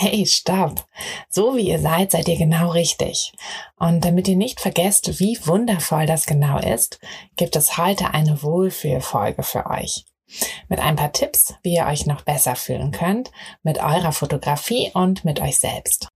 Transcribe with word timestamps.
Hey, 0.00 0.24
stopp! 0.26 0.86
So 1.28 1.56
wie 1.56 1.70
ihr 1.70 1.80
seid, 1.80 2.12
seid 2.12 2.28
ihr 2.28 2.36
genau 2.36 2.70
richtig. 2.70 3.32
Und 3.80 4.04
damit 4.04 4.28
ihr 4.28 4.36
nicht 4.36 4.60
vergesst, 4.60 5.18
wie 5.18 5.36
wundervoll 5.44 6.06
das 6.06 6.24
genau 6.24 6.60
ist, 6.60 7.00
gibt 7.34 7.56
es 7.56 7.76
heute 7.78 8.14
eine 8.14 8.40
Wohlfühlfolge 8.44 9.42
für 9.42 9.66
euch. 9.66 10.04
Mit 10.68 10.78
ein 10.78 10.94
paar 10.94 11.12
Tipps, 11.12 11.54
wie 11.64 11.74
ihr 11.74 11.86
euch 11.86 12.06
noch 12.06 12.22
besser 12.22 12.54
fühlen 12.54 12.92
könnt, 12.92 13.32
mit 13.64 13.78
eurer 13.78 14.12
Fotografie 14.12 14.92
und 14.94 15.24
mit 15.24 15.40
euch 15.40 15.58
selbst. 15.58 16.06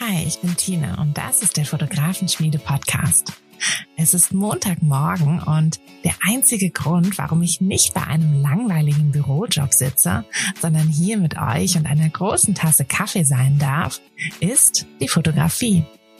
Hi, 0.00 0.24
ich 0.26 0.40
bin 0.40 0.56
Tina 0.56 1.00
und 1.00 1.16
das 1.16 1.42
ist 1.42 1.56
der 1.56 1.64
Fotografenschmiede 1.64 2.58
Podcast. 2.58 3.32
Es 3.96 4.12
ist 4.12 4.34
Montagmorgen 4.34 5.40
und 5.40 5.78
der 6.02 6.14
einzige 6.20 6.70
Grund, 6.70 7.16
warum 7.16 7.42
ich 7.42 7.60
nicht 7.60 7.94
bei 7.94 8.02
einem 8.02 8.42
langweiligen 8.42 9.12
Bürojob 9.12 9.72
sitze, 9.72 10.24
sondern 10.60 10.88
hier 10.88 11.16
mit 11.16 11.38
euch 11.38 11.76
und 11.76 11.86
einer 11.86 12.08
großen 12.08 12.56
Tasse 12.56 12.84
Kaffee 12.84 13.22
sein 13.22 13.58
darf, 13.58 14.00
ist 14.40 14.86
die 15.00 15.08
Fotografie. 15.08 15.84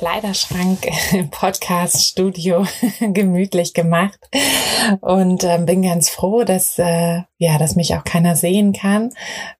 Kleiderschrank 0.00 0.86
im 1.12 1.28
Podcast-Studio 1.28 2.66
gemütlich 3.00 3.74
gemacht. 3.74 4.18
Und 5.02 5.44
äh, 5.44 5.58
bin 5.58 5.82
ganz 5.82 6.08
froh, 6.08 6.42
dass 6.42 6.78
äh, 6.78 7.20
ja, 7.36 7.58
dass 7.58 7.76
mich 7.76 7.94
auch 7.94 8.04
keiner 8.04 8.34
sehen 8.34 8.72
kann, 8.72 9.12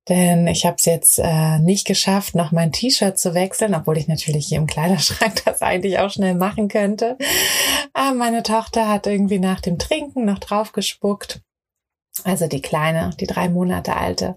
denn 0.08 0.46
ich 0.46 0.64
habe 0.64 0.76
es 0.78 0.86
jetzt 0.86 1.18
äh, 1.18 1.58
nicht 1.58 1.86
geschafft, 1.86 2.34
noch 2.34 2.52
mein 2.52 2.72
T-Shirt 2.72 3.18
zu 3.18 3.34
wechseln, 3.34 3.74
obwohl 3.74 3.98
ich 3.98 4.08
natürlich 4.08 4.46
hier 4.46 4.56
im 4.56 4.66
Kleiderschrank 4.66 5.42
das 5.44 5.60
eigentlich 5.60 5.98
auch 5.98 6.10
schnell 6.10 6.34
machen 6.34 6.68
könnte. 6.68 7.18
Aber 7.92 8.16
meine 8.16 8.42
Tochter 8.42 8.88
hat 8.88 9.06
irgendwie 9.06 9.40
nach 9.40 9.60
dem 9.60 9.78
Trinken 9.78 10.24
noch 10.24 10.38
drauf 10.38 10.72
gespuckt 10.72 11.42
also 12.24 12.46
die 12.46 12.62
kleine, 12.62 13.10
die 13.20 13.26
drei 13.26 13.48
Monate 13.48 13.96
alte. 13.96 14.36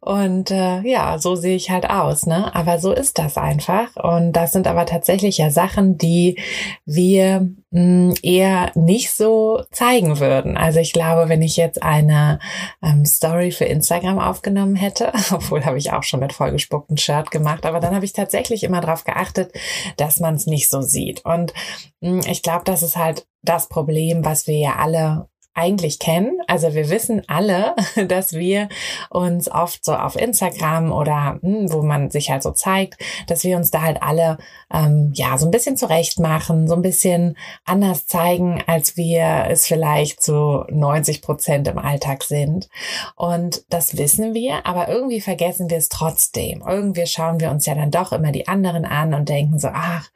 Und 0.00 0.50
äh, 0.50 0.80
ja, 0.82 1.18
so 1.18 1.34
sehe 1.34 1.56
ich 1.56 1.70
halt 1.70 1.88
aus, 1.88 2.26
ne? 2.26 2.54
Aber 2.54 2.78
so 2.78 2.92
ist 2.92 3.18
das 3.18 3.36
einfach. 3.36 3.96
Und 3.96 4.32
das 4.32 4.52
sind 4.52 4.66
aber 4.66 4.86
tatsächlich 4.86 5.38
ja 5.38 5.50
Sachen, 5.50 5.98
die 5.98 6.38
wir 6.86 7.48
mh, 7.70 7.80
hm, 7.80 8.14
eher 8.22 8.70
nicht 8.74 9.10
so 9.10 9.62
zeigen 9.70 10.20
würden. 10.20 10.56
Also 10.56 10.80
ich 10.80 10.92
glaube, 10.92 11.28
wenn 11.28 11.42
ich 11.42 11.56
jetzt 11.56 11.82
eine 11.82 12.38
ähm, 12.82 13.04
Story 13.04 13.50
für 13.50 13.64
Instagram 13.64 14.18
aufgenommen 14.18 14.76
hätte, 14.76 15.12
obwohl 15.32 15.64
habe 15.64 15.78
ich 15.78 15.92
auch 15.92 16.02
schon 16.02 16.20
mit 16.20 16.32
vollgespucktem 16.32 16.96
Shirt 16.96 17.30
gemacht, 17.30 17.66
aber 17.66 17.80
dann 17.80 17.94
habe 17.94 18.04
ich 18.04 18.12
tatsächlich 18.12 18.62
immer 18.64 18.80
darauf 18.80 19.04
geachtet, 19.04 19.52
dass 19.96 20.20
man 20.20 20.34
es 20.34 20.46
nicht 20.46 20.70
so 20.70 20.80
sieht. 20.80 21.24
Und 21.24 21.52
mh, 22.00 22.22
hm, 22.22 22.30
ich 22.30 22.42
glaube, 22.42 22.64
das 22.64 22.82
ist 22.82 22.96
halt 22.96 23.26
das 23.42 23.68
Problem, 23.68 24.24
was 24.24 24.46
wir 24.46 24.56
ja 24.56 24.76
alle 24.76 25.28
eigentlich 25.54 25.98
kennen. 25.98 26.38
Also 26.48 26.74
wir 26.74 26.90
wissen 26.90 27.22
alle, 27.28 27.74
dass 28.08 28.32
wir 28.32 28.68
uns 29.08 29.50
oft 29.50 29.84
so 29.84 29.94
auf 29.94 30.16
Instagram 30.16 30.92
oder 30.92 31.38
hm, 31.40 31.72
wo 31.72 31.82
man 31.82 32.10
sich 32.10 32.30
halt 32.30 32.42
so 32.42 32.50
zeigt, 32.50 33.00
dass 33.28 33.44
wir 33.44 33.56
uns 33.56 33.70
da 33.70 33.82
halt 33.82 34.02
alle 34.02 34.38
ähm, 34.72 35.12
ja 35.14 35.38
so 35.38 35.46
ein 35.46 35.50
bisschen 35.52 35.76
zurecht 35.76 36.18
machen, 36.18 36.66
so 36.68 36.74
ein 36.74 36.82
bisschen 36.82 37.36
anders 37.64 38.06
zeigen, 38.06 38.62
als 38.66 38.96
wir 38.96 39.46
es 39.48 39.66
vielleicht 39.66 40.22
so 40.22 40.64
90 40.70 41.22
Prozent 41.22 41.68
im 41.68 41.78
Alltag 41.78 42.24
sind. 42.24 42.68
Und 43.14 43.64
das 43.70 43.96
wissen 43.96 44.34
wir, 44.34 44.66
aber 44.66 44.88
irgendwie 44.88 45.20
vergessen 45.20 45.70
wir 45.70 45.78
es 45.78 45.88
trotzdem. 45.88 46.62
Irgendwie 46.66 47.06
schauen 47.06 47.40
wir 47.40 47.50
uns 47.50 47.66
ja 47.66 47.74
dann 47.74 47.90
doch 47.90 48.12
immer 48.12 48.32
die 48.32 48.48
anderen 48.48 48.84
an 48.84 49.14
und 49.14 49.28
denken 49.28 49.58
so, 49.58 49.68
ach, 49.72 50.10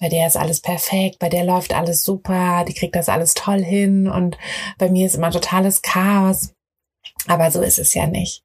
bei 0.00 0.08
der 0.08 0.26
ist 0.26 0.36
alles 0.36 0.60
perfekt, 0.60 1.18
bei 1.20 1.28
der 1.28 1.44
läuft 1.44 1.74
alles 1.74 2.02
super, 2.02 2.64
die 2.66 2.74
kriegt 2.74 2.96
das 2.96 3.08
alles 3.08 3.34
toll 3.34 3.62
hin 3.62 4.08
und 4.08 4.36
bei 4.80 4.88
mir 4.88 5.06
ist 5.06 5.14
immer 5.14 5.30
totales 5.30 5.82
Chaos. 5.82 6.54
Aber 7.26 7.50
so 7.50 7.60
ist 7.60 7.78
es 7.78 7.94
ja 7.94 8.06
nicht. 8.06 8.42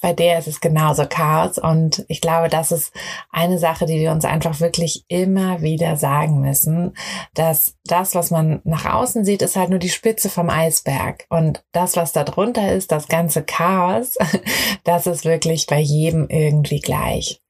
Bei 0.00 0.12
der 0.12 0.38
ist 0.38 0.46
es 0.46 0.60
genauso 0.60 1.06
Chaos. 1.06 1.58
Und 1.58 2.04
ich 2.08 2.20
glaube, 2.20 2.48
das 2.48 2.72
ist 2.72 2.92
eine 3.30 3.58
Sache, 3.58 3.84
die 3.86 3.98
wir 3.98 4.12
uns 4.12 4.24
einfach 4.24 4.60
wirklich 4.60 5.04
immer 5.08 5.60
wieder 5.60 5.96
sagen 5.96 6.40
müssen, 6.40 6.96
dass 7.34 7.76
das, 7.84 8.14
was 8.14 8.30
man 8.30 8.60
nach 8.64 8.86
außen 8.86 9.24
sieht, 9.24 9.42
ist 9.42 9.56
halt 9.56 9.70
nur 9.70 9.78
die 9.78 9.88
Spitze 9.88 10.30
vom 10.30 10.50
Eisberg. 10.50 11.26
Und 11.30 11.64
das, 11.72 11.96
was 11.96 12.12
da 12.12 12.24
drunter 12.24 12.72
ist, 12.72 12.92
das 12.92 13.08
ganze 13.08 13.42
Chaos, 13.42 14.16
das 14.84 15.06
ist 15.06 15.24
wirklich 15.24 15.66
bei 15.66 15.80
jedem 15.80 16.28
irgendwie 16.28 16.80
gleich. 16.80 17.42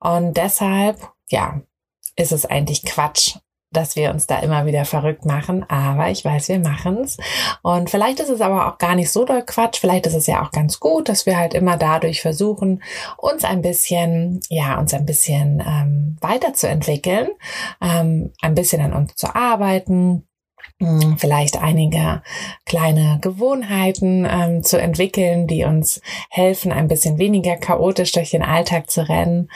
Und 0.00 0.36
deshalb, 0.36 1.12
ja, 1.28 1.60
ist 2.16 2.32
es 2.32 2.44
eigentlich 2.44 2.84
Quatsch, 2.84 3.36
dass 3.70 3.96
wir 3.96 4.10
uns 4.10 4.26
da 4.26 4.38
immer 4.38 4.66
wieder 4.66 4.84
verrückt 4.84 5.24
machen, 5.24 5.64
aber 5.68 6.08
ich 6.10 6.24
weiß, 6.24 6.48
wir 6.48 6.58
machen's. 6.58 7.16
Und 7.62 7.90
vielleicht 7.90 8.20
ist 8.20 8.30
es 8.30 8.40
aber 8.40 8.68
auch 8.68 8.78
gar 8.78 8.94
nicht 8.94 9.10
so 9.10 9.24
doll 9.24 9.42
Quatsch, 9.42 9.78
vielleicht 9.80 10.06
ist 10.06 10.14
es 10.14 10.26
ja 10.26 10.42
auch 10.42 10.50
ganz 10.50 10.80
gut, 10.80 11.08
dass 11.08 11.26
wir 11.26 11.36
halt 11.36 11.54
immer 11.54 11.76
dadurch 11.76 12.22
versuchen, 12.22 12.82
uns 13.16 13.44
ein 13.44 13.62
bisschen, 13.62 14.40
ja, 14.48 14.78
uns 14.78 14.94
ein 14.94 15.06
bisschen 15.06 15.62
ähm, 15.66 16.16
weiterzuentwickeln, 16.20 17.28
ähm, 17.80 18.32
ein 18.40 18.54
bisschen 18.54 18.80
an 18.80 18.92
uns 18.92 19.14
zu 19.16 19.34
arbeiten, 19.34 20.27
vielleicht 21.16 21.60
einige 21.60 22.22
kleine 22.64 23.18
Gewohnheiten 23.20 24.26
ähm, 24.30 24.62
zu 24.62 24.80
entwickeln, 24.80 25.46
die 25.46 25.64
uns 25.64 26.00
helfen, 26.30 26.72
ein 26.72 26.88
bisschen 26.88 27.18
weniger 27.18 27.56
chaotisch 27.56 28.12
durch 28.12 28.30
den 28.30 28.42
Alltag 28.42 28.90
zu 28.90 29.08
rennen. 29.08 29.50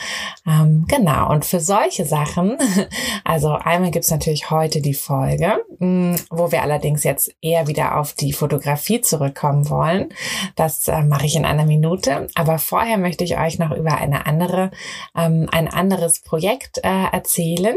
Ähm, 0.47 0.87
genau, 0.89 1.31
und 1.31 1.45
für 1.45 1.61
solche 1.61 2.05
Sachen, 2.05 2.59
also 3.25 3.53
einmal 3.53 3.91
gibt's 3.91 4.11
natürlich 4.11 4.51
heute 4.51 4.81
die 4.81 4.95
Folge, 4.95 5.65
mm, 5.79 6.15
wo 6.31 6.51
wir 6.51 6.63
allerdings 6.63 7.05
jetzt 7.05 7.35
eher 7.41 7.67
wieder 7.67 7.99
auf 7.99 8.15
die 8.15 8.33
Fotografie 8.33 9.01
zurückkommen 9.01 9.69
wollen. 9.71 10.13
Das 10.57 10.89
äh, 10.89 11.03
mache 11.03 11.27
ich 11.27 11.37
in 11.37 11.45
einer 11.45 11.67
Minute. 11.67 12.29
Aber 12.35 12.59
vorher 12.59 12.99
möchte 12.99 13.25
ich 13.25 13.39
euch 13.39 13.59
noch 13.59 13.71
über 13.73 13.99
eine 13.99 14.27
andere, 14.27 14.71
ähm, 15.17 15.49
ein 15.53 15.69
anderes 15.69 16.21
Projekt 16.21 16.79
äh, 16.79 17.05
erzählen. 17.13 17.77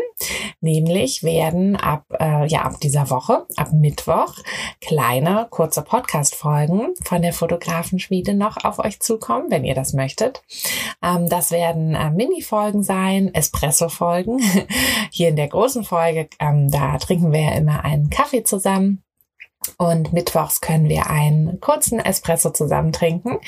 Nämlich 0.61 1.23
werden 1.23 1.75
ab, 1.75 2.05
äh, 2.19 2.47
ja, 2.47 2.61
ab 2.61 2.79
dieser 2.81 3.09
Woche, 3.09 3.24
ab 3.29 3.73
Mittwoch, 3.73 4.35
kleine, 4.81 5.47
kurze 5.49 5.81
Podcast-Folgen 5.81 6.93
von 7.03 7.21
der 7.21 7.33
Fotografenschmiede 7.33 8.33
noch 8.33 8.63
auf 8.63 8.79
euch 8.79 8.99
zukommen, 8.99 9.49
wenn 9.49 9.65
ihr 9.65 9.75
das 9.75 9.93
möchtet. 9.93 10.43
Ähm, 11.03 11.29
das 11.29 11.51
werden 11.51 11.95
äh, 11.95 12.11
Mini-Folgen 12.11 12.83
sein, 12.83 13.33
Espresso-Folgen. 13.33 14.39
Hier 15.11 15.29
in 15.29 15.35
der 15.35 15.47
großen 15.47 15.83
Folge, 15.83 16.29
ähm, 16.39 16.69
da 16.69 16.97
trinken 16.97 17.31
wir 17.31 17.41
ja 17.41 17.51
immer 17.51 17.83
einen 17.83 18.09
Kaffee 18.09 18.43
zusammen. 18.43 19.05
Und 19.77 20.13
mittwochs 20.13 20.61
können 20.61 20.89
wir 20.89 21.09
einen 21.09 21.59
kurzen 21.59 21.99
Espresso 21.99 22.51
zusammen 22.51 22.91
trinken. 22.91 23.39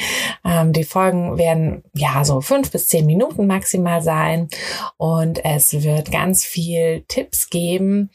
Ähm, 0.43 0.73
die 0.73 0.83
Folgen 0.83 1.37
werden 1.37 1.83
ja 1.93 2.25
so 2.25 2.41
fünf 2.41 2.71
bis 2.71 2.87
zehn 2.87 3.05
Minuten 3.05 3.47
maximal 3.47 4.01
sein. 4.01 4.49
Und 4.97 5.43
es 5.45 5.83
wird 5.83 6.11
ganz 6.11 6.43
viel 6.43 7.03
Tipps 7.07 7.49
geben, 7.49 8.09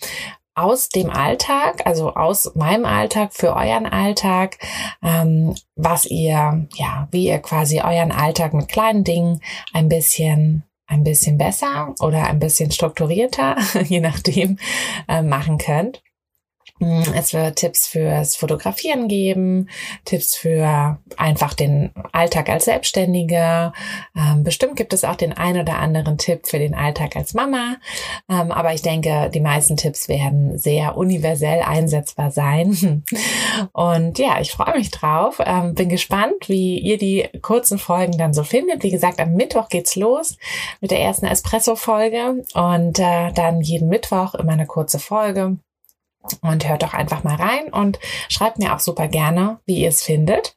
aus 0.55 0.89
dem 0.89 1.11
Alltag, 1.11 1.87
also 1.87 2.15
aus 2.15 2.55
meinem 2.55 2.85
Alltag 2.85 3.33
für 3.33 3.57
euren 3.57 3.87
Alltag, 3.87 4.59
ähm, 5.03 5.55
was 5.77 6.07
ihr, 6.07 6.69
ja, 6.75 7.09
wie 7.11 7.27
ihr 7.29 7.39
quasi 7.39 7.81
euren 7.81 8.13
Alltag 8.13 8.53
mit 8.53 8.69
kleinen 8.69 9.05
Dingen 9.05 9.41
ein 9.73 9.89
bisschen 9.89 10.65
ein 10.87 11.05
bisschen 11.05 11.39
besser 11.39 11.95
oder 12.01 12.27
ein 12.27 12.39
bisschen 12.39 12.71
strukturierter, 12.71 13.57
je 13.85 14.01
nachdem, 14.01 14.59
äh, 15.09 15.23
machen 15.23 15.57
könnt. 15.57 16.03
Mm, 16.83 17.03
es 17.15 17.33
wird 17.33 17.57
Tipps 17.57 17.87
fürs 17.87 18.35
Fotografieren 18.35 19.07
geben, 19.07 19.69
Tipps 20.05 20.35
für 20.35 20.99
einfach 21.17 21.55
den 21.55 21.93
Alltag 22.11 22.49
als 22.49 22.65
Selbstständige. 22.65 23.73
Ähm, 24.17 24.43
bestimmt 24.43 24.75
gibt 24.75 24.93
es 24.93 25.05
auch 25.05 25.15
den 25.15 25.33
ein 25.33 25.57
oder 25.57 25.79
anderen 25.79 26.19
Tipp 26.19 26.49
für 26.49 26.59
den 26.59 26.75
Alltag 26.75 27.15
als 27.15 27.35
Mama. 27.35 27.77
Ähm, 28.29 28.51
aber 28.51 28.75
ich 28.75 28.83
denke, 28.83 29.31
die 29.33 29.41
meisten 29.41 29.77
Tipps 29.77 30.09
werden 30.09 30.59
sehr 30.59 30.97
universell 30.97 31.63
einsetzbar 31.63 32.33
sein. 32.33 33.05
Und 33.73 34.19
ja, 34.19 34.41
ich 34.41 34.51
freue 34.51 34.77
mich 34.77 34.91
drauf. 34.91 35.41
Ähm, 35.45 35.75
bin 35.75 35.89
gespannt, 35.89 36.49
wie 36.49 36.81
ihr 36.81 36.99
die 36.99 37.29
kurzen 37.43 37.79
Folgen 37.79 38.19
dann 38.19 38.35
so 38.35 38.43
findet. 38.43 38.83
Wie 38.83 38.91
gesagt, 38.91 39.21
am 39.21 39.35
Mittwoch 39.35 39.69
geht's 39.69 39.95
los 39.95 40.37
mit 40.81 40.91
der 40.91 41.01
ersten 41.01 41.27
Espresso-Folge 41.27 42.43
und 42.55 42.99
äh, 42.99 43.31
dann 43.33 43.61
jeden 43.61 43.89
Mittwoch 43.89 44.35
immer 44.35 44.53
eine 44.53 44.67
kurze 44.67 44.99
Folge. 44.99 45.59
Und 46.41 46.69
hört 46.69 46.85
doch 46.85 46.95
einfach 46.95 47.25
mal 47.25 47.35
rein 47.35 47.73
und 47.73 47.99
schreibt 48.29 48.59
mir 48.59 48.75
auch 48.75 48.79
super 48.79 49.09
gerne, 49.09 49.59
wie 49.67 49.81
ihr 49.81 49.89
es 49.89 50.03
findet. 50.03 50.57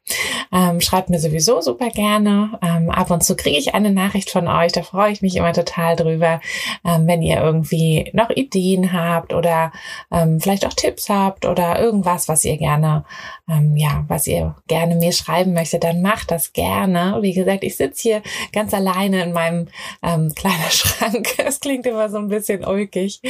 Ähm, 0.53 0.79
schreibt 0.79 1.09
mir 1.09 1.19
sowieso 1.19 1.59
super 1.61 1.89
gerne. 1.89 2.59
Ähm, 2.61 2.91
ab 2.91 3.09
und 3.09 3.23
zu 3.23 3.35
kriege 3.35 3.57
ich 3.57 3.73
eine 3.73 3.89
Nachricht 3.89 4.29
von 4.29 4.47
euch, 4.47 4.71
da 4.73 4.83
freue 4.83 5.11
ich 5.11 5.23
mich 5.23 5.35
immer 5.35 5.53
total 5.53 5.95
drüber. 5.95 6.39
Ähm, 6.85 7.07
wenn 7.07 7.23
ihr 7.23 7.41
irgendwie 7.41 8.11
noch 8.13 8.29
Ideen 8.29 8.93
habt 8.93 9.33
oder 9.33 9.71
ähm, 10.11 10.39
vielleicht 10.39 10.67
auch 10.67 10.73
Tipps 10.73 11.09
habt 11.09 11.45
oder 11.45 11.79
irgendwas, 11.79 12.29
was 12.29 12.45
ihr 12.45 12.57
gerne, 12.57 13.03
ähm, 13.49 13.75
ja, 13.75 14.05
was 14.07 14.27
ihr 14.27 14.55
gerne 14.67 14.95
mir 14.95 15.13
schreiben 15.13 15.53
möchtet, 15.53 15.83
dann 15.83 16.03
macht 16.03 16.29
das 16.29 16.53
gerne. 16.53 17.17
Wie 17.21 17.33
gesagt, 17.33 17.63
ich 17.63 17.75
sitze 17.75 18.01
hier 18.01 18.21
ganz 18.53 18.71
alleine 18.73 19.23
in 19.23 19.33
meinem 19.33 19.67
ähm, 20.03 20.31
Kleiderschrank. 20.35 21.39
Es 21.39 21.59
klingt 21.59 21.87
immer 21.87 22.07
so 22.09 22.17
ein 22.17 22.27
bisschen 22.27 22.63
ulkig. 22.63 23.21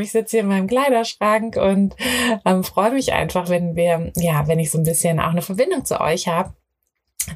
ich 0.00 0.10
sitze 0.10 0.36
hier 0.36 0.40
in 0.40 0.48
meinem 0.48 0.66
Kleiderschrank 0.66 1.49
Dank 1.50 1.56
und 1.56 1.96
ähm, 2.44 2.64
freue 2.64 2.92
mich 2.92 3.12
einfach, 3.12 3.48
wenn 3.48 3.76
wir, 3.76 4.12
ja, 4.16 4.46
wenn 4.46 4.58
ich 4.58 4.70
so 4.70 4.78
ein 4.78 4.84
bisschen 4.84 5.20
auch 5.20 5.30
eine 5.30 5.42
Verbindung 5.42 5.84
zu 5.84 6.00
euch 6.00 6.28
habe. 6.28 6.52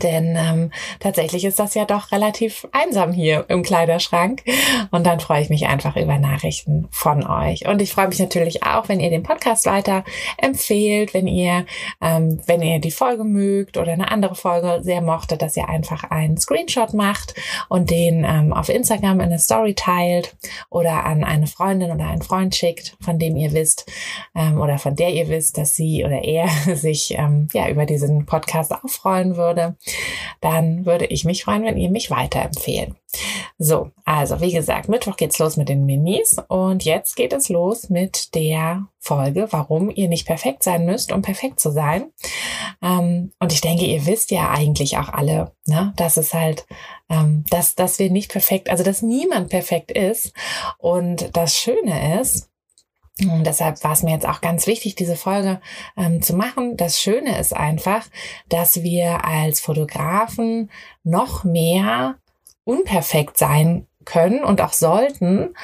Denn 0.02 0.36
ähm, 0.38 0.70
tatsächlich 1.00 1.44
ist 1.44 1.58
das 1.58 1.74
ja 1.74 1.84
doch 1.84 2.12
relativ 2.12 2.66
einsam 2.72 3.12
hier 3.12 3.44
im 3.48 3.62
Kleiderschrank. 3.62 4.42
Und 4.90 5.06
dann 5.06 5.20
freue 5.20 5.42
ich 5.42 5.50
mich 5.50 5.66
einfach 5.66 5.96
über 5.96 6.18
Nachrichten 6.18 6.88
von 6.90 7.26
euch. 7.26 7.66
Und 7.68 7.80
ich 7.80 7.92
freue 7.92 8.08
mich 8.08 8.18
natürlich 8.18 8.62
auch, 8.62 8.88
wenn 8.88 9.00
ihr 9.00 9.10
den 9.10 9.22
Podcast 9.22 9.66
weiter 9.66 10.04
empfehlt, 10.38 11.14
wenn 11.14 11.26
ihr, 11.26 11.66
ähm, 12.00 12.40
wenn 12.46 12.62
ihr 12.62 12.78
die 12.78 12.90
Folge 12.90 13.24
mögt 13.24 13.76
oder 13.76 13.92
eine 13.92 14.10
andere 14.10 14.34
Folge 14.34 14.80
sehr 14.82 15.00
mochte, 15.00 15.36
dass 15.36 15.56
ihr 15.56 15.68
einfach 15.68 16.04
einen 16.04 16.36
Screenshot 16.38 16.94
macht 16.94 17.34
und 17.68 17.90
den 17.90 18.24
ähm, 18.24 18.52
auf 18.52 18.68
Instagram 18.68 19.20
in 19.20 19.26
eine 19.26 19.38
Story 19.38 19.74
teilt 19.74 20.36
oder 20.70 21.04
an 21.04 21.24
eine 21.24 21.46
Freundin 21.46 21.90
oder 21.90 22.06
einen 22.06 22.22
Freund 22.22 22.54
schickt, 22.54 22.96
von 23.00 23.18
dem 23.18 23.36
ihr 23.36 23.52
wisst 23.52 23.90
ähm, 24.34 24.60
oder 24.60 24.78
von 24.78 24.96
der 24.96 25.10
ihr 25.10 25.28
wisst, 25.28 25.58
dass 25.58 25.74
sie 25.74 26.04
oder 26.04 26.24
er 26.24 26.48
sich 26.74 27.14
ähm, 27.16 27.48
ja 27.52 27.68
über 27.68 27.86
diesen 27.86 28.26
Podcast 28.26 28.72
auch 28.72 28.88
freuen 28.88 29.36
würde 29.36 29.76
dann 30.40 30.86
würde 30.86 31.06
ich 31.06 31.24
mich 31.24 31.44
freuen, 31.44 31.64
wenn 31.64 31.76
ihr 31.76 31.90
mich 31.90 32.10
weiterempfehlen. 32.10 32.96
So, 33.58 33.90
also 34.04 34.40
wie 34.40 34.52
gesagt, 34.52 34.88
Mittwoch 34.88 35.16
geht's 35.16 35.38
los 35.38 35.56
mit 35.56 35.68
den 35.68 35.86
Minis 35.86 36.36
und 36.48 36.84
jetzt 36.84 37.14
geht 37.14 37.32
es 37.32 37.48
los 37.48 37.88
mit 37.88 38.34
der 38.34 38.88
Folge, 38.98 39.46
warum 39.50 39.90
ihr 39.90 40.08
nicht 40.08 40.26
perfekt 40.26 40.62
sein 40.62 40.84
müsst, 40.84 41.12
um 41.12 41.22
perfekt 41.22 41.60
zu 41.60 41.70
sein. 41.70 42.10
Ähm, 42.82 43.32
und 43.38 43.52
ich 43.52 43.60
denke, 43.60 43.84
ihr 43.84 44.06
wisst 44.06 44.30
ja 44.30 44.50
eigentlich 44.50 44.98
auch 44.98 45.08
alle, 45.08 45.52
ne, 45.66 45.92
dass 45.96 46.16
es 46.16 46.34
halt, 46.34 46.66
ähm, 47.08 47.44
dass, 47.50 47.74
dass 47.74 47.98
wir 47.98 48.10
nicht 48.10 48.32
perfekt, 48.32 48.70
also 48.70 48.82
dass 48.82 49.02
niemand 49.02 49.50
perfekt 49.50 49.92
ist. 49.92 50.32
Und 50.78 51.36
das 51.36 51.56
Schöne 51.56 52.20
ist, 52.20 52.50
und 53.20 53.44
deshalb 53.44 53.82
war 53.84 53.92
es 53.92 54.02
mir 54.02 54.10
jetzt 54.10 54.26
auch 54.26 54.40
ganz 54.40 54.66
wichtig, 54.66 54.96
diese 54.96 55.14
Folge 55.14 55.60
ähm, 55.96 56.20
zu 56.20 56.34
machen. 56.34 56.76
Das 56.76 57.00
Schöne 57.00 57.38
ist 57.38 57.54
einfach, 57.54 58.06
dass 58.48 58.82
wir 58.82 59.24
als 59.24 59.60
Fotografen 59.60 60.70
noch 61.04 61.44
mehr 61.44 62.16
unperfekt 62.64 63.38
sein 63.38 63.86
können 64.04 64.42
und 64.42 64.60
auch 64.60 64.72
sollten, 64.72 65.54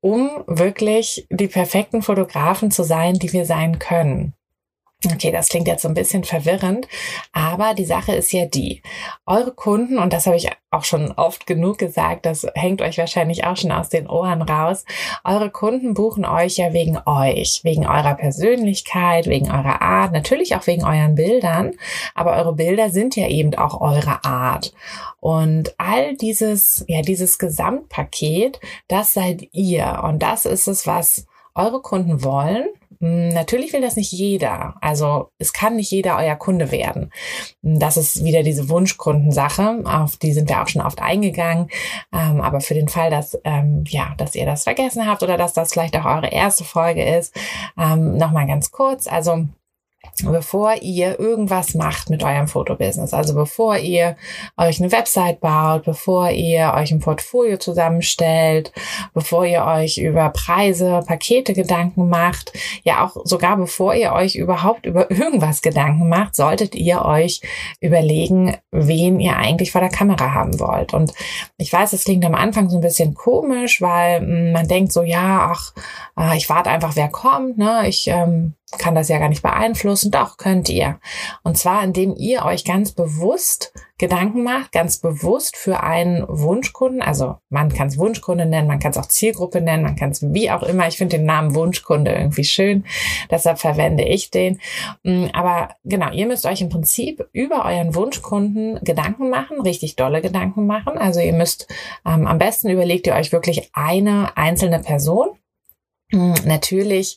um 0.00 0.44
wirklich 0.46 1.26
die 1.30 1.48
perfekten 1.48 2.02
Fotografen 2.02 2.70
zu 2.70 2.82
sein, 2.82 3.14
die 3.14 3.32
wir 3.32 3.46
sein 3.46 3.78
können. 3.78 4.34
Okay, 5.04 5.30
das 5.30 5.48
klingt 5.48 5.68
jetzt 5.68 5.82
so 5.82 5.88
ein 5.88 5.94
bisschen 5.94 6.24
verwirrend, 6.24 6.88
aber 7.32 7.74
die 7.74 7.84
Sache 7.84 8.14
ist 8.14 8.32
ja 8.32 8.46
die, 8.46 8.82
eure 9.26 9.52
Kunden, 9.52 9.98
und 9.98 10.12
das 10.12 10.26
habe 10.26 10.36
ich 10.36 10.48
auch 10.76 10.84
schon 10.84 11.12
oft 11.12 11.46
genug 11.46 11.78
gesagt, 11.78 12.26
das 12.26 12.46
hängt 12.54 12.82
euch 12.82 12.98
wahrscheinlich 12.98 13.44
auch 13.44 13.56
schon 13.56 13.72
aus 13.72 13.88
den 13.88 14.08
Ohren 14.08 14.42
raus, 14.42 14.84
eure 15.24 15.50
Kunden 15.50 15.94
buchen 15.94 16.24
euch 16.24 16.58
ja 16.58 16.72
wegen 16.72 16.98
euch, 17.06 17.60
wegen 17.62 17.86
eurer 17.86 18.14
Persönlichkeit, 18.14 19.26
wegen 19.26 19.50
eurer 19.50 19.80
Art, 19.80 20.12
natürlich 20.12 20.54
auch 20.54 20.66
wegen 20.66 20.84
euren 20.84 21.14
Bildern, 21.14 21.72
aber 22.14 22.36
eure 22.36 22.54
Bilder 22.54 22.90
sind 22.90 23.16
ja 23.16 23.28
eben 23.28 23.54
auch 23.54 23.80
eure 23.80 24.24
Art. 24.24 24.72
Und 25.20 25.74
all 25.78 26.16
dieses, 26.16 26.84
ja, 26.88 27.02
dieses 27.02 27.38
Gesamtpaket, 27.38 28.60
das 28.88 29.12
seid 29.12 29.48
ihr. 29.52 30.02
Und 30.04 30.22
das 30.22 30.44
ist 30.44 30.68
es, 30.68 30.86
was 30.86 31.26
eure 31.54 31.80
Kunden 31.80 32.22
wollen 32.22 32.66
natürlich 33.00 33.72
will 33.72 33.80
das 33.80 33.96
nicht 33.96 34.12
jeder. 34.12 34.74
Also 34.80 35.30
es 35.38 35.52
kann 35.52 35.76
nicht 35.76 35.90
jeder 35.90 36.16
euer 36.16 36.36
Kunde 36.36 36.70
werden. 36.70 37.12
Das 37.62 37.96
ist 37.96 38.24
wieder 38.24 38.42
diese 38.42 38.68
Wunschkundensache, 38.68 39.82
auf 39.84 40.16
die 40.16 40.32
sind 40.32 40.48
wir 40.48 40.62
auch 40.62 40.68
schon 40.68 40.82
oft 40.82 41.00
eingegangen. 41.00 41.68
Ähm, 42.12 42.40
aber 42.40 42.60
für 42.60 42.74
den 42.74 42.88
Fall, 42.88 43.10
dass 43.10 43.38
ähm, 43.44 43.84
ja, 43.88 44.14
dass 44.18 44.34
ihr 44.34 44.46
das 44.46 44.64
vergessen 44.64 45.06
habt 45.06 45.22
oder 45.22 45.36
dass 45.36 45.52
das 45.52 45.72
vielleicht 45.72 45.96
auch 45.96 46.04
eure 46.04 46.28
erste 46.28 46.64
Folge 46.64 47.04
ist, 47.04 47.34
ähm, 47.78 48.16
noch 48.16 48.30
mal 48.30 48.46
ganz 48.46 48.70
kurz. 48.70 49.06
Also 49.06 49.46
bevor 50.24 50.74
ihr 50.82 51.18
irgendwas 51.18 51.74
macht 51.74 52.10
mit 52.10 52.22
eurem 52.22 52.48
Fotobusiness. 52.48 53.12
Also 53.12 53.34
bevor 53.34 53.76
ihr 53.76 54.16
euch 54.56 54.80
eine 54.80 54.92
Website 54.92 55.40
baut, 55.40 55.84
bevor 55.84 56.30
ihr 56.30 56.72
euch 56.74 56.92
ein 56.92 57.00
Portfolio 57.00 57.56
zusammenstellt, 57.58 58.72
bevor 59.14 59.44
ihr 59.44 59.64
euch 59.64 59.98
über 59.98 60.30
Preise, 60.30 61.02
Pakete 61.06 61.52
Gedanken 61.52 62.08
macht, 62.08 62.52
ja 62.82 63.04
auch 63.04 63.16
sogar 63.24 63.56
bevor 63.56 63.94
ihr 63.94 64.12
euch 64.12 64.36
überhaupt 64.36 64.86
über 64.86 65.10
irgendwas 65.26 65.62
Gedanken 65.62 66.08
macht, 66.08 66.34
solltet 66.34 66.74
ihr 66.74 67.04
euch 67.04 67.40
überlegen, 67.80 68.56
wen 68.72 69.20
ihr 69.20 69.36
eigentlich 69.36 69.72
vor 69.72 69.80
der 69.80 69.90
Kamera 69.90 70.32
haben 70.32 70.58
wollt. 70.60 70.94
Und 70.94 71.12
ich 71.56 71.72
weiß, 71.72 71.92
es 71.92 72.04
klingt 72.04 72.24
am 72.24 72.34
Anfang 72.34 72.68
so 72.68 72.76
ein 72.76 72.82
bisschen 72.82 73.14
komisch, 73.14 73.80
weil 73.80 74.20
hm, 74.20 74.52
man 74.52 74.68
denkt 74.68 74.92
so, 74.92 75.02
ja, 75.02 75.52
ach, 75.52 75.72
äh, 76.18 76.36
ich 76.36 76.48
warte 76.48 76.70
einfach, 76.70 76.96
wer 76.96 77.08
kommt, 77.08 77.58
ne? 77.58 77.88
Ich 77.88 78.08
ähm, 78.08 78.54
kann 78.78 78.96
das 78.96 79.08
ja 79.08 79.18
gar 79.18 79.28
nicht 79.28 79.42
beeinflussen. 79.42 80.10
Doch 80.10 80.38
könnt 80.38 80.68
ihr. 80.68 80.98
Und 81.42 81.56
zwar, 81.56 81.84
indem 81.84 82.14
ihr 82.16 82.44
euch 82.44 82.64
ganz 82.64 82.92
bewusst 82.92 83.72
Gedanken 83.98 84.42
macht, 84.42 84.72
ganz 84.72 84.98
bewusst 84.98 85.56
für 85.56 85.82
einen 85.82 86.26
Wunschkunden. 86.28 87.00
Also 87.00 87.36
man 87.48 87.72
kann 87.72 87.88
es 87.88 87.96
Wunschkunde 87.96 88.44
nennen, 88.44 88.68
man 88.68 88.78
kann 88.78 88.90
es 88.90 88.98
auch 88.98 89.06
Zielgruppe 89.06 89.62
nennen, 89.62 89.84
man 89.84 89.96
kann 89.96 90.10
es 90.10 90.22
wie 90.34 90.50
auch 90.50 90.62
immer. 90.64 90.86
Ich 90.86 90.98
finde 90.98 91.16
den 91.16 91.24
Namen 91.24 91.54
Wunschkunde 91.54 92.12
irgendwie 92.12 92.44
schön. 92.44 92.84
Deshalb 93.30 93.58
verwende 93.58 94.04
ich 94.04 94.30
den. 94.30 94.60
Mm, 95.02 95.26
aber 95.32 95.76
genau, 95.84 96.10
ihr 96.10 96.26
müsst 96.26 96.44
euch 96.44 96.60
im 96.60 96.68
Prinzip 96.68 97.26
über 97.32 97.64
euren 97.64 97.94
Wunschkunden 97.94 98.80
Gedanken 98.82 99.30
machen, 99.30 99.60
richtig 99.62 99.96
dolle 99.96 100.20
Gedanken 100.20 100.66
machen. 100.66 100.98
Also 100.98 101.20
ihr 101.20 101.32
müsst 101.32 101.66
ähm, 102.04 102.26
am 102.26 102.38
besten 102.38 102.68
überlegt 102.68 103.06
ihr 103.06 103.14
euch 103.14 103.32
wirklich 103.32 103.70
eine 103.72 104.36
einzelne 104.36 104.80
Person. 104.80 105.28
Mm, 106.12 106.34
natürlich 106.44 107.16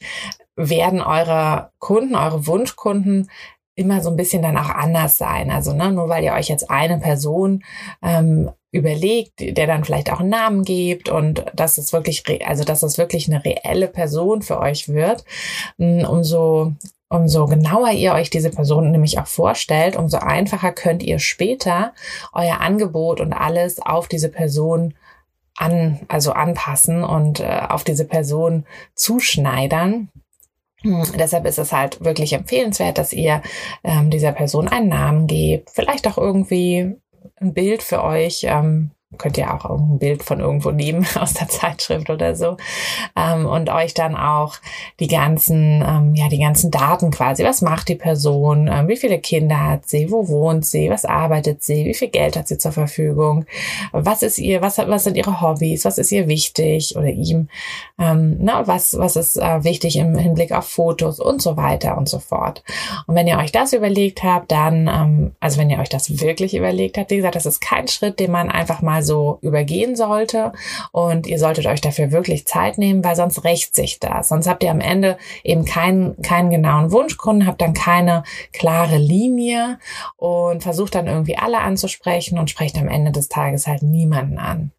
werden 0.68 1.02
eure 1.02 1.72
Kunden, 1.80 2.16
eure 2.16 2.46
Wunschkunden 2.46 3.30
immer 3.76 4.02
so 4.02 4.10
ein 4.10 4.18
bisschen 4.18 4.42
dann 4.42 4.58
auch 4.58 4.70
anders 4.70 5.18
sein. 5.18 5.50
Also 5.52 5.74
ne, 5.74 5.92
nur 5.92 6.10
weil 6.10 6.24
ihr 6.24 6.34
euch 6.34 6.50
jetzt 6.50 6.70
eine 6.70 7.00
Person 7.00 7.64
ähm, 8.04 8.52
überlegt, 8.72 9.40
der 9.40 9.68
dann 9.68 9.86
vielleicht 9.86 10.12
auch 10.12 10.20
einen 10.20 10.30
Namen 10.30 10.64
gibt 10.64 11.08
und 11.08 11.46
dass 11.56 11.78
es 11.78 11.94
wirklich, 11.94 12.24
also 12.46 12.66
dass 12.66 12.84
es 12.84 12.98
wirklich 12.98 13.28
eine 13.28 13.44
reelle 13.44 13.88
Person 13.88 14.42
für 14.42 14.60
euch 14.60 14.90
wird, 14.90 15.24
hm, 15.78 16.06
umso 16.06 16.74
umso 17.12 17.48
genauer 17.48 17.90
ihr 17.90 18.14
euch 18.14 18.30
diese 18.30 18.52
Person 18.52 18.92
nämlich 18.92 19.18
auch 19.18 19.26
vorstellt, 19.26 19.96
umso 19.96 20.18
einfacher 20.18 20.72
könnt 20.72 21.02
ihr 21.02 21.18
später 21.18 21.94
euer 22.34 22.62
Angebot 22.62 23.20
und 23.20 23.34
alles 23.34 23.82
auf 23.82 24.08
diese 24.08 24.30
Person 24.30 24.94
an, 25.58 26.00
also 26.08 26.32
anpassen 26.32 27.04
und 27.04 27.40
äh, 27.40 27.62
auf 27.68 27.84
diese 27.84 28.06
Person 28.06 28.66
zuschneidern. 28.94 30.10
Deshalb 30.84 31.46
ist 31.46 31.60
es 31.60 31.74
halt 31.74 32.04
wirklich 32.04 32.34
empfehlenswert, 32.34 32.98
dass 32.98 33.12
ihr 33.12 33.42
ähm, 33.84 34.10
dieser 34.10 34.32
Person 34.32 34.68
einen 34.68 34.88
Namen 34.88 35.28
gebt, 35.28 35.70
vielleicht 35.72 36.08
auch 36.08 36.18
irgendwie 36.18 36.96
ein 37.36 37.54
Bild 37.54 37.84
für 37.84 38.04
euch 38.04 38.46
ähm, 38.48 38.92
könnt 39.18 39.40
ihr 39.40 39.52
auch 39.52 39.66
ein 39.66 39.98
Bild 39.98 40.22
von 40.22 40.40
irgendwo 40.40 40.70
nehmen 40.70 41.06
aus 41.20 41.34
der 41.34 41.48
Zeitschrift 41.48 42.10
oder 42.12 42.36
so. 42.36 42.58
Ähm, 43.16 43.48
und 43.48 43.70
euch 43.70 43.96
dann 43.96 44.16
auch 44.16 44.58
die 45.00 45.08
ganzen 45.08 45.84
ähm, 45.86 46.14
ja 46.14 46.30
die 46.30 46.40
ganzen 46.40 46.70
Daten 46.70 47.10
quasi. 47.10 47.44
Was 47.44 47.62
macht 47.62 47.90
die 47.90 47.96
Person? 47.96 48.70
Ähm, 48.72 48.88
wie 48.88 48.98
viele 48.98 49.18
Kinder 49.20 49.60
hat 49.60 49.88
sie? 49.90 50.12
Wo 50.12 50.28
wohnt 50.28 50.66
sie? 50.66 50.92
Was 50.92 51.06
arbeitet 51.06 51.64
sie? 51.64 51.86
Wie 51.86 51.96
viel 51.96 52.10
Geld 52.10 52.38
hat 52.38 52.48
sie 52.48 52.60
zur 52.60 52.72
Verfügung? 52.72 53.46
Was 53.92 54.22
ist 54.22 54.38
ihr 54.38 54.62
was 54.62 54.78
was 54.78 55.06
sind 55.06 55.18
ihre 55.18 55.42
Hobbys? 55.42 55.86
Was 55.86 55.98
ist 55.98 56.12
ihr 56.12 56.28
wichtig? 56.28 56.96
Oder 56.96 57.10
ihm 57.10 57.50
ähm, 57.98 58.38
na 58.40 58.68
was 58.68 58.96
was 58.98 59.16
ist 59.16 59.38
äh, 59.38 59.64
wichtig 59.64 59.98
im 59.98 60.16
Hinblick 60.18 60.52
auf 60.52 60.68
Fotos 60.68 61.20
und 61.20 61.42
so 61.42 61.58
weiter 61.58 61.98
und 61.98 62.08
so 62.08 62.20
fort. 62.20 62.64
Und 63.08 63.16
wenn 63.16 63.28
ihr 63.28 63.40
euch 63.40 63.52
das 63.52 63.74
überlegt 63.74 64.22
habt 64.22 64.52
dann 64.52 64.88
ähm, 64.88 65.32
also 65.40 65.60
wenn 65.60 65.72
ihr 65.72 65.80
euch 65.80 65.90
das 65.90 66.22
wirklich 66.22 66.56
überlegt 66.56 67.00
habt 67.00 67.10
wie 67.10 67.18
gesagt 67.18 67.36
das 67.36 67.48
ist 67.48 67.60
kein 67.60 67.88
Schritt 67.88 68.20
den 68.20 68.32
man 68.32 68.52
einfach 68.52 68.84
mal 68.84 68.99
mal 69.00 69.04
so 69.04 69.40
übergehen 69.42 69.96
sollte. 69.96 70.52
Und 70.92 71.28
ihr 71.28 71.40
solltet 71.40 71.66
euch 71.66 71.82
dafür 71.82 72.12
wirklich 72.12 72.46
Zeit 72.46 72.78
nehmen, 72.78 73.04
weil 73.04 73.16
sonst 73.16 73.44
rächt 73.44 73.76
sich 73.76 74.00
das. 74.00 74.30
Sonst 74.30 74.48
habt 74.48 74.64
ihr 74.64 74.72
am 74.72 74.82
Ende 74.82 75.18
eben 75.44 75.66
keinen, 75.66 76.22
keinen 76.22 76.50
genauen 76.50 76.92
Wunschkunden, 76.92 77.48
habt 77.48 77.62
dann 77.62 77.74
keine 77.74 78.24
klare 78.54 78.98
Linie 78.98 79.80
und 80.18 80.64
versucht 80.64 80.96
dann 80.96 81.08
irgendwie 81.08 81.38
alle 81.38 81.60
anzusprechen 81.60 82.38
und 82.38 82.50
sprecht 82.50 82.78
am 82.78 82.88
Ende 82.88 83.12
des 83.12 83.30
Tages 83.30 83.68
halt 83.68 83.84
niemanden 83.84 84.38
an. 84.38 84.72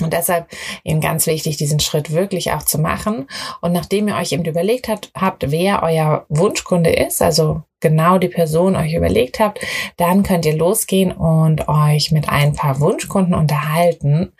Und 0.00 0.12
deshalb 0.12 0.48
eben 0.82 1.00
ganz 1.00 1.26
wichtig, 1.26 1.56
diesen 1.56 1.80
Schritt 1.80 2.12
wirklich 2.12 2.52
auch 2.52 2.62
zu 2.62 2.78
machen. 2.78 3.28
Und 3.60 3.72
nachdem 3.72 4.08
ihr 4.08 4.16
euch 4.16 4.32
eben 4.32 4.44
überlegt 4.44 4.88
habt, 4.88 5.10
habt, 5.14 5.50
wer 5.50 5.82
euer 5.82 6.26
Wunschkunde 6.28 6.90
ist, 6.90 7.22
also 7.22 7.62
genau 7.80 8.18
die 8.18 8.28
Person 8.28 8.76
euch 8.76 8.94
überlegt 8.94 9.38
habt, 9.38 9.60
dann 9.98 10.22
könnt 10.22 10.46
ihr 10.46 10.56
losgehen 10.56 11.12
und 11.12 11.68
euch 11.68 12.10
mit 12.12 12.28
ein 12.28 12.54
paar 12.54 12.80
Wunschkunden 12.80 13.34
unterhalten. 13.34 14.32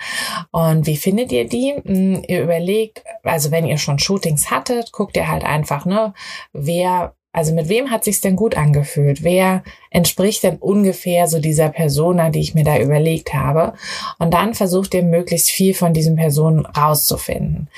Und 0.50 0.86
wie 0.86 0.96
findet 0.96 1.30
ihr 1.30 1.46
die? 1.46 1.74
Hm, 1.84 2.24
ihr 2.26 2.42
überlegt, 2.42 3.04
also 3.22 3.50
wenn 3.50 3.66
ihr 3.66 3.78
schon 3.78 3.98
Shootings 3.98 4.50
hattet, 4.50 4.92
guckt 4.92 5.16
ihr 5.16 5.28
halt 5.28 5.44
einfach, 5.44 5.84
ne, 5.84 6.14
wer 6.52 7.14
also 7.34 7.52
mit 7.52 7.68
wem 7.68 7.90
hat 7.90 8.04
sich's 8.04 8.20
denn 8.20 8.36
gut 8.36 8.56
angefühlt? 8.56 9.24
Wer 9.24 9.64
entspricht 9.90 10.44
denn 10.44 10.56
ungefähr 10.58 11.26
so 11.26 11.40
dieser 11.40 11.68
Persona, 11.68 12.30
die 12.30 12.38
ich 12.38 12.54
mir 12.54 12.62
da 12.62 12.78
überlegt 12.78 13.34
habe? 13.34 13.74
Und 14.20 14.32
dann 14.32 14.54
versucht 14.54 14.94
ihr 14.94 15.02
möglichst 15.02 15.50
viel 15.50 15.74
von 15.74 15.92
diesen 15.92 16.14
Personen 16.14 16.64
rauszufinden. 16.64 17.68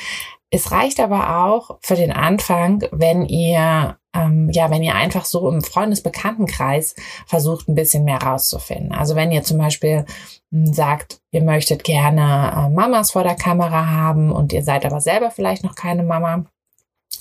Es 0.51 0.73
reicht 0.73 1.01
aber 1.01 1.45
auch 1.47 1.79
für 1.81 1.97
den 1.97 2.13
Anfang, 2.13 2.85
wenn 2.93 3.25
ihr 3.25 3.97
ähm, 4.15 4.51
ja, 4.51 4.71
wenn 4.71 4.83
ihr 4.83 4.95
einfach 4.95 5.25
so 5.25 5.49
im 5.51 5.63
Freundesbekanntenkreis 5.63 6.95
versucht, 7.27 7.69
ein 7.69 7.75
bisschen 7.75 8.05
mehr 8.05 8.23
rauszufinden. 8.23 8.93
Also 8.93 9.15
wenn 9.15 9.33
ihr 9.33 9.43
zum 9.43 9.59
Beispiel 9.59 10.05
hm, 10.53 10.73
sagt, 10.73 11.21
ihr 11.31 11.43
möchtet 11.43 11.83
gerne 11.83 12.53
äh, 12.55 12.71
Mamas 12.71 13.13
vor 13.13 13.23
der 13.23 13.35
Kamera 13.37 13.87
haben 13.87 14.33
und 14.33 14.53
ihr 14.53 14.63
seid 14.63 14.85
aber 14.85 15.01
selber 15.01 15.31
vielleicht 15.31 15.65
noch 15.65 15.75
keine 15.75 16.03
Mama 16.03 16.45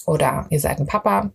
oder 0.06 0.48
ihr 0.50 0.60
seid 0.60 0.80
ein 0.80 0.88
Papa 0.88 1.32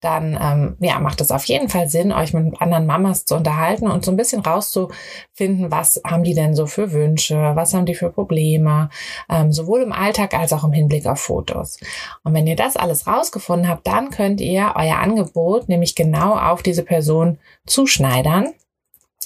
dann 0.00 0.38
ähm, 0.40 0.76
ja, 0.80 0.98
macht 0.98 1.20
es 1.20 1.30
auf 1.30 1.44
jeden 1.44 1.68
Fall 1.68 1.88
Sinn, 1.88 2.12
euch 2.12 2.32
mit 2.32 2.60
anderen 2.60 2.86
Mamas 2.86 3.24
zu 3.24 3.36
unterhalten 3.36 3.88
und 3.88 4.04
so 4.04 4.10
ein 4.10 4.16
bisschen 4.16 4.40
rauszufinden, 4.40 5.70
was 5.70 6.00
haben 6.06 6.24
die 6.24 6.34
denn 6.34 6.54
so 6.54 6.66
für 6.66 6.92
Wünsche, 6.92 7.52
was 7.54 7.74
haben 7.74 7.86
die 7.86 7.94
für 7.94 8.10
Probleme, 8.10 8.90
ähm, 9.28 9.52
sowohl 9.52 9.82
im 9.82 9.92
Alltag 9.92 10.34
als 10.34 10.52
auch 10.52 10.64
im 10.64 10.72
Hinblick 10.72 11.06
auf 11.06 11.20
Fotos. 11.20 11.78
Und 12.24 12.34
wenn 12.34 12.46
ihr 12.46 12.56
das 12.56 12.76
alles 12.76 13.06
rausgefunden 13.06 13.68
habt, 13.68 13.86
dann 13.86 14.10
könnt 14.10 14.40
ihr 14.40 14.72
euer 14.74 14.96
Angebot 14.96 15.68
nämlich 15.68 15.94
genau 15.94 16.36
auf 16.36 16.62
diese 16.62 16.82
Person 16.82 17.38
zuschneidern 17.66 18.52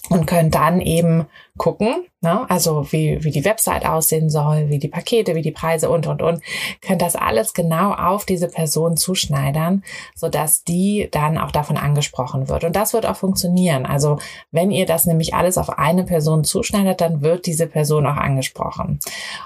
und 0.08 0.26
könnt 0.26 0.54
dann 0.54 0.80
eben 0.80 1.26
gucken, 1.56 2.04
ne? 2.20 2.44
also 2.50 2.90
wie, 2.92 3.22
wie 3.24 3.30
die 3.30 3.44
Website 3.44 3.86
aussehen 3.86 4.28
soll, 4.28 4.68
wie 4.68 4.78
die 4.78 4.88
Pakete, 4.88 5.34
wie 5.34 5.42
die 5.42 5.52
Preise 5.52 5.88
und, 5.88 6.06
und, 6.06 6.22
und, 6.22 6.42
könnt 6.80 7.02
das 7.02 7.16
alles 7.16 7.54
genau 7.54 7.92
auf 7.92 8.24
diese 8.26 8.48
Person 8.48 8.96
zuschneidern, 8.96 9.82
so 10.14 10.28
dass 10.28 10.64
die 10.64 11.08
dann 11.10 11.38
auch 11.38 11.50
davon 11.50 11.76
angesprochen 11.76 12.48
wird. 12.48 12.64
Und 12.64 12.76
das 12.76 12.92
wird 12.92 13.06
auch 13.06 13.16
funktionieren. 13.16 13.86
Also 13.86 14.18
wenn 14.50 14.70
ihr 14.70 14.86
das 14.86 15.06
nämlich 15.06 15.34
alles 15.34 15.56
auf 15.56 15.78
eine 15.78 16.04
Person 16.04 16.44
zuschneidet, 16.44 17.00
dann 17.00 17.22
wird 17.22 17.46
diese 17.46 17.66
Person 17.66 18.06
auch 18.06 18.16
angesprochen. 18.16 18.98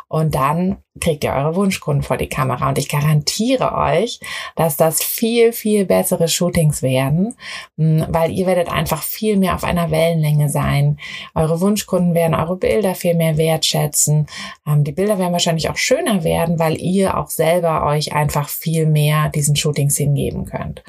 Und 0.09 0.35
dann 0.35 0.79
kriegt 1.01 1.25
ihr 1.25 1.33
eure 1.33 1.55
Wunschkunden 1.55 2.03
vor 2.03 2.17
die 2.17 2.29
Kamera. 2.29 2.69
Und 2.69 2.79
ich 2.79 2.89
garantiere 2.89 3.75
euch, 3.75 4.21
dass 4.57 4.77
das 4.77 5.03
viel, 5.03 5.53
viel 5.53 5.87
bessere 5.87 6.29
Shootings 6.29 6.83
werden, 6.83 7.37
hm, 7.79 8.07
weil 8.09 8.33
ihr 8.33 8.47
werdet 8.47 8.71
einfach 8.71 9.03
viel 9.03 9.37
mehr 9.37 9.55
auf 9.55 9.65
einer 9.65 9.91
Wellenlänge 9.91 10.49
sein. 10.49 10.99
Eure 11.35 11.61
Wunschkunden 11.61 12.00
werden 12.15 12.35
eure 12.35 12.57
Bilder 12.57 12.95
viel 12.95 13.15
mehr 13.15 13.37
wertschätzen. 13.37 14.27
Ähm, 14.67 14.85
die 14.85 14.93
Bilder 14.93 15.19
werden 15.19 15.33
wahrscheinlich 15.33 15.71
auch 15.71 15.77
schöner 15.77 16.25
werden, 16.25 16.59
weil 16.59 16.81
ihr 16.81 17.17
auch 17.17 17.29
selber 17.29 17.85
euch 17.87 18.13
einfach 18.13 18.49
viel 18.49 18.87
mehr 18.87 19.29
diesen 19.29 19.57
Shootings 19.57 19.97
hingeben 19.97 20.45
könnt. 20.45 20.83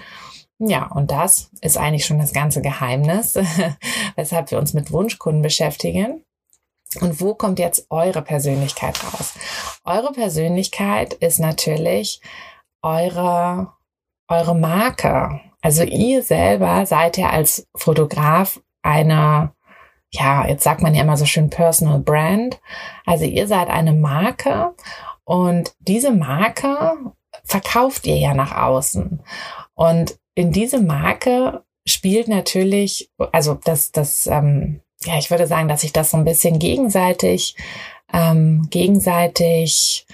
Ja, 0.59 0.87
und 0.87 1.09
das 1.11 1.49
ist 1.61 1.77
eigentlich 1.77 2.05
schon 2.05 2.19
das 2.19 2.33
ganze 2.33 2.61
Geheimnis, 2.61 3.37
weshalb 4.15 4.51
wir 4.51 4.59
uns 4.59 4.73
mit 4.73 4.91
Wunschkunden 4.91 5.41
beschäftigen. 5.41 6.23
Und 6.99 7.21
wo 7.21 7.33
kommt 7.33 7.57
jetzt 7.57 7.87
eure 7.89 8.21
Persönlichkeit 8.21 9.01
raus? 9.03 9.33
Eure 9.85 10.11
Persönlichkeit 10.11 11.13
ist 11.13 11.39
natürlich 11.39 12.21
eure, 12.81 13.73
eure 14.27 14.55
Marke. 14.55 15.39
Also 15.61 15.83
ihr 15.83 16.21
selber 16.21 16.85
seid 16.85 17.17
ja 17.17 17.29
als 17.29 17.67
Fotograf 17.75 18.59
eine, 18.81 19.53
ja, 20.11 20.47
jetzt 20.47 20.63
sagt 20.63 20.81
man 20.81 20.93
ja 20.93 21.01
immer 21.01 21.17
so 21.17 21.25
schön 21.25 21.49
Personal 21.49 21.99
Brand. 21.99 22.59
Also 23.05 23.25
ihr 23.25 23.47
seid 23.47 23.69
eine 23.69 23.93
Marke 23.93 24.75
und 25.23 25.73
diese 25.79 26.11
Marke 26.11 26.91
verkauft 27.43 28.05
ihr 28.05 28.17
ja 28.17 28.33
nach 28.33 28.55
außen. 28.55 29.21
Und 29.73 30.19
in 30.35 30.51
diese 30.51 30.81
Marke 30.81 31.63
spielt 31.87 32.27
natürlich, 32.27 33.09
also 33.31 33.55
das, 33.63 33.91
das, 33.91 34.27
ähm, 34.27 34.81
ja, 35.03 35.17
ich 35.17 35.31
würde 35.31 35.47
sagen, 35.47 35.67
dass 35.67 35.81
sich 35.81 35.93
das 35.93 36.11
so 36.11 36.17
ein 36.17 36.25
bisschen 36.25 36.59
gegenseitig, 36.59 37.55
ähm, 38.13 38.67
gegenseitig 38.69 40.05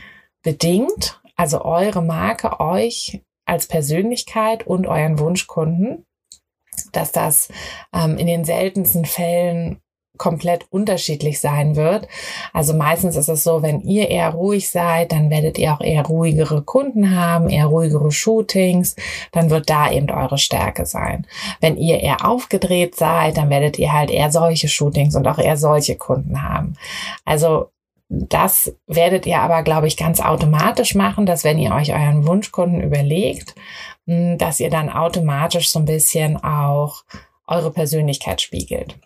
bedingt. 0.44 1.20
Also 1.36 1.66
eure 1.66 2.02
Marke, 2.02 2.60
euch 2.60 3.22
als 3.46 3.68
Persönlichkeit 3.68 4.66
und 4.66 4.88
euren 4.88 5.20
Wunschkunden, 5.20 6.06
dass 6.92 7.12
das 7.12 7.50
ähm, 7.94 8.18
in 8.18 8.28
den 8.28 8.46
seltensten 8.46 9.06
Fällen 9.06 9.82
komplett 10.18 10.66
unterschiedlich 10.70 11.40
sein 11.40 11.76
wird. 11.76 12.08
Also 12.54 12.74
meistens 12.74 13.16
ist 13.16 13.30
es 13.30 13.44
so, 13.44 13.62
wenn 13.62 13.82
ihr 13.82 14.10
eher 14.10 14.30
ruhig 14.32 14.70
seid, 14.70 15.12
dann 15.12 15.30
werdet 15.30 15.58
ihr 15.58 15.74
auch 15.74 15.82
eher 15.82 16.06
ruhigere 16.06 16.62
Kunden 16.62 17.16
haben, 17.16 17.50
eher 17.50 17.68
ruhigere 17.68 18.12
Shootings, 18.12 18.96
dann 19.32 19.50
wird 19.50 19.70
da 19.70 19.92
eben 19.92 20.10
eure 20.10 20.38
Stärke 20.38 20.86
sein. 20.86 21.26
Wenn 21.62 21.78
ihr 21.78 22.00
eher 22.02 22.26
aufgedreht 22.26 22.96
seid, 22.96 23.38
dann 23.38 23.50
werdet 23.50 23.80
ihr 23.80 23.94
halt 23.94 24.12
eher 24.12 24.32
solche 24.32 24.68
Shootings 24.68 25.16
und 25.16 25.28
auch 25.28 25.40
eher 25.40 25.58
solche 25.58 25.96
Kunden 25.96 26.44
haben. 26.44 26.76
Also 27.26 27.70
das 28.10 28.74
werdet 28.88 29.26
ihr 29.26 29.42
aber, 29.42 29.64
glaube 29.64 29.88
ich, 29.88 29.98
ganz 29.98 30.22
automatisch 30.22 30.96
machen, 30.96 31.26
dass 31.26 31.44
wenn 31.44 31.60
ihr 31.60 31.74
euch 31.74 31.94
euren 31.94 32.26
Wunschkunden 32.26 32.82
überlegt, 32.82 33.54
hm, 34.06 34.38
dass 34.38 34.60
ihr 34.60 34.70
dann 34.70 34.90
automatisch 34.90 35.70
so 35.70 35.80
ein 35.80 35.86
bisschen 35.86 36.38
auch 36.38 37.04
eure 37.48 37.72
Persönlichkeit 37.72 38.42
spiegelt. 38.42 38.98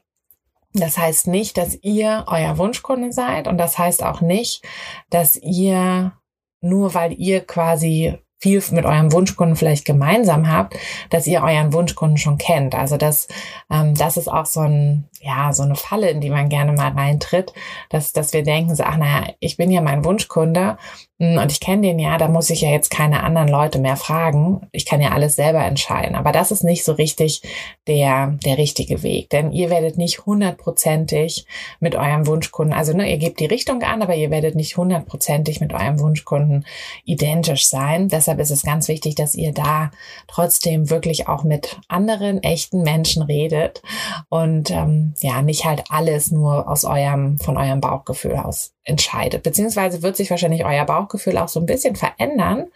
Das 0.74 0.98
heißt 0.98 1.28
nicht, 1.28 1.58
dass 1.58 1.78
ihr 1.82 2.26
euer 2.28 2.58
Wunschkunde 2.58 3.12
seid 3.12 3.48
und 3.48 3.58
das 3.58 3.78
heißt 3.78 4.04
auch 4.04 4.22
nicht, 4.22 4.64
dass 5.10 5.36
ihr 5.36 6.14
nur 6.62 6.94
weil 6.94 7.14
ihr 7.14 7.42
quasi 7.42 8.18
viel 8.42 8.64
mit 8.72 8.86
eurem 8.86 9.12
Wunschkunden 9.12 9.56
vielleicht 9.56 9.86
gemeinsam 9.86 10.52
habt, 10.52 10.76
dass 11.12 11.28
ihr 11.28 11.44
euren 11.44 11.74
Wunschkunden 11.74 12.18
schon 12.18 12.40
kennt. 12.40 12.74
Also 12.74 12.98
das, 12.98 13.28
ähm, 13.70 13.94
das 13.94 14.18
ist 14.18 14.28
auch 14.28 14.48
so 14.48 14.62
ein, 14.62 15.08
ja, 15.22 15.54
so 15.54 15.62
eine 15.62 15.76
Falle, 15.76 16.10
in 16.10 16.22
die 16.22 16.32
man 16.32 16.50
gerne 16.50 16.72
mal 16.72 16.92
reintritt, 16.92 17.54
dass, 17.90 18.14
dass 18.14 18.34
wir 18.34 18.42
denken, 18.42 18.76
so, 18.76 18.84
ach 18.84 18.98
naja, 18.98 19.28
ich 19.40 19.58
bin 19.58 19.70
ja 19.70 19.82
mein 19.82 20.04
Wunschkunde 20.04 20.78
und 21.22 21.52
ich 21.52 21.60
kenne 21.60 21.84
den 21.84 22.00
ja, 22.00 22.18
da 22.18 22.28
muss 22.28 22.50
ich 22.50 22.62
ja 22.62 22.70
jetzt 22.70 22.90
keine 22.90 23.22
anderen 23.22 23.48
Leute 23.48 23.78
mehr 23.78 23.96
fragen. 23.96 24.68
Ich 24.72 24.88
kann 24.88 25.02
ja 25.02 25.12
alles 25.12 25.36
selber 25.36 25.64
entscheiden. 25.64 26.16
Aber 26.16 26.32
das 26.32 26.50
ist 26.50 26.64
nicht 26.64 26.84
so 26.84 26.94
richtig 26.94 27.44
der, 27.86 28.40
der 28.44 28.58
richtige 28.58 29.04
Weg. 29.04 29.30
Denn 29.30 29.52
ihr 29.52 29.70
werdet 29.70 30.00
nicht 30.00 30.26
hundertprozentig 30.26 31.46
mit 31.80 31.94
eurem 31.94 32.26
Wunschkunden, 32.26 32.74
also 32.74 32.94
ne, 32.94 33.08
ihr 33.08 33.20
gebt 33.20 33.40
die 33.40 33.46
Richtung 33.46 33.84
an, 33.84 34.02
aber 34.02 34.16
ihr 34.16 34.32
werdet 34.32 34.56
nicht 34.56 34.78
hundertprozentig 34.78 35.62
mit 35.62 35.74
eurem 35.74 36.00
Wunschkunden 36.00 36.66
identisch 37.06 37.68
sein. 37.68 38.08
Deshalb 38.08 38.40
ist 38.40 38.50
es 38.50 38.64
ganz 38.64 38.88
wichtig, 38.88 39.14
dass 39.14 39.36
ihr 39.36 39.54
da 39.54 39.92
trotzdem 40.28 40.90
wirklich 40.90 41.28
auch 41.28 41.44
mit 41.44 41.80
anderen 41.88 42.42
echten 42.42 42.82
Menschen 42.82 43.22
redet 43.22 43.84
und 44.30 44.72
ähm, 44.72 45.14
ja, 45.22 45.44
nicht 45.44 45.66
halt 45.66 45.84
alles 45.90 46.32
nur 46.32 46.68
aus 46.68 46.84
eurem, 46.84 47.38
von 47.38 47.58
eurem 47.58 47.80
Bauchgefühl 47.80 48.38
aus 48.38 48.74
entscheidet. 48.84 49.44
Beziehungsweise 49.44 50.02
wird 50.02 50.16
sich 50.16 50.30
wahrscheinlich 50.32 50.66
euer 50.66 50.86
Bauchgefühl 50.86 51.38
auch 51.38 51.48
so 51.48 51.60
ein 51.60 51.66
bisschen 51.66 51.96
verändern, 51.96 52.68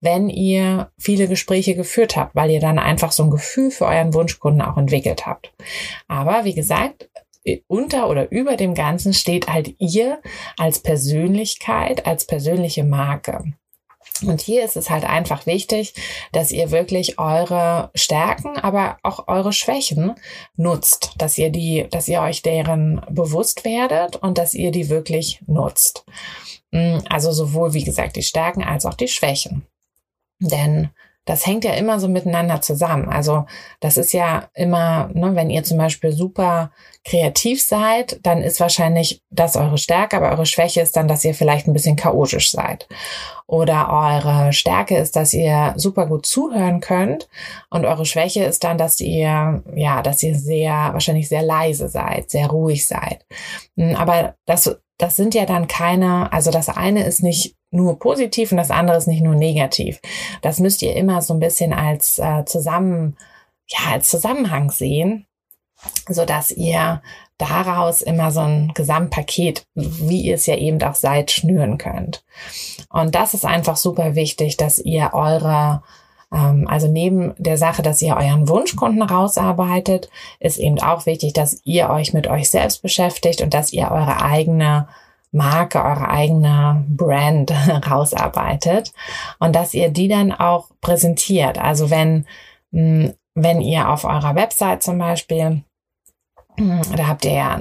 wenn 0.00 0.28
ihr 0.28 0.90
viele 0.98 1.28
Gespräche 1.28 1.74
geführt 1.74 2.16
habt, 2.16 2.34
weil 2.34 2.50
ihr 2.50 2.60
dann 2.60 2.78
einfach 2.78 3.12
so 3.12 3.24
ein 3.24 3.30
Gefühl 3.30 3.70
für 3.70 3.86
euren 3.86 4.14
Wunschkunden 4.14 4.62
auch 4.62 4.76
entwickelt 4.76 5.26
habt. 5.26 5.52
Aber 6.06 6.44
wie 6.44 6.54
gesagt, 6.54 7.08
unter 7.66 8.08
oder 8.08 8.30
über 8.30 8.56
dem 8.56 8.74
Ganzen 8.74 9.14
steht 9.14 9.48
halt 9.48 9.74
ihr 9.78 10.20
als 10.58 10.80
Persönlichkeit, 10.80 12.06
als 12.06 12.26
persönliche 12.26 12.84
Marke. 12.84 13.44
Und 14.22 14.40
hier 14.40 14.64
ist 14.64 14.76
es 14.76 14.90
halt 14.90 15.04
einfach 15.04 15.46
wichtig, 15.46 15.94
dass 16.32 16.50
ihr 16.50 16.70
wirklich 16.70 17.18
eure 17.18 17.90
Stärken, 17.94 18.56
aber 18.58 18.98
auch 19.02 19.28
eure 19.28 19.52
Schwächen 19.52 20.14
nutzt, 20.56 21.14
dass 21.18 21.38
ihr 21.38 21.50
die, 21.50 21.86
dass 21.90 22.08
ihr 22.08 22.20
euch 22.20 22.42
deren 22.42 23.00
bewusst 23.10 23.64
werdet 23.64 24.16
und 24.16 24.38
dass 24.38 24.54
ihr 24.54 24.70
die 24.70 24.88
wirklich 24.88 25.40
nutzt. 25.46 26.04
Mm, 26.70 26.98
also 27.08 27.32
sowohl, 27.32 27.74
wie 27.74 27.84
gesagt, 27.84 28.16
die 28.16 28.22
Stärken 28.22 28.62
als 28.62 28.86
auch 28.86 28.94
die 28.94 29.08
Schwächen. 29.08 29.66
Denn 30.40 30.90
das 31.28 31.46
hängt 31.46 31.64
ja 31.64 31.74
immer 31.74 32.00
so 32.00 32.08
miteinander 32.08 32.62
zusammen. 32.62 33.10
Also 33.10 33.44
das 33.80 33.98
ist 33.98 34.14
ja 34.14 34.48
immer, 34.54 35.10
ne, 35.12 35.34
wenn 35.34 35.50
ihr 35.50 35.62
zum 35.62 35.76
Beispiel 35.76 36.10
super 36.10 36.70
kreativ 37.04 37.62
seid, 37.62 38.18
dann 38.22 38.42
ist 38.42 38.60
wahrscheinlich 38.60 39.22
das 39.28 39.54
eure 39.54 39.76
Stärke, 39.76 40.16
aber 40.16 40.30
eure 40.30 40.46
Schwäche 40.46 40.80
ist 40.80 40.96
dann, 40.96 41.06
dass 41.06 41.26
ihr 41.26 41.34
vielleicht 41.34 41.68
ein 41.68 41.74
bisschen 41.74 41.96
chaotisch 41.96 42.50
seid. 42.50 42.88
Oder 43.46 43.90
eure 43.90 44.54
Stärke 44.54 44.96
ist, 44.96 45.16
dass 45.16 45.34
ihr 45.34 45.74
super 45.76 46.06
gut 46.06 46.24
zuhören 46.24 46.80
könnt 46.80 47.28
und 47.68 47.84
eure 47.84 48.06
Schwäche 48.06 48.44
ist 48.44 48.64
dann, 48.64 48.78
dass 48.78 48.98
ihr, 48.98 49.62
ja, 49.74 50.00
dass 50.00 50.22
ihr 50.22 50.34
sehr, 50.34 50.72
wahrscheinlich 50.92 51.28
sehr 51.28 51.42
leise 51.42 51.90
seid, 51.90 52.30
sehr 52.30 52.46
ruhig 52.46 52.86
seid. 52.86 53.26
Hm, 53.76 53.96
aber 53.96 54.34
das 54.46 54.78
das 54.98 55.14
sind 55.14 55.34
ja 55.34 55.46
dann 55.46 55.68
keine, 55.68 56.32
also 56.32 56.50
das 56.50 56.68
eine 56.68 57.04
ist 57.04 57.22
nicht 57.22 57.54
nur 57.70 57.98
positiv 57.98 58.50
und 58.52 58.58
das 58.58 58.70
andere 58.70 58.96
ist 58.96 59.06
nicht 59.06 59.22
nur 59.22 59.34
negativ. 59.34 60.00
Das 60.42 60.58
müsst 60.58 60.82
ihr 60.82 60.96
immer 60.96 61.22
so 61.22 61.34
ein 61.34 61.40
bisschen 61.40 61.72
als 61.72 62.18
äh, 62.18 62.44
zusammen, 62.44 63.16
ja, 63.66 63.92
als 63.92 64.08
Zusammenhang 64.08 64.70
sehen, 64.70 65.26
so 66.08 66.24
dass 66.24 66.50
ihr 66.50 67.02
daraus 67.36 68.02
immer 68.02 68.30
so 68.30 68.40
ein 68.40 68.72
Gesamtpaket, 68.74 69.66
wie 69.74 70.22
ihr 70.22 70.34
es 70.34 70.46
ja 70.46 70.56
eben 70.56 70.82
auch 70.82 70.94
seid, 70.94 71.30
schnüren 71.30 71.78
könnt. 71.78 72.24
Und 72.90 73.14
das 73.14 73.34
ist 73.34 73.44
einfach 73.44 73.76
super 73.76 74.14
wichtig, 74.14 74.56
dass 74.56 74.78
ihr 74.78 75.10
eure 75.12 75.82
ähm, 76.32 76.66
also 76.68 76.88
neben 76.88 77.34
der 77.38 77.56
Sache, 77.56 77.82
dass 77.82 78.02
ihr 78.02 78.16
euren 78.16 78.48
Wunschkunden 78.48 79.02
rausarbeitet, 79.02 80.10
ist 80.40 80.58
eben 80.58 80.80
auch 80.80 81.06
wichtig, 81.06 81.32
dass 81.32 81.60
ihr 81.64 81.90
euch 81.90 82.12
mit 82.12 82.26
euch 82.26 82.50
selbst 82.50 82.82
beschäftigt 82.82 83.40
und 83.40 83.54
dass 83.54 83.72
ihr 83.72 83.90
eure 83.90 84.22
eigene 84.22 84.88
Marke, 85.32 85.82
eure 85.82 86.08
eigene 86.08 86.84
Brand 86.88 87.52
rausarbeitet 87.90 88.92
und 89.38 89.54
dass 89.54 89.74
ihr 89.74 89.90
die 89.90 90.08
dann 90.08 90.32
auch 90.32 90.70
präsentiert. 90.80 91.58
Also 91.58 91.90
wenn, 91.90 92.26
hm, 92.72 93.14
wenn 93.34 93.60
ihr 93.60 93.88
auf 93.88 94.04
eurer 94.04 94.34
Website 94.34 94.82
zum 94.82 94.98
Beispiel 94.98 95.62
hm, 96.58 96.80
da 96.96 97.06
habt 97.06 97.24
ihr 97.24 97.32
ja 97.32 97.58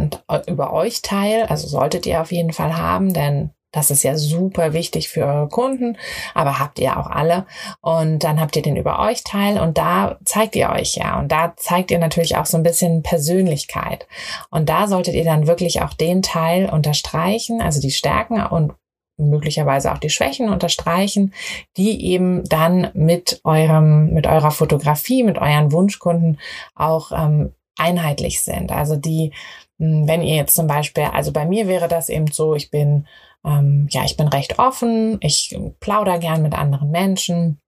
über 0.48 0.74
euch 0.74 1.04
Teil, 1.04 1.44
also 1.44 1.68
solltet 1.68 2.06
ihr 2.08 2.20
auf 2.20 2.32
jeden 2.32 2.52
Fall 2.52 2.76
haben, 2.78 3.14
denn 3.14 3.52
das 3.72 3.92
ist 3.92 4.04
ja 4.04 4.18
super 4.18 4.74
wichtig 4.74 5.10
für 5.10 5.26
eure 5.26 5.50
Kunden, 5.50 5.98
aber 6.34 6.60
habt 6.60 6.80
ihr 6.80 6.98
auch 6.98 7.08
alle. 7.08 7.46
Und 7.82 8.24
dann 8.24 8.40
habt 8.40 8.56
ihr 8.56 8.62
den 8.62 8.78
über 8.78 9.00
euch 9.00 9.24
Teil 9.24 9.60
und 9.60 9.78
da 9.78 10.18
zeigt 10.24 10.56
ihr 10.56 10.70
euch 10.70 10.96
ja. 10.96 11.20
Und 11.20 11.32
da 11.32 11.54
zeigt 11.58 11.92
ihr 11.92 12.00
natürlich 12.00 12.38
auch 12.38 12.46
so 12.46 12.58
ein 12.58 12.64
bisschen 12.64 13.04
Persönlichkeit. 13.04 14.08
Und 14.50 14.70
da 14.70 14.88
solltet 14.88 15.16
ihr 15.16 15.26
dann 15.26 15.48
wirklich 15.48 15.82
auch 15.82 15.94
den 15.94 16.22
Teil 16.22 16.70
unterstreichen, 16.70 17.62
also 17.62 17.82
die 17.82 17.92
Stärken 17.92 18.42
und 18.42 18.74
möglicherweise 19.18 19.92
auch 19.92 19.98
die 19.98 20.10
Schwächen 20.10 20.50
unterstreichen, 20.50 21.34
die 21.76 22.06
eben 22.06 22.44
dann 22.46 22.90
mit 22.94 23.42
eurem, 23.44 24.14
mit 24.14 24.28
eurer 24.28 24.52
Fotografie, 24.52 25.24
mit 25.24 25.38
euren 25.40 25.72
Wunschkunden 25.72 26.40
auch 26.76 27.12
ähm, 27.12 27.54
einheitlich 27.78 28.42
sind. 28.42 28.72
Also 28.72 28.96
die, 28.96 29.34
hm, 29.80 30.08
wenn 30.08 30.22
ihr 30.22 30.36
jetzt 30.36 30.56
zum 30.56 30.68
Beispiel, 30.68 31.04
also 31.04 31.32
bei 31.32 31.46
mir 31.46 31.68
wäre 31.68 31.88
das 31.88 32.10
eben 32.10 32.28
so, 32.32 32.56
ich 32.56 32.70
bin 32.70 33.08
ähm, 33.48 33.88
ja, 33.90 34.04
ich 34.04 34.18
bin 34.18 34.28
recht 34.28 34.60
offen, 34.60 35.18
ich 35.22 35.58
plaudere 35.80 36.20
gern 36.20 36.42
mit 36.42 36.54
anderen 36.54 36.92
Menschen. 36.92 37.60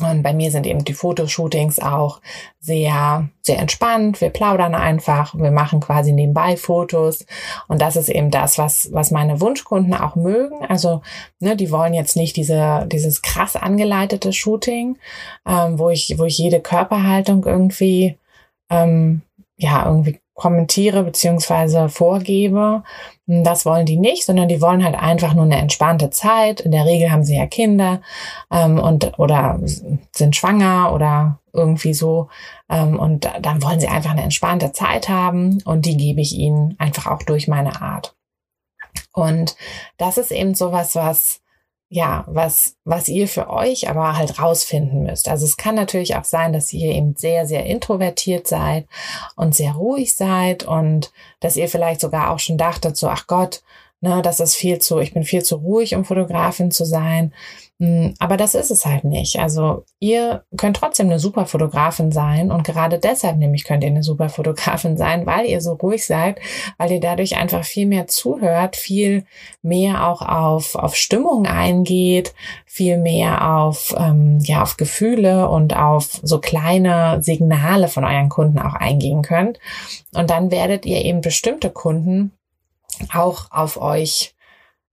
Und 0.00 0.22
bei 0.22 0.32
mir 0.32 0.50
sind 0.50 0.66
eben 0.66 0.84
die 0.84 0.94
Fotoshootings 0.94 1.80
auch 1.80 2.20
sehr, 2.60 3.28
sehr 3.42 3.58
entspannt. 3.58 4.20
Wir 4.20 4.30
plaudern 4.30 4.74
einfach. 4.74 5.34
Wir 5.34 5.50
machen 5.50 5.80
quasi 5.80 6.12
nebenbei 6.12 6.56
Fotos. 6.56 7.26
Und 7.68 7.82
das 7.82 7.96
ist 7.96 8.08
eben 8.08 8.30
das, 8.30 8.58
was, 8.58 8.90
was 8.92 9.10
meine 9.10 9.40
Wunschkunden 9.40 9.92
auch 9.92 10.14
mögen. 10.14 10.64
Also, 10.64 11.02
ne, 11.40 11.56
die 11.56 11.70
wollen 11.70 11.94
jetzt 11.94 12.16
nicht 12.16 12.36
diese, 12.36 12.86
dieses 12.90 13.22
krass 13.22 13.56
angeleitete 13.56 14.32
Shooting, 14.32 14.98
ähm, 15.46 15.78
wo 15.78 15.90
ich, 15.90 16.14
wo 16.16 16.24
ich 16.24 16.38
jede 16.38 16.60
Körperhaltung 16.60 17.44
irgendwie, 17.44 18.16
ähm, 18.70 19.22
ja, 19.56 19.84
irgendwie 19.84 20.21
kommentiere 20.42 21.04
beziehungsweise 21.04 21.88
vorgebe. 21.88 22.82
Das 23.26 23.64
wollen 23.64 23.86
die 23.86 23.96
nicht, 23.96 24.26
sondern 24.26 24.48
die 24.48 24.60
wollen 24.60 24.84
halt 24.84 24.96
einfach 24.96 25.34
nur 25.34 25.44
eine 25.44 25.58
entspannte 25.58 26.10
Zeit. 26.10 26.60
In 26.60 26.72
der 26.72 26.84
Regel 26.84 27.12
haben 27.12 27.22
sie 27.22 27.36
ja 27.36 27.46
Kinder 27.46 28.00
ähm, 28.50 28.80
und 28.80 29.16
oder 29.20 29.60
sind 29.62 30.34
schwanger 30.34 30.92
oder 30.92 31.38
irgendwie 31.52 31.94
so. 31.94 32.28
Ähm, 32.68 32.98
und 32.98 33.30
dann 33.40 33.62
wollen 33.62 33.78
sie 33.78 33.86
einfach 33.86 34.10
eine 34.10 34.24
entspannte 34.24 34.72
Zeit 34.72 35.08
haben 35.08 35.62
und 35.64 35.86
die 35.86 35.96
gebe 35.96 36.20
ich 36.20 36.34
ihnen 36.34 36.74
einfach 36.78 37.06
auch 37.06 37.22
durch 37.22 37.46
meine 37.46 37.80
Art. 37.80 38.16
Und 39.12 39.54
das 39.98 40.18
ist 40.18 40.32
eben 40.32 40.56
sowas, 40.56 40.96
was 40.96 41.41
ja, 41.94 42.24
was, 42.26 42.76
was 42.84 43.06
ihr 43.08 43.28
für 43.28 43.50
euch 43.50 43.90
aber 43.90 44.16
halt 44.16 44.40
rausfinden 44.40 45.02
müsst. 45.02 45.28
Also 45.28 45.44
es 45.44 45.58
kann 45.58 45.74
natürlich 45.74 46.16
auch 46.16 46.24
sein, 46.24 46.54
dass 46.54 46.72
ihr 46.72 46.90
eben 46.90 47.16
sehr, 47.16 47.46
sehr 47.46 47.66
introvertiert 47.66 48.48
seid 48.48 48.86
und 49.36 49.54
sehr 49.54 49.72
ruhig 49.72 50.16
seid 50.16 50.64
und 50.64 51.12
dass 51.40 51.54
ihr 51.54 51.68
vielleicht 51.68 52.00
sogar 52.00 52.30
auch 52.30 52.38
schon 52.38 52.56
dachtet, 52.56 52.96
so, 52.96 53.08
ach 53.08 53.26
Gott, 53.26 53.62
ne, 54.00 54.22
das 54.22 54.40
ist 54.40 54.54
viel 54.54 54.78
zu, 54.78 55.00
ich 55.00 55.12
bin 55.12 55.24
viel 55.24 55.42
zu 55.42 55.56
ruhig, 55.56 55.94
um 55.94 56.06
Fotografin 56.06 56.70
zu 56.70 56.86
sein. 56.86 57.34
Hm, 57.82 58.14
aber 58.20 58.36
das 58.36 58.54
ist 58.54 58.70
es 58.70 58.86
halt 58.86 59.02
nicht. 59.02 59.40
Also 59.40 59.84
ihr 59.98 60.44
könnt 60.56 60.76
trotzdem 60.76 61.06
eine 61.08 61.18
super 61.18 61.46
Fotografin 61.46 62.12
sein 62.12 62.52
und 62.52 62.62
gerade 62.62 63.00
deshalb 63.00 63.38
nämlich 63.38 63.64
könnt 63.64 63.82
ihr 63.82 63.90
eine 63.90 64.04
super 64.04 64.28
Fotografin 64.28 64.96
sein, 64.96 65.26
weil 65.26 65.46
ihr 65.46 65.60
so 65.60 65.72
ruhig 65.72 66.06
seid, 66.06 66.38
weil 66.78 66.92
ihr 66.92 67.00
dadurch 67.00 67.36
einfach 67.36 67.64
viel 67.64 67.86
mehr 67.86 68.06
zuhört, 68.06 68.76
viel 68.76 69.24
mehr 69.62 70.06
auch 70.06 70.22
auf, 70.22 70.76
auf 70.76 70.94
Stimmung 70.94 71.46
eingeht, 71.46 72.34
viel 72.66 72.98
mehr 72.98 73.52
auf, 73.52 73.92
ähm, 73.98 74.38
ja, 74.44 74.62
auf 74.62 74.76
Gefühle 74.76 75.48
und 75.48 75.74
auf 75.76 76.20
so 76.22 76.38
kleine 76.38 77.20
Signale 77.20 77.88
von 77.88 78.04
euren 78.04 78.28
Kunden 78.28 78.60
auch 78.60 78.74
eingehen 78.74 79.22
könnt. 79.22 79.58
Und 80.14 80.30
dann 80.30 80.52
werdet 80.52 80.86
ihr 80.86 81.04
eben 81.04 81.20
bestimmte 81.20 81.68
Kunden 81.68 82.30
auch 83.12 83.50
auf 83.50 83.76
euch 83.76 84.36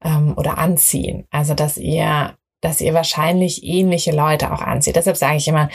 ähm, 0.03 0.33
oder 0.35 0.57
anziehen. 0.57 1.27
Also 1.29 1.53
dass 1.53 1.77
ihr 1.77 2.33
dass 2.61 2.81
ihr 2.81 2.93
wahrscheinlich 2.93 3.63
ähnliche 3.63 4.11
Leute 4.11 4.53
auch 4.53 4.61
anzieht. 4.61 4.95
Deshalb 4.95 5.17
sage 5.17 5.37
ich 5.37 5.47
immer, 5.47 5.69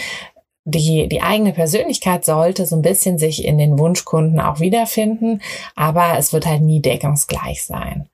die, 0.64 1.08
die 1.08 1.22
eigene 1.22 1.52
Persönlichkeit 1.52 2.24
sollte 2.24 2.66
so 2.66 2.76
ein 2.76 2.82
bisschen 2.82 3.18
sich 3.18 3.44
in 3.44 3.58
den 3.58 3.78
Wunschkunden 3.78 4.40
auch 4.40 4.60
wiederfinden, 4.60 5.42
aber 5.74 6.18
es 6.18 6.32
wird 6.32 6.46
halt 6.46 6.62
nie 6.62 6.80
deckungsgleich 6.80 7.64
sein. 7.64 8.08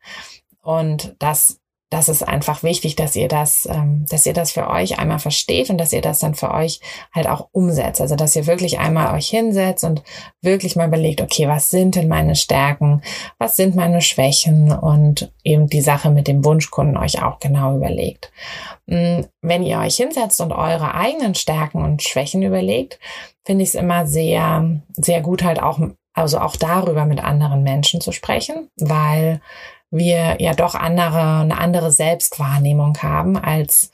Und 0.62 1.14
das 1.20 1.59
das 1.90 2.08
ist 2.08 2.22
einfach 2.22 2.62
wichtig, 2.62 2.94
dass 2.94 3.16
ihr 3.16 3.26
das, 3.26 3.68
ähm, 3.70 4.06
dass 4.08 4.24
ihr 4.24 4.32
das 4.32 4.52
für 4.52 4.70
euch 4.70 5.00
einmal 5.00 5.18
versteht 5.18 5.70
und 5.70 5.78
dass 5.78 5.92
ihr 5.92 6.00
das 6.00 6.20
dann 6.20 6.36
für 6.36 6.54
euch 6.54 6.80
halt 7.12 7.26
auch 7.26 7.48
umsetzt. 7.50 8.00
Also 8.00 8.14
dass 8.14 8.36
ihr 8.36 8.46
wirklich 8.46 8.78
einmal 8.78 9.12
euch 9.16 9.28
hinsetzt 9.28 9.82
und 9.82 10.04
wirklich 10.40 10.76
mal 10.76 10.86
überlegt, 10.86 11.20
okay, 11.20 11.48
was 11.48 11.68
sind 11.68 11.96
denn 11.96 12.06
meine 12.06 12.36
Stärken, 12.36 13.02
was 13.38 13.56
sind 13.56 13.74
meine 13.74 14.02
Schwächen 14.02 14.70
und 14.70 15.32
eben 15.42 15.66
die 15.66 15.80
Sache 15.80 16.10
mit 16.10 16.28
dem 16.28 16.44
Wunschkunden 16.44 16.96
euch 16.96 17.22
auch 17.22 17.40
genau 17.40 17.76
überlegt. 17.76 18.30
Mm, 18.86 19.22
wenn 19.42 19.64
ihr 19.64 19.80
euch 19.80 19.96
hinsetzt 19.96 20.40
und 20.40 20.52
eure 20.52 20.94
eigenen 20.94 21.34
Stärken 21.34 21.82
und 21.82 22.04
Schwächen 22.04 22.42
überlegt, 22.42 23.00
finde 23.44 23.64
ich 23.64 23.70
es 23.70 23.74
immer 23.74 24.06
sehr, 24.06 24.80
sehr 24.92 25.22
gut 25.22 25.42
halt 25.42 25.60
auch, 25.60 25.80
also 26.14 26.38
auch 26.38 26.54
darüber 26.54 27.04
mit 27.04 27.22
anderen 27.22 27.64
Menschen 27.64 28.00
zu 28.00 28.12
sprechen, 28.12 28.68
weil 28.76 29.40
wir 29.90 30.40
ja 30.40 30.54
doch 30.54 30.74
andere, 30.74 31.40
eine 31.40 31.58
andere 31.58 31.90
Selbstwahrnehmung 31.90 32.98
haben 33.02 33.36
als, 33.36 33.90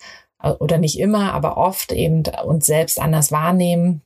oder 0.58 0.78
nicht 0.78 0.98
immer, 0.98 1.32
aber 1.32 1.56
oft 1.56 1.92
eben 1.92 2.22
uns 2.44 2.66
selbst 2.66 3.00
anders 3.00 3.32
wahrnehmen, 3.32 4.02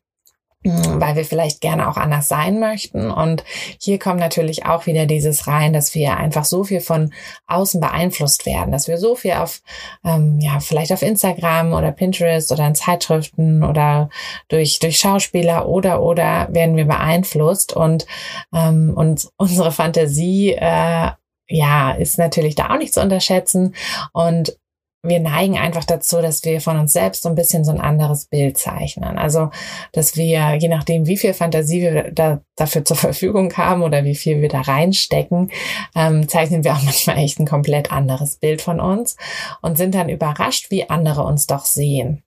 hm, 0.62 1.00
weil 1.00 1.16
wir 1.16 1.24
vielleicht 1.24 1.62
gerne 1.62 1.88
auch 1.88 1.96
anders 1.96 2.28
sein 2.28 2.60
möchten. 2.60 3.10
Und 3.10 3.44
hier 3.80 3.98
kommt 3.98 4.20
natürlich 4.20 4.66
auch 4.66 4.84
wieder 4.84 5.06
dieses 5.06 5.46
rein, 5.46 5.72
dass 5.72 5.94
wir 5.94 6.18
einfach 6.18 6.44
so 6.44 6.64
viel 6.64 6.80
von 6.80 7.14
außen 7.46 7.80
beeinflusst 7.80 8.44
werden, 8.44 8.70
dass 8.70 8.86
wir 8.86 8.98
so 8.98 9.14
viel 9.14 9.32
auf, 9.32 9.62
ähm, 10.04 10.38
ja, 10.38 10.60
vielleicht 10.60 10.92
auf 10.92 11.00
Instagram 11.00 11.72
oder 11.72 11.92
Pinterest 11.92 12.52
oder 12.52 12.66
in 12.66 12.74
Zeitschriften 12.74 13.64
oder 13.64 14.10
durch, 14.48 14.78
durch 14.80 14.98
Schauspieler 14.98 15.66
oder, 15.66 16.02
oder 16.02 16.48
werden 16.50 16.76
wir 16.76 16.84
beeinflusst 16.86 17.72
und, 17.74 18.06
ähm, 18.54 18.92
und 18.94 19.30
unsere 19.38 19.72
Fantasie, 19.72 20.52
äh, 20.52 21.12
ja, 21.50 21.90
ist 21.92 22.18
natürlich 22.18 22.54
da 22.54 22.70
auch 22.70 22.78
nicht 22.78 22.94
zu 22.94 23.02
unterschätzen. 23.02 23.74
Und 24.12 24.56
wir 25.02 25.18
neigen 25.18 25.56
einfach 25.56 25.84
dazu, 25.84 26.20
dass 26.20 26.44
wir 26.44 26.60
von 26.60 26.78
uns 26.78 26.92
selbst 26.92 27.22
so 27.22 27.30
ein 27.30 27.34
bisschen 27.34 27.64
so 27.64 27.72
ein 27.72 27.80
anderes 27.80 28.26
Bild 28.26 28.58
zeichnen. 28.58 29.16
Also, 29.16 29.50
dass 29.92 30.16
wir, 30.16 30.54
je 30.54 30.68
nachdem, 30.68 31.06
wie 31.06 31.16
viel 31.16 31.32
Fantasie 31.32 31.80
wir 31.80 32.10
da, 32.12 32.42
dafür 32.56 32.84
zur 32.84 32.96
Verfügung 32.96 33.52
haben 33.56 33.82
oder 33.82 34.04
wie 34.04 34.14
viel 34.14 34.42
wir 34.42 34.50
da 34.50 34.60
reinstecken, 34.60 35.50
ähm, 35.94 36.28
zeichnen 36.28 36.64
wir 36.64 36.74
auch 36.74 36.82
manchmal 36.84 37.18
echt 37.18 37.40
ein 37.40 37.46
komplett 37.46 37.90
anderes 37.90 38.36
Bild 38.36 38.60
von 38.60 38.78
uns 38.78 39.16
und 39.62 39.78
sind 39.78 39.94
dann 39.94 40.10
überrascht, 40.10 40.70
wie 40.70 40.90
andere 40.90 41.22
uns 41.24 41.46
doch 41.46 41.64
sehen. 41.64 42.22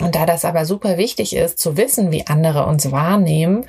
Und 0.00 0.14
da 0.14 0.26
das 0.26 0.44
aber 0.44 0.66
super 0.66 0.98
wichtig 0.98 1.34
ist, 1.34 1.58
zu 1.58 1.76
wissen, 1.76 2.10
wie 2.10 2.26
andere 2.26 2.66
uns 2.66 2.92
wahrnehmen, 2.92 3.64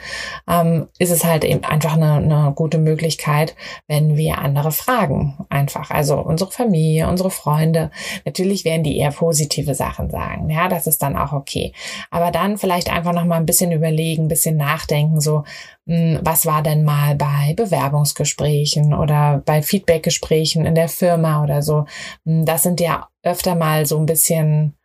ähm, 0.49 0.87
ist 0.99 1.11
es 1.11 1.23
halt 1.23 1.45
eben 1.45 1.63
einfach 1.63 1.93
eine, 1.93 2.15
eine 2.15 2.51
gute 2.53 2.79
Möglichkeit, 2.79 3.55
wenn 3.87 4.17
wir 4.17 4.39
andere 4.39 4.71
fragen. 4.71 5.45
Einfach. 5.49 5.89
Also 5.89 6.17
unsere 6.19 6.51
Familie, 6.51 7.07
unsere 7.07 7.31
Freunde. 7.31 7.91
Natürlich 8.25 8.65
werden 8.65 8.83
die 8.83 8.97
eher 8.97 9.11
positive 9.11 9.73
Sachen 9.73 10.09
sagen. 10.09 10.49
Ja, 10.49 10.67
das 10.67 10.85
ist 10.85 11.01
dann 11.01 11.15
auch 11.15 11.31
okay. 11.31 11.71
Aber 12.11 12.31
dann 12.31 12.57
vielleicht 12.57 12.91
einfach 12.91 13.13
noch 13.13 13.25
mal 13.25 13.37
ein 13.37 13.45
bisschen 13.45 13.71
überlegen, 13.71 14.25
ein 14.25 14.29
bisschen 14.29 14.57
nachdenken, 14.57 15.21
so, 15.21 15.43
hm, 15.87 16.19
was 16.21 16.45
war 16.45 16.61
denn 16.61 16.83
mal 16.83 17.15
bei 17.15 17.53
Bewerbungsgesprächen 17.55 18.93
oder 18.93 19.41
bei 19.45 19.61
Feedbackgesprächen 19.61 20.65
in 20.65 20.75
der 20.75 20.89
Firma 20.89 21.41
oder 21.43 21.61
so. 21.61 21.85
Hm, 22.25 22.45
das 22.45 22.63
sind 22.63 22.81
ja 22.81 23.07
öfter 23.23 23.55
mal 23.55 23.85
so 23.85 23.97
ein 23.97 24.05
bisschen, 24.05 24.75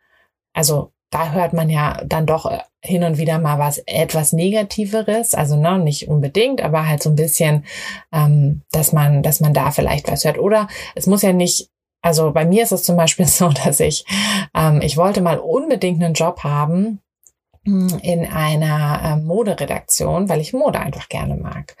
also 0.53 0.92
da 1.13 1.31
hört 1.31 1.53
man 1.53 1.69
ja 1.69 2.01
dann 2.05 2.25
doch 2.25 2.45
äh, 2.45 2.59
hin 2.81 3.03
und 3.03 3.17
wieder 3.17 3.37
mal 3.37 3.59
was 3.59 3.77
etwas 3.85 4.33
Negativeres, 4.33 5.35
also 5.35 5.55
ne, 5.55 5.77
nicht 5.77 6.07
unbedingt, 6.07 6.61
aber 6.61 6.87
halt 6.87 7.03
so 7.03 7.09
ein 7.11 7.15
bisschen, 7.15 7.65
ähm, 8.11 8.61
dass 8.71 8.93
man, 8.93 9.21
dass 9.21 9.39
man 9.39 9.53
da 9.53 9.71
vielleicht 9.71 10.11
was 10.11 10.25
hört. 10.25 10.39
Oder 10.39 10.67
es 10.95 11.05
muss 11.05 11.21
ja 11.21 11.31
nicht, 11.31 11.69
also 12.01 12.31
bei 12.31 12.45
mir 12.45 12.63
ist 12.63 12.71
es 12.71 12.83
zum 12.83 12.97
Beispiel 12.97 13.25
so, 13.27 13.49
dass 13.49 13.79
ich, 13.79 14.05
ähm, 14.55 14.81
ich 14.81 14.97
wollte 14.97 15.21
mal 15.21 15.37
unbedingt 15.37 16.03
einen 16.03 16.15
Job 16.15 16.43
haben 16.43 16.99
hm, 17.63 17.99
in 18.01 18.25
einer 18.25 19.01
äh, 19.03 19.15
Moderedaktion, 19.17 20.29
weil 20.29 20.41
ich 20.41 20.51
Mode 20.51 20.79
einfach 20.79 21.09
gerne 21.09 21.35
mag. 21.35 21.77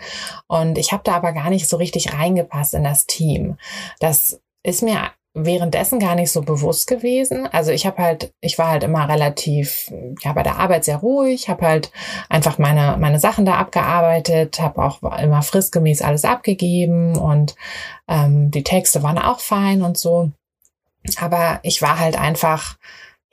Und 0.47 0.77
ich 0.77 0.93
habe 0.93 1.03
da 1.03 1.15
aber 1.15 1.33
gar 1.33 1.49
nicht 1.49 1.67
so 1.67 1.77
richtig 1.77 2.13
reingepasst 2.13 2.75
in 2.75 2.83
das 2.83 3.07
Team. 3.07 3.57
Das 3.99 4.39
ist 4.61 4.83
mir 4.83 5.11
währenddessen 5.33 5.99
gar 5.99 6.15
nicht 6.15 6.31
so 6.31 6.41
bewusst 6.41 6.87
gewesen. 6.87 7.47
Also 7.47 7.71
ich 7.71 7.85
habe 7.85 8.01
halt, 8.01 8.33
ich 8.39 8.59
war 8.59 8.69
halt 8.69 8.83
immer 8.83 9.09
relativ, 9.09 9.91
ja, 10.21 10.33
bei 10.33 10.43
der 10.43 10.57
Arbeit 10.59 10.85
sehr 10.85 10.97
ruhig, 10.97 11.49
habe 11.49 11.65
halt 11.65 11.91
einfach 12.29 12.59
meine 12.59 12.97
meine 12.99 13.19
Sachen 13.19 13.45
da 13.45 13.55
abgearbeitet, 13.55 14.59
habe 14.59 14.83
auch 14.83 15.01
immer 15.19 15.41
fristgemäß 15.41 16.01
alles 16.01 16.23
abgegeben 16.23 17.17
und 17.17 17.55
ähm, 18.07 18.51
die 18.51 18.63
Texte 18.63 19.01
waren 19.01 19.17
auch 19.17 19.39
fein 19.39 19.81
und 19.81 19.97
so. 19.97 20.31
Aber 21.19 21.59
ich 21.63 21.81
war 21.81 21.99
halt 21.99 22.17
einfach 22.17 22.77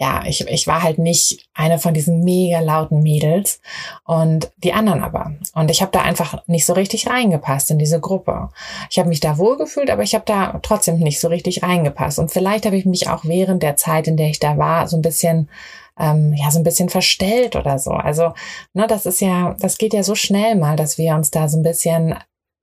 ja, 0.01 0.23
ich, 0.25 0.49
ich 0.49 0.67
war 0.67 0.83
halt 0.83 0.99
nicht 0.99 1.47
eine 1.53 1.79
von 1.79 1.93
diesen 1.93 2.25
mega 2.25 2.61
lauten 2.61 3.03
Mädels 3.03 3.61
und 4.05 4.51
die 4.57 4.73
anderen 4.73 5.03
aber. 5.03 5.35
Und 5.53 5.71
ich 5.71 5.83
habe 5.83 5.93
da 5.93 6.01
einfach 6.01 6.43
nicht 6.47 6.65
so 6.65 6.73
richtig 6.73 7.07
reingepasst 7.07 7.71
in 7.71 7.79
diese 7.79 8.01
Gruppe. 8.01 8.49
Ich 8.89 8.99
habe 8.99 9.11
mich 9.11 9.21
da 9.21 9.37
wohlgefühlt, 9.37 9.91
aber 9.91 10.03
ich 10.03 10.15
habe 10.15 10.25
da 10.25 10.59
trotzdem 10.63 10.99
nicht 11.01 11.21
so 11.21 11.29
richtig 11.29 11.63
reingepasst. 11.63 12.19
Und 12.19 12.31
vielleicht 12.31 12.65
habe 12.65 12.79
ich 12.79 12.87
mich 12.87 13.11
auch 13.11 13.27
während 13.27 13.63
der 13.63 13.77
Zeit, 13.77 14.09
in 14.09 14.17
der 14.17 14.29
ich 14.29 14.39
da 14.39 14.57
war, 14.57 14.89
so 14.89 14.97
ein 14.97 15.03
bisschen 15.03 15.51
ähm, 15.99 16.33
ja 16.33 16.51
so 16.51 16.59
ein 16.59 16.65
bisschen 16.65 16.89
verstellt 16.89 17.55
oder 17.55 17.79
so. 17.79 17.91
Also 17.91 18.33
ne, 18.73 18.87
das 18.87 19.05
ist 19.05 19.21
ja, 19.21 19.55
das 19.61 19.77
geht 19.77 19.93
ja 19.93 20.03
so 20.03 20.15
schnell 20.15 20.57
mal, 20.57 20.77
dass 20.77 20.97
wir 20.97 21.15
uns 21.15 21.31
da 21.31 21.47
so 21.47 21.59
ein 21.59 21.63
bisschen 21.63 22.15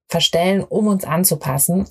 verstellen, 0.10 0.64
um 0.64 0.88
uns 0.88 1.04
anzupassen. 1.04 1.86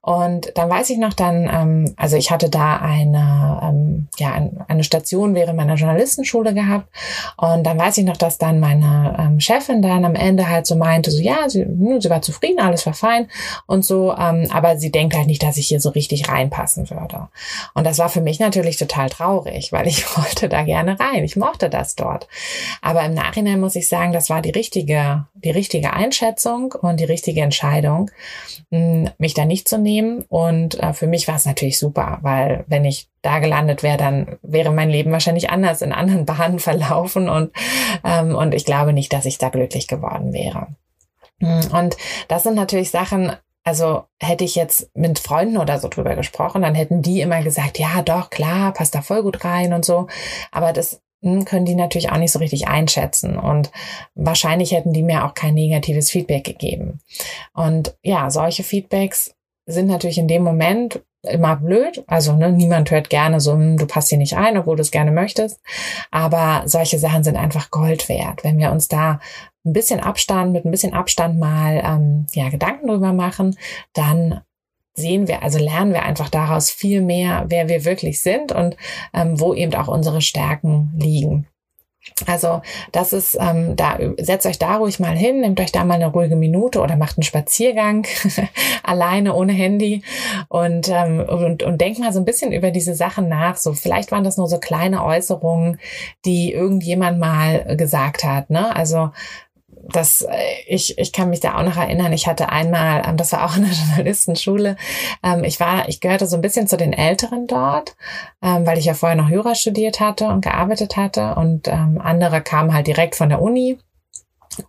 Und 0.00 0.52
dann 0.56 0.68
weiß 0.68 0.90
ich 0.90 0.98
noch 0.98 1.12
dann, 1.12 1.48
ähm, 1.52 1.94
also 1.96 2.16
ich 2.16 2.32
hatte 2.32 2.50
da 2.50 2.78
eine, 2.78 3.60
ähm, 3.62 4.08
ja, 4.18 4.32
eine 4.66 4.82
Station 4.82 5.36
während 5.36 5.56
meiner 5.56 5.76
Journalistenschule 5.76 6.54
gehabt. 6.54 6.88
Und 7.36 7.64
dann 7.64 7.78
weiß 7.78 7.98
ich 7.98 8.04
noch, 8.04 8.16
dass 8.16 8.38
dann 8.38 8.58
meine 8.58 9.16
ähm, 9.18 9.38
Chefin 9.38 9.80
dann 9.80 10.04
am 10.04 10.16
Ende 10.16 10.48
halt 10.48 10.66
so 10.66 10.74
meinte, 10.74 11.12
so 11.12 11.22
ja, 11.22 11.48
sie, 11.48 11.62
hm, 11.62 12.00
sie 12.00 12.10
war 12.10 12.20
zufrieden, 12.20 12.58
alles 12.58 12.84
war 12.84 12.94
fein 12.94 13.28
und 13.66 13.84
so, 13.84 14.12
ähm, 14.12 14.48
aber 14.52 14.76
sie 14.76 14.90
denkt 14.90 15.14
halt 15.14 15.28
nicht, 15.28 15.42
dass 15.42 15.56
ich 15.56 15.68
hier 15.68 15.80
so 15.80 15.90
richtig 15.90 16.28
reinpassen 16.28 16.90
würde. 16.90 17.28
Und 17.74 17.86
das 17.86 17.98
war 17.98 18.08
für 18.08 18.20
mich 18.20 18.40
natürlich 18.40 18.76
total 18.76 19.08
traurig, 19.08 19.70
weil 19.70 19.86
ich 19.86 20.04
wollte 20.16 20.48
da 20.48 20.62
gerne 20.62 20.98
rein. 20.98 21.22
Ich 21.22 21.36
mochte 21.36 21.70
das 21.70 21.94
dort. 21.94 22.26
Aber 22.80 23.04
im 23.04 23.14
Nachhinein 23.14 23.60
muss 23.60 23.76
ich 23.76 23.88
sagen, 23.88 24.12
das 24.12 24.30
war 24.30 24.42
die 24.42 24.50
richtige, 24.50 25.26
die 25.34 25.50
richtige 25.50 25.92
Einschätzung 25.92 26.72
und 26.72 26.98
die 26.98 27.04
richtige 27.04 27.40
Entscheidung, 27.52 28.10
hm, 28.70 29.10
mich 29.18 29.34
da 29.34 29.44
nicht 29.44 29.68
zu 29.68 29.76
nehmen. 29.76 30.24
Und 30.28 30.80
äh, 30.80 30.94
für 30.94 31.06
mich 31.06 31.28
war 31.28 31.36
es 31.36 31.44
natürlich 31.44 31.78
super, 31.78 32.18
weil 32.22 32.64
wenn 32.66 32.86
ich 32.86 33.08
da 33.20 33.38
gelandet 33.38 33.82
wäre, 33.82 33.98
dann 33.98 34.38
wäre 34.42 34.72
mein 34.72 34.88
Leben 34.88 35.12
wahrscheinlich 35.12 35.50
anders 35.50 35.82
in 35.82 35.92
anderen 35.92 36.24
Bahnen 36.32 36.58
verlaufen 36.58 37.28
und, 37.28 37.52
ähm, 38.04 38.34
und 38.34 38.54
ich 38.54 38.64
glaube 38.64 38.94
nicht, 38.94 39.12
dass 39.12 39.26
ich 39.26 39.36
da 39.38 39.50
glücklich 39.50 39.86
geworden 39.86 40.32
wäre. 40.32 40.68
Hm, 41.40 41.60
und 41.72 41.96
das 42.28 42.42
sind 42.42 42.54
natürlich 42.54 42.90
Sachen, 42.90 43.32
also 43.64 44.04
hätte 44.18 44.44
ich 44.44 44.56
jetzt 44.56 44.90
mit 44.96 45.18
Freunden 45.18 45.58
oder 45.58 45.78
so 45.78 45.88
drüber 45.88 46.16
gesprochen, 46.16 46.62
dann 46.62 46.74
hätten 46.74 47.02
die 47.02 47.20
immer 47.20 47.42
gesagt, 47.42 47.78
ja, 47.78 48.00
doch, 48.02 48.30
klar, 48.30 48.72
passt 48.72 48.94
da 48.94 49.02
voll 49.02 49.22
gut 49.22 49.44
rein 49.44 49.74
und 49.74 49.84
so. 49.84 50.08
Aber 50.50 50.72
das 50.72 51.02
können 51.44 51.64
die 51.64 51.74
natürlich 51.74 52.10
auch 52.10 52.18
nicht 52.18 52.32
so 52.32 52.40
richtig 52.40 52.68
einschätzen 52.68 53.38
und 53.38 53.70
wahrscheinlich 54.14 54.72
hätten 54.72 54.92
die 54.92 55.02
mir 55.02 55.24
auch 55.24 55.34
kein 55.34 55.54
negatives 55.54 56.10
Feedback 56.10 56.44
gegeben. 56.44 57.00
Und 57.54 57.96
ja, 58.02 58.30
solche 58.30 58.64
Feedbacks 58.64 59.34
sind 59.66 59.86
natürlich 59.86 60.18
in 60.18 60.28
dem 60.28 60.42
Moment 60.42 61.00
immer 61.22 61.56
blöd. 61.56 62.02
Also 62.08 62.32
ne, 62.32 62.50
niemand 62.50 62.90
hört 62.90 63.08
gerne 63.10 63.40
so, 63.40 63.52
hm, 63.52 63.76
du 63.76 63.86
passt 63.86 64.08
hier 64.08 64.18
nicht 64.18 64.36
ein, 64.36 64.58
obwohl 64.58 64.76
du 64.76 64.82
es 64.82 64.90
gerne 64.90 65.12
möchtest. 65.12 65.60
Aber 66.10 66.62
solche 66.66 66.98
Sachen 66.98 67.22
sind 67.22 67.36
einfach 67.36 67.70
Gold 67.70 68.08
wert. 68.08 68.42
Wenn 68.42 68.58
wir 68.58 68.72
uns 68.72 68.88
da 68.88 69.20
ein 69.64 69.72
bisschen 69.72 70.00
Abstand, 70.00 70.52
mit 70.52 70.64
ein 70.64 70.72
bisschen 70.72 70.92
Abstand 70.92 71.38
mal 71.38 71.80
ähm, 71.84 72.26
ja, 72.32 72.48
Gedanken 72.48 72.88
drüber 72.88 73.12
machen, 73.12 73.56
dann 73.92 74.40
sehen 74.94 75.28
wir, 75.28 75.42
also 75.42 75.58
lernen 75.58 75.92
wir 75.92 76.02
einfach 76.02 76.28
daraus 76.28 76.70
viel 76.70 77.00
mehr, 77.00 77.44
wer 77.48 77.68
wir 77.68 77.84
wirklich 77.84 78.20
sind 78.20 78.52
und 78.52 78.76
ähm, 79.14 79.40
wo 79.40 79.54
eben 79.54 79.74
auch 79.74 79.88
unsere 79.88 80.20
Stärken 80.20 80.92
liegen. 80.96 81.46
Also 82.26 82.62
das 82.90 83.12
ist, 83.12 83.38
ähm, 83.40 83.76
da 83.76 83.96
setzt 84.18 84.44
euch 84.46 84.58
da 84.58 84.76
ruhig 84.76 84.98
mal 84.98 85.16
hin, 85.16 85.40
nehmt 85.40 85.60
euch 85.60 85.70
da 85.70 85.84
mal 85.84 85.94
eine 85.94 86.08
ruhige 86.08 86.34
Minute 86.34 86.80
oder 86.80 86.96
macht 86.96 87.16
einen 87.16 87.22
Spaziergang 87.22 88.06
alleine 88.82 89.34
ohne 89.34 89.52
Handy 89.52 90.02
und, 90.48 90.88
ähm, 90.88 91.20
und 91.20 91.62
und 91.62 91.80
denkt 91.80 92.00
mal 92.00 92.12
so 92.12 92.18
ein 92.18 92.24
bisschen 92.24 92.52
über 92.52 92.72
diese 92.72 92.96
Sachen 92.96 93.28
nach. 93.28 93.56
So 93.56 93.72
vielleicht 93.72 94.10
waren 94.10 94.24
das 94.24 94.36
nur 94.36 94.48
so 94.48 94.58
kleine 94.58 95.04
Äußerungen, 95.04 95.78
die 96.24 96.52
irgendjemand 96.52 97.20
mal 97.20 97.76
gesagt 97.76 98.24
hat. 98.24 98.50
Ne? 98.50 98.74
Also 98.74 99.10
das, 99.88 100.22
äh, 100.22 100.32
ich, 100.66 100.98
ich 100.98 101.12
kann 101.12 101.30
mich 101.30 101.40
da 101.40 101.56
auch 101.56 101.62
noch 101.62 101.76
erinnern, 101.76 102.12
ich 102.12 102.26
hatte 102.26 102.48
einmal, 102.48 103.02
ähm, 103.06 103.16
das 103.16 103.32
war 103.32 103.44
auch 103.44 103.56
in 103.56 103.64
der 103.64 103.72
Journalistenschule, 103.86 104.76
ähm, 105.22 105.44
ich 105.44 105.60
war, 105.60 105.88
ich 105.88 106.00
gehörte 106.00 106.26
so 106.26 106.36
ein 106.36 106.42
bisschen 106.42 106.68
zu 106.68 106.76
den 106.76 106.92
Älteren 106.92 107.46
dort, 107.46 107.96
ähm, 108.42 108.66
weil 108.66 108.78
ich 108.78 108.84
ja 108.84 108.94
vorher 108.94 109.16
noch 109.16 109.30
Jura 109.30 109.54
studiert 109.54 110.00
hatte 110.00 110.28
und 110.28 110.42
gearbeitet 110.42 110.96
hatte 110.96 111.34
und 111.34 111.68
andere 111.68 112.40
kamen 112.42 112.74
halt 112.74 112.86
direkt 112.86 113.14
von 113.14 113.28
der 113.28 113.40
Uni. 113.40 113.78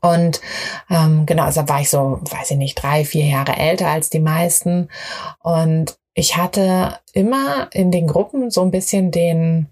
Und 0.01 0.41
ähm, 0.89 1.25
genau, 1.25 1.43
also 1.43 1.67
war 1.67 1.81
ich 1.81 1.89
so, 1.89 2.19
weiß 2.21 2.51
ich 2.51 2.57
nicht, 2.57 2.75
drei, 2.75 3.05
vier 3.05 3.25
Jahre 3.25 3.57
älter 3.57 3.89
als 3.89 4.09
die 4.09 4.19
meisten. 4.19 4.89
Und 5.39 5.97
ich 6.13 6.37
hatte 6.37 6.99
immer 7.13 7.69
in 7.71 7.91
den 7.91 8.07
Gruppen 8.07 8.49
so 8.51 8.61
ein 8.61 8.71
bisschen 8.71 9.11
den, 9.11 9.67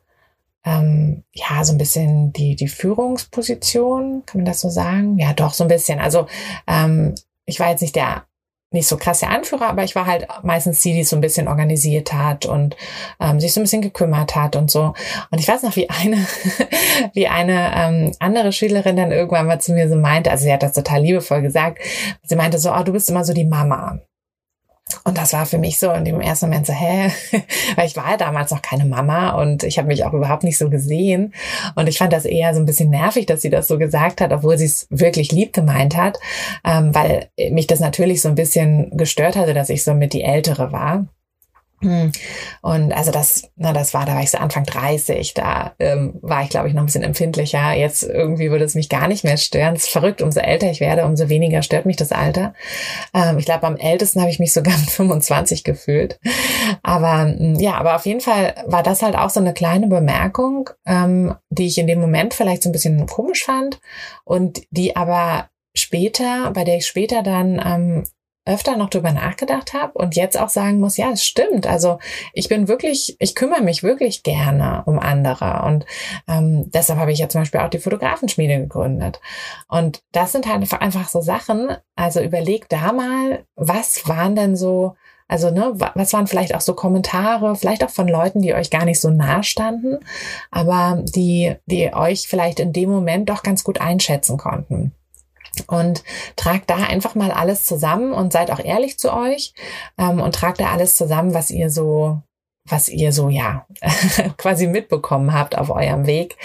ähm, 0.65 1.23
ja, 1.33 1.63
so 1.63 1.73
ein 1.73 1.77
bisschen 1.77 2.33
die, 2.33 2.55
die 2.55 2.67
Führungsposition, 2.67 4.23
kann 4.25 4.39
man 4.41 4.45
das 4.45 4.61
so 4.61 4.69
sagen? 4.69 5.17
Ja, 5.17 5.33
doch, 5.33 5.53
so 5.53 5.63
ein 5.63 5.69
bisschen. 5.69 5.99
Also 5.99 6.27
ähm, 6.67 7.15
ich 7.45 7.59
war 7.59 7.69
jetzt 7.69 7.81
nicht 7.81 7.95
der 7.95 8.25
nicht 8.73 8.87
so 8.87 8.95
krass 8.95 9.19
der 9.19 9.31
Anführer, 9.31 9.67
aber 9.67 9.83
ich 9.83 9.95
war 9.95 10.05
halt 10.05 10.27
meistens 10.43 10.79
die, 10.79 10.93
die 10.93 11.03
so 11.03 11.17
ein 11.17 11.21
bisschen 11.21 11.49
organisiert 11.49 12.13
hat 12.13 12.45
und 12.45 12.77
ähm, 13.19 13.39
sich 13.39 13.53
so 13.53 13.59
ein 13.59 13.63
bisschen 13.63 13.81
gekümmert 13.81 14.35
hat 14.35 14.55
und 14.55 14.71
so. 14.71 14.93
Und 15.29 15.39
ich 15.39 15.47
weiß 15.47 15.63
noch, 15.63 15.75
wie 15.75 15.89
eine, 15.89 16.25
wie 17.13 17.27
eine 17.27 17.71
ähm, 17.75 18.11
andere 18.19 18.53
Schülerin 18.53 18.95
dann 18.95 19.11
irgendwann 19.11 19.47
mal 19.47 19.59
zu 19.59 19.73
mir 19.73 19.89
so 19.89 19.97
meinte, 19.97 20.31
also 20.31 20.45
sie 20.45 20.53
hat 20.53 20.63
das 20.63 20.71
total 20.71 21.01
liebevoll 21.01 21.41
gesagt, 21.41 21.79
sie 22.23 22.37
meinte 22.37 22.59
so, 22.59 22.73
oh, 22.73 22.83
du 22.83 22.93
bist 22.93 23.09
immer 23.09 23.25
so 23.25 23.33
die 23.33 23.45
Mama. 23.45 23.99
Und 25.03 25.17
das 25.17 25.33
war 25.33 25.45
für 25.45 25.57
mich 25.57 25.79
so 25.79 25.91
in 25.91 26.05
dem 26.05 26.21
ersten 26.21 26.47
Moment 26.47 26.67
so, 26.67 26.73
hä? 26.73 27.11
Weil 27.75 27.87
ich 27.87 27.95
war 27.95 28.11
ja 28.11 28.17
damals 28.17 28.51
noch 28.51 28.61
keine 28.61 28.85
Mama 28.85 29.31
und 29.41 29.63
ich 29.63 29.77
habe 29.77 29.87
mich 29.87 30.03
auch 30.03 30.13
überhaupt 30.13 30.43
nicht 30.43 30.57
so 30.57 30.69
gesehen. 30.69 31.33
Und 31.75 31.87
ich 31.87 31.97
fand 31.97 32.13
das 32.13 32.25
eher 32.25 32.53
so 32.53 32.59
ein 32.59 32.65
bisschen 32.65 32.89
nervig, 32.89 33.25
dass 33.25 33.41
sie 33.41 33.49
das 33.49 33.67
so 33.67 33.77
gesagt 33.77 34.21
hat, 34.21 34.31
obwohl 34.31 34.57
sie 34.57 34.65
es 34.65 34.87
wirklich 34.89 35.31
lieb 35.31 35.53
gemeint 35.53 35.95
hat, 35.95 36.19
ähm, 36.65 36.93
weil 36.93 37.29
mich 37.51 37.67
das 37.67 37.79
natürlich 37.79 38.21
so 38.21 38.29
ein 38.29 38.35
bisschen 38.35 38.95
gestört 38.97 39.35
hatte, 39.35 39.53
dass 39.53 39.69
ich 39.69 39.83
so 39.83 39.93
mit 39.93 40.13
die 40.13 40.23
Ältere 40.23 40.71
war. 40.71 41.05
Hm. 41.81 42.11
Und 42.61 42.93
also 42.93 43.11
das, 43.11 43.49
na, 43.55 43.73
das 43.73 43.93
war, 43.93 44.05
da 44.05 44.13
war 44.13 44.21
ich 44.21 44.31
so 44.31 44.37
Anfang 44.37 44.65
30, 44.65 45.33
da 45.33 45.73
ähm, 45.79 46.19
war 46.21 46.43
ich, 46.43 46.49
glaube 46.49 46.67
ich, 46.67 46.73
noch 46.73 46.83
ein 46.83 46.85
bisschen 46.85 47.03
empfindlicher. 47.03 47.73
Jetzt 47.73 48.03
irgendwie 48.03 48.51
würde 48.51 48.65
es 48.65 48.75
mich 48.75 48.87
gar 48.87 49.07
nicht 49.07 49.23
mehr 49.23 49.37
stören. 49.37 49.75
Es 49.75 49.83
ist 49.83 49.91
verrückt, 49.91 50.21
umso 50.21 50.39
älter 50.39 50.69
ich 50.69 50.79
werde, 50.79 51.05
umso 51.05 51.29
weniger 51.29 51.63
stört 51.63 51.85
mich 51.85 51.97
das 51.97 52.11
Alter. 52.11 52.53
Ähm, 53.13 53.39
ich 53.39 53.45
glaube, 53.45 53.65
am 53.65 53.77
ältesten 53.77 54.21
habe 54.21 54.29
ich 54.29 54.39
mich 54.39 54.53
sogar 54.53 54.77
mit 54.79 54.89
25 54.89 55.63
gefühlt. 55.63 56.19
Aber 56.83 57.23
hm, 57.23 57.55
ja, 57.55 57.73
aber 57.73 57.95
auf 57.95 58.05
jeden 58.05 58.21
Fall 58.21 58.53
war 58.67 58.83
das 58.83 59.01
halt 59.01 59.15
auch 59.15 59.29
so 59.29 59.39
eine 59.39 59.53
kleine 59.53 59.87
Bemerkung, 59.87 60.69
ähm, 60.85 61.35
die 61.49 61.67
ich 61.67 61.77
in 61.77 61.87
dem 61.87 61.99
Moment 61.99 62.33
vielleicht 62.33 62.63
so 62.63 62.69
ein 62.69 62.73
bisschen 62.73 63.05
komisch 63.07 63.43
fand 63.43 63.79
und 64.23 64.61
die 64.69 64.95
aber 64.95 65.49
später, 65.73 66.51
bei 66.51 66.63
der 66.63 66.77
ich 66.77 66.85
später 66.85 67.23
dann 67.23 67.61
ähm, 67.63 68.03
öfter 68.45 68.75
noch 68.75 68.89
drüber 68.89 69.11
nachgedacht 69.11 69.73
habe 69.73 69.93
und 69.93 70.15
jetzt 70.15 70.39
auch 70.39 70.49
sagen 70.49 70.79
muss, 70.79 70.97
ja, 70.97 71.11
es 71.11 71.23
stimmt. 71.23 71.67
Also 71.67 71.99
ich 72.33 72.49
bin 72.49 72.67
wirklich, 72.67 73.15
ich 73.19 73.35
kümmere 73.35 73.61
mich 73.61 73.83
wirklich 73.83 74.23
gerne 74.23 74.83
um 74.85 74.97
andere 74.99 75.63
und 75.65 75.85
ähm, 76.27 76.69
deshalb 76.71 76.99
habe 76.99 77.11
ich 77.11 77.19
ja 77.19 77.29
zum 77.29 77.41
Beispiel 77.41 77.61
auch 77.61 77.69
die 77.69 77.79
Fotografenschmiede 77.79 78.57
gegründet. 78.57 79.21
Und 79.67 80.01
das 80.11 80.31
sind 80.31 80.47
halt 80.47 80.71
einfach 80.73 81.09
so 81.09 81.21
Sachen. 81.21 81.75
Also 81.95 82.21
überleg 82.21 82.67
da 82.69 82.91
mal, 82.91 83.45
was 83.55 84.07
waren 84.07 84.35
denn 84.35 84.55
so 84.55 84.95
also, 85.31 85.49
ne, 85.49 85.71
was 85.75 86.11
waren 86.11 86.27
vielleicht 86.27 86.53
auch 86.53 86.59
so 86.59 86.73
Kommentare, 86.73 87.55
vielleicht 87.55 87.85
auch 87.85 87.89
von 87.89 88.09
Leuten, 88.09 88.41
die 88.41 88.53
euch 88.53 88.69
gar 88.69 88.83
nicht 88.83 88.99
so 88.99 89.09
nah 89.09 89.43
standen, 89.43 89.99
aber 90.51 91.01
die, 91.05 91.55
die 91.67 91.93
euch 91.93 92.27
vielleicht 92.27 92.59
in 92.59 92.73
dem 92.73 92.89
Moment 92.89 93.29
doch 93.29 93.41
ganz 93.41 93.63
gut 93.63 93.79
einschätzen 93.79 94.35
konnten. 94.35 94.91
Und 95.67 96.03
tragt 96.37 96.69
da 96.69 96.75
einfach 96.75 97.15
mal 97.15 97.31
alles 97.31 97.65
zusammen 97.65 98.13
und 98.13 98.31
seid 98.31 98.51
auch 98.51 98.63
ehrlich 98.63 98.97
zu 98.97 99.13
euch 99.13 99.53
ähm, 99.97 100.21
und 100.21 100.33
tragt 100.33 100.61
da 100.61 100.71
alles 100.71 100.95
zusammen, 100.95 101.33
was 101.33 101.51
ihr 101.51 101.69
so 101.69 102.21
was 102.65 102.89
ihr 102.89 103.11
so 103.11 103.29
ja 103.29 103.65
quasi 104.37 104.67
mitbekommen 104.67 105.33
habt 105.33 105.57
auf 105.57 105.69
eurem 105.69 106.05
Weg. 106.05 106.37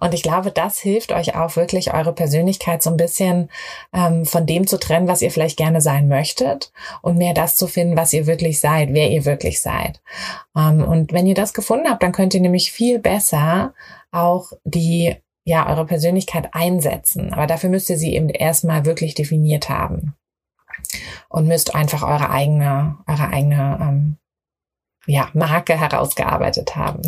Und 0.00 0.14
ich 0.14 0.22
glaube, 0.22 0.50
das 0.50 0.78
hilft 0.78 1.12
euch 1.12 1.34
auch 1.34 1.56
wirklich, 1.56 1.92
eure 1.92 2.12
Persönlichkeit 2.12 2.82
so 2.82 2.90
ein 2.90 2.96
bisschen 2.96 3.50
ähm, 3.92 4.24
von 4.24 4.46
dem 4.46 4.66
zu 4.66 4.78
trennen, 4.78 5.08
was 5.08 5.22
ihr 5.22 5.30
vielleicht 5.30 5.56
gerne 5.56 5.80
sein 5.80 6.08
möchtet 6.08 6.72
und 7.02 7.18
mehr 7.18 7.34
das 7.34 7.56
zu 7.56 7.66
finden, 7.66 7.96
was 7.96 8.12
ihr 8.12 8.26
wirklich 8.26 8.60
seid, 8.60 8.90
wer 8.92 9.10
ihr 9.10 9.24
wirklich 9.24 9.60
seid. 9.60 10.00
Ähm, 10.56 10.82
und 10.84 11.12
wenn 11.12 11.26
ihr 11.26 11.34
das 11.34 11.54
gefunden 11.54 11.88
habt, 11.88 12.02
dann 12.02 12.12
könnt 12.12 12.34
ihr 12.34 12.40
nämlich 12.40 12.72
viel 12.72 12.98
besser 12.98 13.74
auch 14.12 14.52
die 14.64 15.16
ja, 15.44 15.68
eure 15.68 15.86
Persönlichkeit 15.86 16.48
einsetzen. 16.52 17.32
Aber 17.32 17.46
dafür 17.46 17.70
müsst 17.70 17.90
ihr 17.90 17.98
sie 17.98 18.14
eben 18.14 18.30
erstmal 18.30 18.84
wirklich 18.84 19.14
definiert 19.14 19.68
haben. 19.68 20.14
Und 21.28 21.46
müsst 21.46 21.74
einfach 21.74 22.02
eure 22.02 22.30
eigene, 22.30 22.98
eure 23.06 23.28
eigene, 23.28 23.78
ähm, 23.80 24.16
ja, 25.06 25.28
Marke 25.34 25.78
herausgearbeitet 25.78 26.76
haben. 26.76 27.02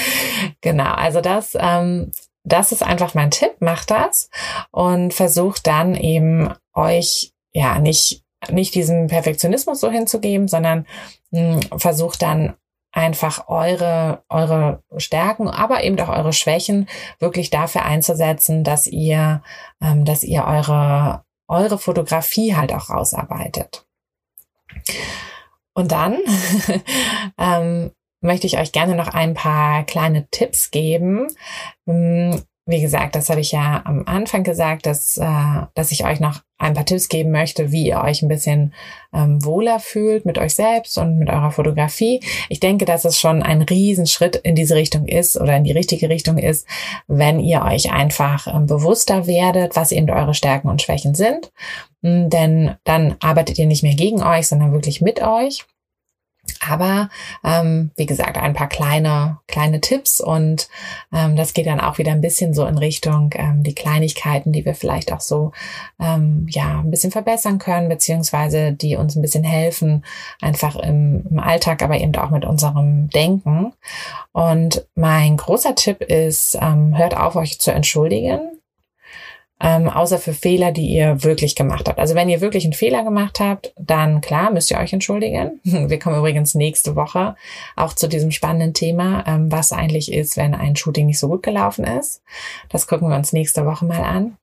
genau. 0.62 0.92
Also 0.92 1.20
das, 1.20 1.56
ähm, 1.58 2.10
das 2.42 2.72
ist 2.72 2.82
einfach 2.82 3.14
mein 3.14 3.30
Tipp. 3.30 3.56
Macht 3.60 3.90
das 3.90 4.30
und 4.70 5.12
versucht 5.12 5.66
dann 5.66 5.94
eben 5.94 6.54
euch, 6.72 7.32
ja, 7.52 7.78
nicht, 7.78 8.24
nicht 8.50 8.74
diesen 8.74 9.08
Perfektionismus 9.08 9.80
so 9.80 9.90
hinzugeben, 9.90 10.48
sondern 10.48 10.86
hm, 11.32 11.60
versucht 11.76 12.22
dann 12.22 12.54
einfach 12.94 13.48
eure, 13.48 14.22
eure 14.28 14.82
Stärken, 14.96 15.48
aber 15.48 15.82
eben 15.82 15.98
auch 16.00 16.08
eure 16.08 16.32
Schwächen 16.32 16.88
wirklich 17.18 17.50
dafür 17.50 17.84
einzusetzen, 17.84 18.64
dass 18.64 18.86
ihr, 18.86 19.42
ähm, 19.82 20.04
dass 20.04 20.22
ihr 20.22 20.44
eure, 20.44 21.24
eure 21.48 21.78
Fotografie 21.78 22.54
halt 22.54 22.72
auch 22.72 22.90
rausarbeitet. 22.90 23.84
Und 25.74 25.90
dann 25.90 26.18
ähm, 27.38 27.90
möchte 28.20 28.46
ich 28.46 28.58
euch 28.58 28.70
gerne 28.70 28.94
noch 28.94 29.08
ein 29.08 29.34
paar 29.34 29.84
kleine 29.84 30.28
Tipps 30.30 30.70
geben, 30.70 31.26
hm, 31.86 32.42
wie 32.66 32.80
gesagt, 32.80 33.14
das 33.14 33.28
habe 33.28 33.40
ich 33.40 33.52
ja 33.52 33.82
am 33.84 34.04
Anfang 34.06 34.42
gesagt, 34.42 34.86
dass, 34.86 35.18
äh, 35.18 35.66
dass 35.74 35.92
ich 35.92 36.06
euch 36.06 36.18
noch 36.18 36.40
ein 36.56 36.72
paar 36.72 36.86
Tipps 36.86 37.08
geben 37.08 37.30
möchte, 37.30 37.72
wie 37.72 37.86
ihr 37.86 38.00
euch 38.00 38.22
ein 38.22 38.28
bisschen 38.28 38.72
ähm, 39.12 39.44
wohler 39.44 39.80
fühlt 39.80 40.24
mit 40.24 40.38
euch 40.38 40.54
selbst 40.54 40.96
und 40.96 41.18
mit 41.18 41.28
eurer 41.28 41.50
Fotografie. 41.50 42.20
Ich 42.48 42.60
denke, 42.60 42.86
dass 42.86 43.04
es 43.04 43.20
schon 43.20 43.42
ein 43.42 43.60
Riesenschritt 43.60 44.36
in 44.36 44.54
diese 44.54 44.76
Richtung 44.76 45.06
ist 45.06 45.38
oder 45.38 45.56
in 45.56 45.64
die 45.64 45.72
richtige 45.72 46.08
Richtung 46.08 46.38
ist, 46.38 46.66
wenn 47.06 47.38
ihr 47.38 47.62
euch 47.62 47.92
einfach 47.92 48.46
ähm, 48.46 48.66
bewusster 48.66 49.26
werdet, 49.26 49.76
was 49.76 49.92
eben 49.92 50.08
eure 50.08 50.32
Stärken 50.32 50.68
und 50.68 50.80
Schwächen 50.80 51.14
sind. 51.14 51.52
Denn 52.00 52.76
dann 52.84 53.16
arbeitet 53.20 53.58
ihr 53.58 53.66
nicht 53.66 53.82
mehr 53.82 53.94
gegen 53.94 54.22
euch, 54.22 54.48
sondern 54.48 54.72
wirklich 54.72 55.00
mit 55.00 55.22
euch. 55.22 55.64
Aber 56.66 57.10
ähm, 57.44 57.90
wie 57.96 58.06
gesagt, 58.06 58.36
ein 58.38 58.54
paar 58.54 58.68
kleine, 58.68 59.38
kleine 59.48 59.80
Tipps 59.80 60.20
und 60.20 60.68
ähm, 61.12 61.36
das 61.36 61.52
geht 61.52 61.66
dann 61.66 61.80
auch 61.80 61.98
wieder 61.98 62.12
ein 62.12 62.20
bisschen 62.20 62.54
so 62.54 62.66
in 62.66 62.78
Richtung 62.78 63.30
ähm, 63.34 63.62
die 63.62 63.74
Kleinigkeiten, 63.74 64.52
die 64.52 64.64
wir 64.64 64.74
vielleicht 64.74 65.12
auch 65.12 65.20
so 65.20 65.52
ähm, 66.00 66.46
ja 66.48 66.80
ein 66.80 66.90
bisschen 66.90 67.10
verbessern 67.10 67.58
können, 67.58 67.88
beziehungsweise 67.88 68.72
die 68.72 68.96
uns 68.96 69.16
ein 69.16 69.22
bisschen 69.22 69.44
helfen, 69.44 70.04
einfach 70.40 70.76
im, 70.76 71.26
im 71.30 71.38
Alltag, 71.38 71.82
aber 71.82 71.98
eben 71.98 72.14
auch 72.16 72.30
mit 72.30 72.44
unserem 72.44 73.10
Denken. 73.10 73.72
Und 74.32 74.86
mein 74.94 75.36
großer 75.36 75.74
Tipp 75.74 76.00
ist, 76.02 76.56
ähm, 76.60 76.96
hört 76.96 77.16
auf, 77.16 77.36
euch 77.36 77.60
zu 77.60 77.72
entschuldigen 77.72 78.40
ähm, 79.64 79.88
außer 79.88 80.18
für 80.18 80.34
Fehler, 80.34 80.72
die 80.72 80.86
ihr 80.86 81.24
wirklich 81.24 81.54
gemacht 81.54 81.88
habt. 81.88 81.98
Also 81.98 82.14
wenn 82.14 82.28
ihr 82.28 82.42
wirklich 82.42 82.64
einen 82.64 82.74
Fehler 82.74 83.02
gemacht 83.02 83.40
habt, 83.40 83.72
dann 83.78 84.20
klar, 84.20 84.52
müsst 84.52 84.70
ihr 84.70 84.76
euch 84.76 84.92
entschuldigen. 84.92 85.58
Wir 85.64 85.98
kommen 85.98 86.18
übrigens 86.18 86.54
nächste 86.54 86.96
Woche 86.96 87.34
auch 87.74 87.94
zu 87.94 88.06
diesem 88.06 88.30
spannenden 88.30 88.74
Thema, 88.74 89.24
ähm, 89.26 89.50
was 89.50 89.72
eigentlich 89.72 90.12
ist, 90.12 90.36
wenn 90.36 90.54
ein 90.54 90.76
Shooting 90.76 91.06
nicht 91.06 91.18
so 91.18 91.28
gut 91.28 91.42
gelaufen 91.42 91.86
ist. 91.86 92.22
Das 92.68 92.86
gucken 92.86 93.08
wir 93.08 93.16
uns 93.16 93.32
nächste 93.32 93.64
Woche 93.64 93.86
mal 93.86 94.02
an. 94.02 94.36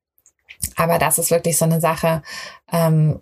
Aber 0.75 0.97
das 0.97 1.19
ist 1.19 1.29
wirklich 1.29 1.55
so 1.55 1.65
eine 1.65 1.81
Sache, 1.81 2.23
ähm, 2.71 3.19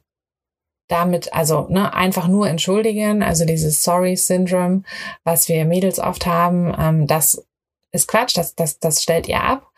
damit, 0.87 1.33
also 1.33 1.67
ne, 1.69 1.93
einfach 1.93 2.29
nur 2.29 2.47
entschuldigen, 2.47 3.23
also 3.23 3.45
dieses 3.45 3.83
Sorry-Syndrom, 3.83 4.85
was 5.25 5.49
wir 5.49 5.65
Mädels 5.65 5.99
oft 5.99 6.25
haben, 6.25 6.73
ähm, 6.79 7.07
das 7.07 7.45
ist 7.91 8.07
Quatsch, 8.07 8.37
das, 8.37 8.55
das, 8.55 8.79
das 8.79 9.01
stellt 9.01 9.27
ihr 9.27 9.43
ab. 9.43 9.71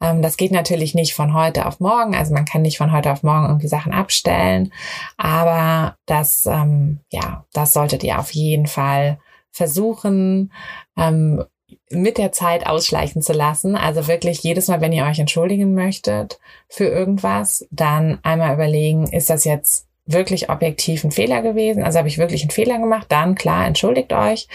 Ähm, 0.00 0.22
das 0.22 0.36
geht 0.36 0.52
natürlich 0.52 0.94
nicht 0.94 1.14
von 1.14 1.34
heute 1.34 1.66
auf 1.66 1.80
morgen, 1.80 2.14
also 2.14 2.32
man 2.32 2.44
kann 2.44 2.62
nicht 2.62 2.78
von 2.78 2.92
heute 2.92 3.12
auf 3.12 3.22
morgen 3.22 3.46
irgendwie 3.46 3.68
Sachen 3.68 3.92
abstellen, 3.92 4.72
aber 5.16 5.96
das, 6.06 6.46
ähm, 6.46 7.00
ja, 7.10 7.44
das 7.52 7.72
solltet 7.72 8.02
ihr 8.04 8.18
auf 8.18 8.30
jeden 8.32 8.66
Fall 8.66 9.18
versuchen, 9.50 10.52
ähm, 10.96 11.44
mit 11.90 12.18
der 12.18 12.32
Zeit 12.32 12.66
ausschleichen 12.66 13.22
zu 13.22 13.32
lassen. 13.32 13.76
Also 13.76 14.06
wirklich 14.06 14.42
jedes 14.42 14.68
Mal, 14.68 14.80
wenn 14.80 14.92
ihr 14.92 15.04
euch 15.04 15.18
entschuldigen 15.18 15.74
möchtet 15.74 16.38
für 16.68 16.86
irgendwas, 16.86 17.66
dann 17.70 18.18
einmal 18.22 18.54
überlegen, 18.54 19.06
ist 19.06 19.30
das 19.30 19.44
jetzt 19.44 19.87
wirklich 20.10 20.50
objektiv 20.50 21.04
ein 21.04 21.10
Fehler 21.10 21.42
gewesen? 21.42 21.82
Also 21.82 21.98
habe 21.98 22.08
ich 22.08 22.18
wirklich 22.18 22.42
einen 22.42 22.50
Fehler 22.50 22.78
gemacht? 22.78 23.06
Dann 23.10 23.34
klar, 23.34 23.66
entschuldigt 23.66 24.12
euch, 24.12 24.48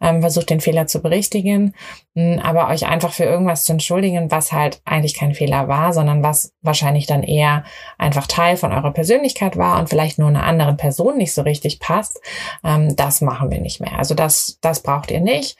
ähm, 0.00 0.20
versucht 0.20 0.50
den 0.50 0.60
Fehler 0.60 0.86
zu 0.86 1.02
berichtigen, 1.02 1.74
hm, 2.14 2.38
aber 2.38 2.68
euch 2.68 2.86
einfach 2.86 3.12
für 3.12 3.24
irgendwas 3.24 3.64
zu 3.64 3.72
entschuldigen, 3.72 4.30
was 4.30 4.52
halt 4.52 4.80
eigentlich 4.84 5.14
kein 5.14 5.34
Fehler 5.34 5.68
war, 5.68 5.92
sondern 5.92 6.22
was 6.22 6.52
wahrscheinlich 6.62 7.06
dann 7.06 7.22
eher 7.22 7.64
einfach 7.98 8.26
Teil 8.26 8.56
von 8.56 8.72
eurer 8.72 8.92
Persönlichkeit 8.92 9.56
war 9.56 9.78
und 9.78 9.88
vielleicht 9.88 10.18
nur 10.18 10.28
einer 10.28 10.44
anderen 10.44 10.76
Person 10.76 11.18
nicht 11.18 11.34
so 11.34 11.42
richtig 11.42 11.80
passt, 11.80 12.20
ähm, 12.64 12.94
das 12.96 13.20
machen 13.20 13.50
wir 13.50 13.60
nicht 13.60 13.80
mehr. 13.80 13.98
Also 13.98 14.14
das, 14.14 14.58
das 14.60 14.82
braucht 14.82 15.10
ihr 15.10 15.20
nicht. 15.20 15.58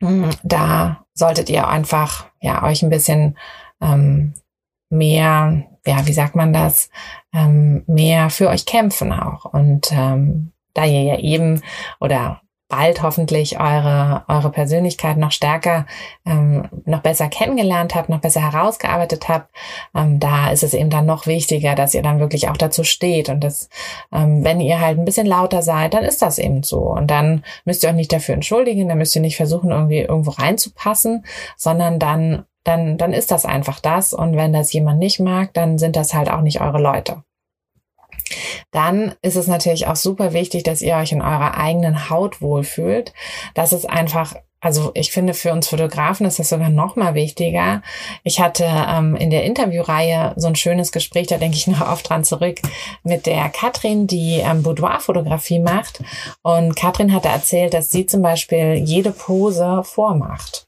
Hm, 0.00 0.30
da 0.44 1.04
solltet 1.14 1.50
ihr 1.50 1.68
einfach 1.68 2.26
ja 2.40 2.62
euch 2.62 2.82
ein 2.82 2.90
bisschen 2.90 3.36
ähm, 3.80 4.34
mehr 4.88 5.66
ja, 5.86 6.06
wie 6.06 6.12
sagt 6.12 6.34
man 6.34 6.52
das, 6.52 6.90
ähm, 7.32 7.84
mehr 7.86 8.28
für 8.28 8.48
euch 8.48 8.66
kämpfen 8.66 9.12
auch. 9.12 9.44
Und 9.44 9.92
ähm, 9.92 10.52
da 10.74 10.84
ihr 10.84 11.02
ja 11.02 11.18
eben 11.18 11.62
oder 12.00 12.42
bald 12.68 13.00
hoffentlich 13.00 13.60
eure, 13.60 14.24
eure 14.26 14.50
Persönlichkeit 14.50 15.16
noch 15.18 15.30
stärker, 15.30 15.86
ähm, 16.26 16.68
noch 16.84 17.00
besser 17.00 17.28
kennengelernt 17.28 17.94
habt, 17.94 18.08
noch 18.08 18.18
besser 18.20 18.40
herausgearbeitet 18.40 19.28
habt, 19.28 19.54
ähm, 19.94 20.18
da 20.18 20.50
ist 20.50 20.64
es 20.64 20.74
eben 20.74 20.90
dann 20.90 21.06
noch 21.06 21.28
wichtiger, 21.28 21.76
dass 21.76 21.94
ihr 21.94 22.02
dann 22.02 22.18
wirklich 22.18 22.48
auch 22.48 22.56
dazu 22.56 22.82
steht. 22.82 23.28
Und 23.28 23.44
dass, 23.44 23.68
ähm, 24.12 24.42
wenn 24.42 24.60
ihr 24.60 24.80
halt 24.80 24.98
ein 24.98 25.04
bisschen 25.04 25.28
lauter 25.28 25.62
seid, 25.62 25.94
dann 25.94 26.02
ist 26.02 26.22
das 26.22 26.40
eben 26.40 26.64
so. 26.64 26.80
Und 26.80 27.08
dann 27.08 27.44
müsst 27.64 27.84
ihr 27.84 27.90
euch 27.90 27.94
nicht 27.94 28.12
dafür 28.12 28.34
entschuldigen, 28.34 28.88
dann 28.88 28.98
müsst 28.98 29.14
ihr 29.14 29.22
nicht 29.22 29.36
versuchen, 29.36 29.70
irgendwie 29.70 30.00
irgendwo 30.00 30.32
reinzupassen, 30.32 31.24
sondern 31.56 32.00
dann 32.00 32.46
dann, 32.66 32.98
dann 32.98 33.12
ist 33.12 33.30
das 33.30 33.44
einfach 33.44 33.80
das. 33.80 34.12
Und 34.12 34.36
wenn 34.36 34.52
das 34.52 34.72
jemand 34.72 34.98
nicht 34.98 35.20
mag, 35.20 35.54
dann 35.54 35.78
sind 35.78 35.96
das 35.96 36.14
halt 36.14 36.30
auch 36.30 36.40
nicht 36.40 36.60
eure 36.60 36.80
Leute. 36.80 37.22
Dann 38.72 39.14
ist 39.22 39.36
es 39.36 39.46
natürlich 39.46 39.86
auch 39.86 39.96
super 39.96 40.32
wichtig, 40.32 40.64
dass 40.64 40.82
ihr 40.82 40.96
euch 40.96 41.12
in 41.12 41.22
eurer 41.22 41.56
eigenen 41.56 42.10
Haut 42.10 42.40
wohlfühlt. 42.42 43.12
Das 43.54 43.72
ist 43.72 43.88
einfach 43.88 44.34
also 44.58 44.90
ich 44.94 45.12
finde, 45.12 45.34
für 45.34 45.52
uns 45.52 45.68
Fotografen 45.68 46.26
ist 46.26 46.40
das 46.40 46.48
sogar 46.48 46.70
noch 46.70 46.96
mal 46.96 47.14
wichtiger. 47.14 47.82
Ich 48.24 48.40
hatte 48.40 48.64
ähm, 48.64 49.14
in 49.14 49.30
der 49.30 49.44
Interviewreihe 49.44 50.32
so 50.36 50.48
ein 50.48 50.56
schönes 50.56 50.90
Gespräch, 50.90 51.28
da 51.28 51.38
denke 51.38 51.56
ich 51.56 51.66
noch 51.68 51.82
oft 51.82 52.08
dran 52.08 52.24
zurück, 52.24 52.60
mit 53.04 53.26
der 53.26 53.48
Katrin, 53.50 54.06
die 54.06 54.40
ähm, 54.40 54.62
Boudoir-Fotografie 54.64 55.60
macht. 55.60 56.02
Und 56.42 56.74
Katrin 56.74 57.12
hatte 57.12 57.28
erzählt, 57.28 57.74
dass 57.74 57.90
sie 57.90 58.06
zum 58.06 58.22
Beispiel 58.22 58.74
jede 58.74 59.12
Pose 59.12 59.82
vormacht. 59.84 60.66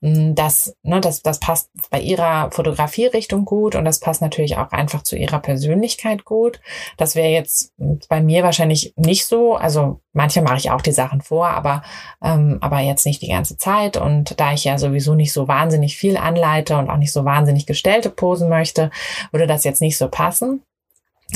Mm, 0.00 0.34
das, 0.34 0.74
ne, 0.82 1.00
das, 1.00 1.22
das 1.22 1.40
passt 1.40 1.70
bei 1.90 2.00
ihrer 2.00 2.50
Fotografierichtung 2.50 3.44
gut 3.44 3.74
und 3.74 3.84
das 3.84 4.00
passt 4.00 4.22
natürlich 4.22 4.56
auch 4.56 4.70
einfach 4.72 5.02
zu 5.02 5.16
ihrer 5.16 5.40
Persönlichkeit 5.40 6.24
gut. 6.24 6.60
Das 6.96 7.14
wäre 7.14 7.28
jetzt 7.28 7.72
bei 8.08 8.22
mir 8.22 8.42
wahrscheinlich 8.42 8.94
nicht 8.96 9.26
so. 9.26 9.56
Also 9.56 10.00
manche 10.12 10.42
mache 10.42 10.56
ich 10.56 10.70
auch 10.70 10.80
die 10.80 10.92
Sachen 10.92 11.20
vor, 11.20 11.48
aber, 11.48 11.82
ähm, 12.22 12.58
aber 12.60 12.80
jetzt 12.80 13.06
nicht 13.06 13.22
die 13.22 13.28
ganze 13.28 13.56
Zeit. 13.58 13.96
Und 13.96 14.40
da 14.40 14.52
ich 14.52 14.64
ja 14.64 14.78
sowieso 14.78 15.14
nicht 15.14 15.32
so 15.32 15.48
wahnsinnig 15.48 15.96
viel 15.96 16.16
anleite 16.16 16.78
und 16.78 16.88
auch 16.90 16.96
nicht 16.96 17.12
so 17.12 17.24
wahnsinnig 17.24 17.66
gestellte 17.66 18.10
Posen 18.10 18.48
möchte, 18.48 18.90
würde 19.32 19.46
das 19.46 19.64
jetzt 19.64 19.80
nicht 19.82 19.98
so 19.98 20.08
passen. 20.08 20.62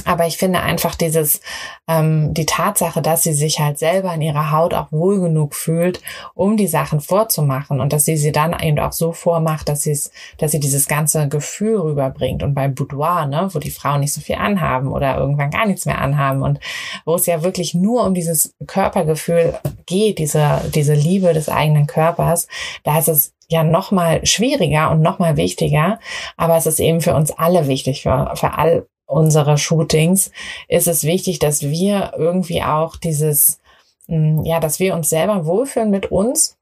Aber 0.05 0.27
ich 0.27 0.37
finde 0.37 0.61
einfach 0.61 0.95
dieses, 0.95 1.41
ähm, 1.89 2.35
die 2.35 2.47
Tatsache, 2.47 3.01
dass 3.01 3.23
sie 3.23 3.33
sich 3.33 3.61
halt 3.61 3.79
selber 3.79 4.13
in 4.15 4.23
ihrer 4.23 4.51
Haut 4.51 4.75
auch 4.75 4.91
wohl 4.93 5.21
genug 5.21 5.55
fühlt, 5.55 6.01
um 6.35 6.57
die 6.57 6.67
Sachen 6.67 7.01
vorzumachen 7.01 7.81
und 7.81 7.93
dass 7.93 8.05
sie 8.05 8.17
sie 8.17 8.33
dann 8.33 8.59
eben 8.61 8.79
auch 8.79 8.93
so 8.93 9.13
vormacht, 9.13 9.69
dass 9.69 9.83
sie 9.83 9.93
es, 9.93 10.11
dass 10.39 10.53
sie 10.53 10.61
dieses 10.61 10.89
ganze 10.89 11.29
Gefühl 11.29 11.79
rüberbringt. 11.79 12.43
Und 12.43 12.55
beim 12.55 12.75
Boudoir, 12.75 13.27
ne, 13.27 13.49
wo 13.53 13.59
die 13.59 13.71
Frauen 13.71 14.01
nicht 14.01 14.13
so 14.13 14.21
viel 14.21 14.37
anhaben 14.37 14.89
oder 14.89 15.17
irgendwann 15.17 15.51
gar 15.51 15.67
nichts 15.67 15.87
mehr 15.87 16.01
anhaben 16.01 16.43
und 16.43 16.61
wo 17.05 17.15
es 17.15 17.27
ja 17.27 17.43
wirklich 17.43 17.75
nur 17.75 18.05
um 18.05 18.15
dieses 18.15 18.55
Körpergefühl 18.67 19.59
geht, 19.87 20.19
diese, 20.19 20.61
diese 20.75 20.95
Liebe 20.95 21.33
des 21.33 21.49
eigenen 21.49 21.87
Körpers, 21.87 22.49
da 22.83 22.99
ist 22.99 23.09
es 23.09 23.35
ja 23.49 23.63
noch 23.63 23.91
mal 23.91 24.25
schwieriger 24.27 24.91
und 24.91 25.03
noch 25.03 25.19
mal 25.19 25.37
wichtiger, 25.37 25.99
aber 26.37 26.57
es 26.57 26.67
ist 26.67 26.81
eben 26.81 27.01
für 27.01 27.15
uns 27.15 27.31
alle 27.31 27.69
wichtig, 27.69 28.03
für, 28.03 28.33
für 28.37 28.55
all 28.59 28.87
unserer 29.07 29.57
Shootings 29.59 30.31
ist 30.69 30.87
es 30.89 31.05
wichtig, 31.05 31.39
dass 31.39 31.63
wir 31.63 32.13
irgendwie 32.17 32.63
auch 32.63 32.97
dieses, 32.97 33.61
mm, 34.07 34.43
ja, 34.45 34.61
dass 34.61 34.81
wir 34.81 34.95
uns 34.95 35.11
selber 35.11 35.47
wohlfühlen 35.47 35.91
mit 35.91 36.11
uns, 36.11 36.57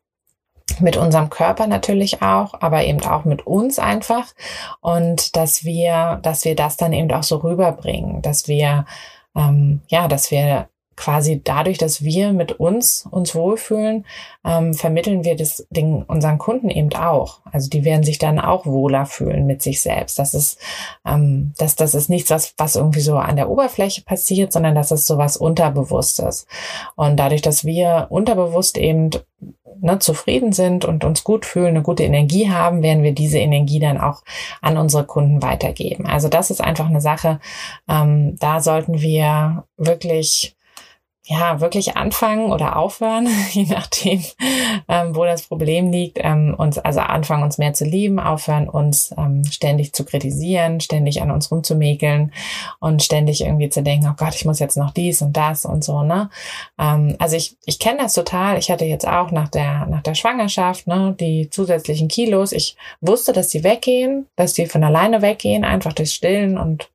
mit 0.81 0.97
unserem 0.97 1.31
Körper 1.31 1.67
natürlich 1.67 2.23
auch, 2.23 2.55
aber 2.61 2.85
eben 2.85 3.03
auch 3.05 3.25
mit 3.25 3.47
uns 3.47 3.79
einfach. 3.79 4.33
Und 4.81 5.37
dass 5.37 5.65
wir, 5.65 6.21
dass 6.23 6.45
wir 6.45 6.55
das 6.57 6.77
dann 6.77 6.93
eben 6.93 7.11
auch 7.13 7.23
so 7.23 7.37
rüberbringen, 7.37 8.23
dass 8.23 8.49
wir, 8.49 8.87
ähm, 9.37 9.83
ja, 9.89 10.09
dass 10.09 10.31
wir 10.31 10.69
quasi 11.03 11.41
dadurch, 11.43 11.79
dass 11.79 12.05
wir 12.05 12.33
mit 12.33 12.61
uns 12.61 13.09
uns 13.11 13.35
wohlfühlen, 13.35 14.07
ähm, 14.45 14.73
vermitteln 14.73 15.25
wir 15.25 15.35
das 15.35 15.67
den, 15.69 16.05
unseren 16.05 16.39
Kunden 16.39 16.71
eben 16.71 16.95
auch. 16.95 17.41
Also 17.51 17.69
die 17.69 17.85
werden 17.85 18.05
sich 18.05 18.19
dann 18.19 18.39
auch 18.39 18.67
wohler 18.67 19.05
fühlen 19.05 19.45
mit 19.45 19.63
sich 19.63 19.83
selbst. 19.83 20.21
Das 20.21 20.33
ist, 20.33 20.61
ähm, 21.05 21.55
das, 21.59 21.75
das 21.75 21.97
ist 21.97 22.09
nichts, 22.09 22.31
was, 22.31 22.55
was 22.57 22.77
irgendwie 22.77 23.01
so 23.01 23.17
an 23.17 23.35
der 23.35 23.51
Oberfläche 23.51 24.03
passiert, 24.03 24.53
sondern 24.53 24.77
das 24.77 24.93
ist 24.93 25.09
so 25.09 25.19
was 25.19 25.37
Unterbewusstes. 25.37 26.47
Und 26.95 27.17
dadurch, 27.17 27.43
dass 27.43 27.65
wir 27.65 28.07
unterbewusst 28.11 28.79
eben 28.79 29.11
ne, 29.81 29.99
zufrieden 29.99 30.53
sind 30.53 30.85
und 30.85 31.03
uns 31.03 31.25
gut 31.25 31.45
fühlen, 31.47 31.71
eine 31.71 31.83
gute 31.83 32.05
Energie 32.05 32.49
haben, 32.49 32.85
werden 32.85 33.03
wir 33.03 33.13
diese 33.13 33.39
Energie 33.39 33.81
dann 33.81 33.99
auch 33.99 34.23
an 34.61 34.77
unsere 34.77 35.05
Kunden 35.05 35.43
weitergeben. 35.43 36.07
Also 36.07 36.29
das 36.29 36.53
ist 36.53 36.61
einfach 36.61 36.87
eine 36.87 37.01
Sache, 37.01 37.41
ähm, 37.89 38.37
da 38.39 38.61
sollten 38.61 39.01
wir 39.01 39.65
wirklich 39.77 40.55
ja, 41.25 41.61
wirklich 41.61 41.97
anfangen 41.97 42.51
oder 42.51 42.77
aufhören, 42.77 43.29
je 43.53 43.65
nachdem, 43.65 44.25
ähm, 44.89 45.15
wo 45.15 45.25
das 45.25 45.43
Problem 45.43 45.93
liegt, 45.93 46.19
ähm, 46.21 46.55
uns, 46.59 46.79
also 46.79 46.99
anfangen, 46.99 47.45
uns 47.45 47.59
mehr 47.59 47.73
zu 47.75 47.85
lieben, 47.85 48.19
aufhören, 48.19 48.69
uns 48.69 49.15
ähm, 49.17 49.45
ständig 49.45 49.93
zu 49.93 50.05
kritisieren, 50.05 50.81
ständig 50.81 51.23
an 51.23 51.31
uns 51.31 51.53
rumzumäkeln 51.53 52.33
und 52.81 53.05
ständig 53.05 53.43
irgendwie 53.43 53.69
zu 53.69 53.85
denken, 53.85 54.09
oh 54.11 54.15
Gott, 54.17 54.35
ich 54.35 54.45
muss 54.45 54.59
jetzt 54.59 54.77
noch 54.77 54.91
dies 54.91 55.23
und 55.23 55.37
das 55.37 55.65
und 55.65 55.85
so, 55.85 56.03
ne? 56.03 56.29
Ähm, 56.77 57.15
also 57.21 57.37
ich, 57.37 57.57
ich 57.67 57.79
kenne 57.79 57.99
das 58.03 58.15
total. 58.15 58.59
Ich 58.59 58.71
hatte 58.71 58.85
jetzt 58.85 59.07
auch 59.07 59.31
nach 59.31 59.49
der, 59.49 59.87
nach 59.87 60.03
der 60.03 60.15
Schwangerschaft, 60.15 60.89
ne, 60.89 61.15
die 61.19 61.49
zusätzlichen 61.51 62.09
Kilos. 62.09 62.51
Ich 62.51 62.77
wusste, 63.01 63.33
dass 63.33 63.49
die 63.49 63.63
weggehen, 63.63 64.27
dass 64.35 64.55
die 64.55 64.67
von 64.67 64.83
alleine 64.83 65.23
weggehen, 65.23 65.65
einfach 65.65 65.93
durch 65.93 66.13
Stillen 66.13 66.59
und 66.59 66.89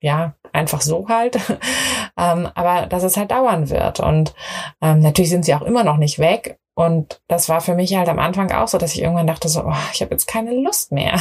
ja, 0.00 0.34
einfach 0.52 0.80
so 0.80 1.08
halt. 1.08 1.36
ähm, 2.18 2.48
aber 2.54 2.86
dass 2.86 3.02
es 3.02 3.16
halt 3.16 3.30
dauern 3.30 3.70
wird. 3.70 4.00
Und 4.00 4.34
ähm, 4.80 5.00
natürlich 5.00 5.30
sind 5.30 5.44
sie 5.44 5.54
auch 5.54 5.62
immer 5.62 5.84
noch 5.84 5.96
nicht 5.96 6.18
weg. 6.18 6.58
Und 6.78 7.22
das 7.26 7.48
war 7.48 7.62
für 7.62 7.74
mich 7.74 7.96
halt 7.96 8.10
am 8.10 8.18
Anfang 8.18 8.52
auch 8.52 8.68
so, 8.68 8.76
dass 8.76 8.94
ich 8.94 9.00
irgendwann 9.00 9.26
dachte 9.26 9.48
so, 9.48 9.62
oh, 9.64 9.72
ich 9.94 10.02
habe 10.02 10.10
jetzt 10.10 10.26
keine 10.26 10.52
Lust 10.54 10.92
mehr. 10.92 11.18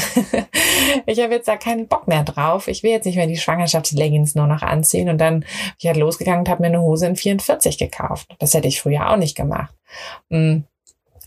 ich 1.06 1.22
habe 1.22 1.34
jetzt 1.34 1.48
da 1.48 1.56
keinen 1.56 1.88
Bock 1.88 2.10
mehr 2.10 2.24
drauf. 2.26 2.68
Ich 2.68 2.84
will 2.84 2.92
jetzt 2.92 3.06
nicht 3.06 3.16
mehr 3.16 3.28
die 3.28 3.38
Schwangerschaftsleggings 3.38 4.36
nur 4.36 4.48
noch 4.48 4.64
anziehen. 4.64 5.08
Und 5.08 5.18
dann 5.18 5.40
bin 5.40 5.50
ich 5.80 5.88
halt 5.88 5.96
losgegangen 5.96 6.42
und 6.42 6.50
habe 6.50 6.62
mir 6.62 6.68
eine 6.68 6.82
Hose 6.82 7.08
in 7.08 7.16
44 7.16 7.78
gekauft. 7.78 8.36
Das 8.40 8.54
hätte 8.54 8.68
ich 8.68 8.82
früher 8.82 9.10
auch 9.10 9.16
nicht 9.16 9.38
gemacht. 9.38 9.74
Mm. 10.28 10.64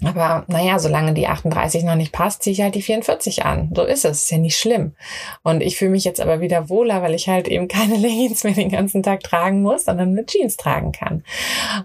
Aber 0.05 0.45
naja, 0.47 0.79
solange 0.79 1.13
die 1.13 1.27
38 1.27 1.83
noch 1.85 1.97
nicht 1.97 2.13
passt, 2.13 2.43
ziehe 2.43 2.53
ich 2.53 2.61
halt 2.61 2.75
die 2.75 2.83
44 2.83 3.45
an. 3.45 3.71
So 3.75 3.83
ist 3.83 4.05
es, 4.05 4.23
ist 4.23 4.31
ja 4.31 4.39
nicht 4.39 4.57
schlimm. 4.57 4.95
Und 5.43 5.63
ich 5.63 5.77
fühle 5.77 5.91
mich 5.91 6.05
jetzt 6.05 6.21
aber 6.21 6.41
wieder 6.41 6.69
wohler, 6.69 7.03
weil 7.03 7.15
ich 7.15 7.29
halt 7.29 7.49
eben 7.49 7.69
keine 7.69 7.97
Leggings 7.99 8.45
mehr 8.45 8.55
den 8.55 8.71
ganzen 8.71 9.03
Tag 9.03 9.23
tragen 9.23 9.63
muss, 9.63 9.87
sondern 9.87 10.11
eine 10.11 10.27
Jeans 10.27 10.57
tragen 10.57 10.93
kann. 10.93 11.25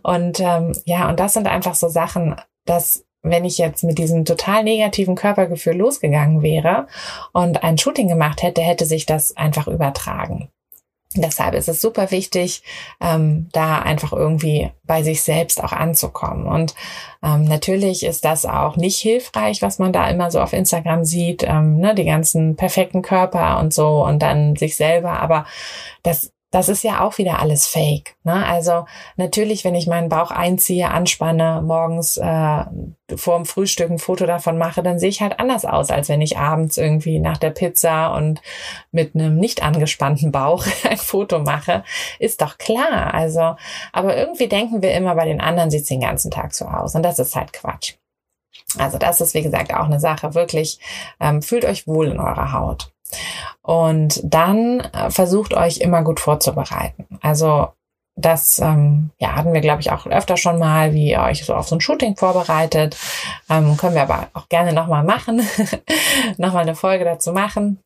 Und 0.03 0.39
ähm, 0.39 0.73
ja, 0.85 1.09
und 1.09 1.19
das 1.19 1.33
sind 1.33 1.47
einfach 1.47 1.75
so 1.75 1.87
Sachen, 1.87 2.35
dass 2.65 3.05
wenn 3.23 3.45
ich 3.45 3.57
jetzt 3.57 3.83
mit 3.83 3.97
diesem 3.97 4.25
total 4.25 4.63
negativen 4.63 5.15
Körpergefühl 5.15 5.77
losgegangen 5.77 6.41
wäre 6.41 6.87
und 7.31 7.63
ein 7.63 7.77
Shooting 7.77 8.09
gemacht 8.09 8.43
hätte, 8.43 8.61
hätte 8.61 8.85
sich 8.85 9.05
das 9.05 9.35
einfach 9.37 9.67
übertragen. 9.67 10.49
Deshalb 11.21 11.53
ist 11.53 11.69
es 11.69 11.81
super 11.81 12.11
wichtig, 12.11 12.63
ähm, 12.99 13.49
da 13.51 13.79
einfach 13.79 14.13
irgendwie 14.13 14.71
bei 14.83 15.03
sich 15.03 15.21
selbst 15.21 15.63
auch 15.63 15.71
anzukommen. 15.71 16.47
Und 16.47 16.75
ähm, 17.23 17.45
natürlich 17.45 18.03
ist 18.03 18.25
das 18.25 18.45
auch 18.45 18.75
nicht 18.75 18.99
hilfreich, 18.99 19.61
was 19.61 19.79
man 19.79 19.93
da 19.93 20.09
immer 20.09 20.31
so 20.31 20.41
auf 20.41 20.53
Instagram 20.53 21.05
sieht, 21.05 21.43
ähm, 21.43 21.77
ne, 21.77 21.95
die 21.95 22.05
ganzen 22.05 22.55
perfekten 22.55 23.01
Körper 23.01 23.59
und 23.59 23.73
so 23.73 24.03
und 24.03 24.19
dann 24.19 24.55
sich 24.55 24.75
selber. 24.75 25.19
Aber 25.19 25.45
das 26.01 26.32
das 26.53 26.69
ist 26.69 26.83
ja 26.83 27.01
auch 27.01 27.17
wieder 27.17 27.39
alles 27.39 27.65
Fake. 27.65 28.15
Ne? 28.23 28.45
Also 28.45 28.85
natürlich, 29.17 29.65
wenn 29.65 29.73
ich 29.73 29.87
meinen 29.87 30.07
Bauch 30.07 30.29
einziehe, 30.29 30.91
anspanne, 30.91 31.63
morgens 31.65 32.17
äh, 32.17 32.65
vor 33.15 33.37
dem 33.37 33.45
Frühstück 33.45 33.89
ein 33.89 33.97
Foto 33.97 34.27
davon 34.27 34.59
mache, 34.59 34.83
dann 34.83 34.99
sehe 34.99 35.09
ich 35.09 35.23
halt 35.23 35.39
anders 35.39 35.65
aus, 35.65 35.89
als 35.89 36.09
wenn 36.09 36.21
ich 36.21 36.37
abends 36.37 36.77
irgendwie 36.77 37.17
nach 37.17 37.39
der 37.39 37.49
Pizza 37.49 38.13
und 38.13 38.39
mit 38.91 39.15
einem 39.15 39.37
nicht 39.37 39.63
angespannten 39.63 40.31
Bauch 40.31 40.63
ein 40.87 40.97
Foto 40.97 41.39
mache. 41.39 41.83
Ist 42.19 42.43
doch 42.43 42.59
klar. 42.59 43.15
Also, 43.15 43.55
aber 43.91 44.15
irgendwie 44.15 44.47
denken 44.47 44.83
wir 44.83 44.93
immer, 44.93 45.15
bei 45.15 45.25
den 45.25 45.41
anderen 45.41 45.71
sieht 45.71 45.81
es 45.81 45.87
den 45.87 46.01
ganzen 46.01 46.29
Tag 46.29 46.53
so 46.53 46.65
aus. 46.65 46.93
Und 46.93 47.01
das 47.01 47.17
ist 47.17 47.35
halt 47.35 47.51
Quatsch. 47.51 47.95
Also 48.77 48.99
das 48.99 49.21
ist, 49.21 49.33
wie 49.33 49.41
gesagt, 49.41 49.73
auch 49.73 49.85
eine 49.85 49.99
Sache. 49.99 50.35
Wirklich, 50.35 50.79
ähm, 51.19 51.41
fühlt 51.41 51.65
euch 51.65 51.87
wohl 51.87 52.09
in 52.09 52.19
eurer 52.19 52.53
Haut. 52.53 52.92
Und 53.61 54.21
dann 54.23 54.81
äh, 54.81 55.09
versucht 55.09 55.53
euch 55.53 55.77
immer 55.77 56.03
gut 56.03 56.19
vorzubereiten. 56.19 57.05
Also 57.21 57.69
das 58.15 58.59
ähm, 58.59 59.09
ja, 59.19 59.35
hatten 59.35 59.53
wir, 59.53 59.61
glaube 59.61 59.81
ich, 59.81 59.91
auch 59.91 60.05
öfter 60.05 60.37
schon 60.37 60.59
mal, 60.59 60.93
wie 60.93 61.11
ihr 61.11 61.21
euch 61.21 61.45
so 61.45 61.55
auf 61.55 61.67
so 61.67 61.75
ein 61.75 61.81
Shooting 61.81 62.15
vorbereitet. 62.15 62.95
Ähm, 63.49 63.75
können 63.77 63.95
wir 63.95 64.03
aber 64.03 64.27
auch 64.33 64.49
gerne 64.49 64.73
nochmal 64.73 65.03
machen, 65.03 65.41
nochmal 66.37 66.61
eine 66.61 66.75
Folge 66.75 67.05
dazu 67.05 67.33
machen. 67.33 67.79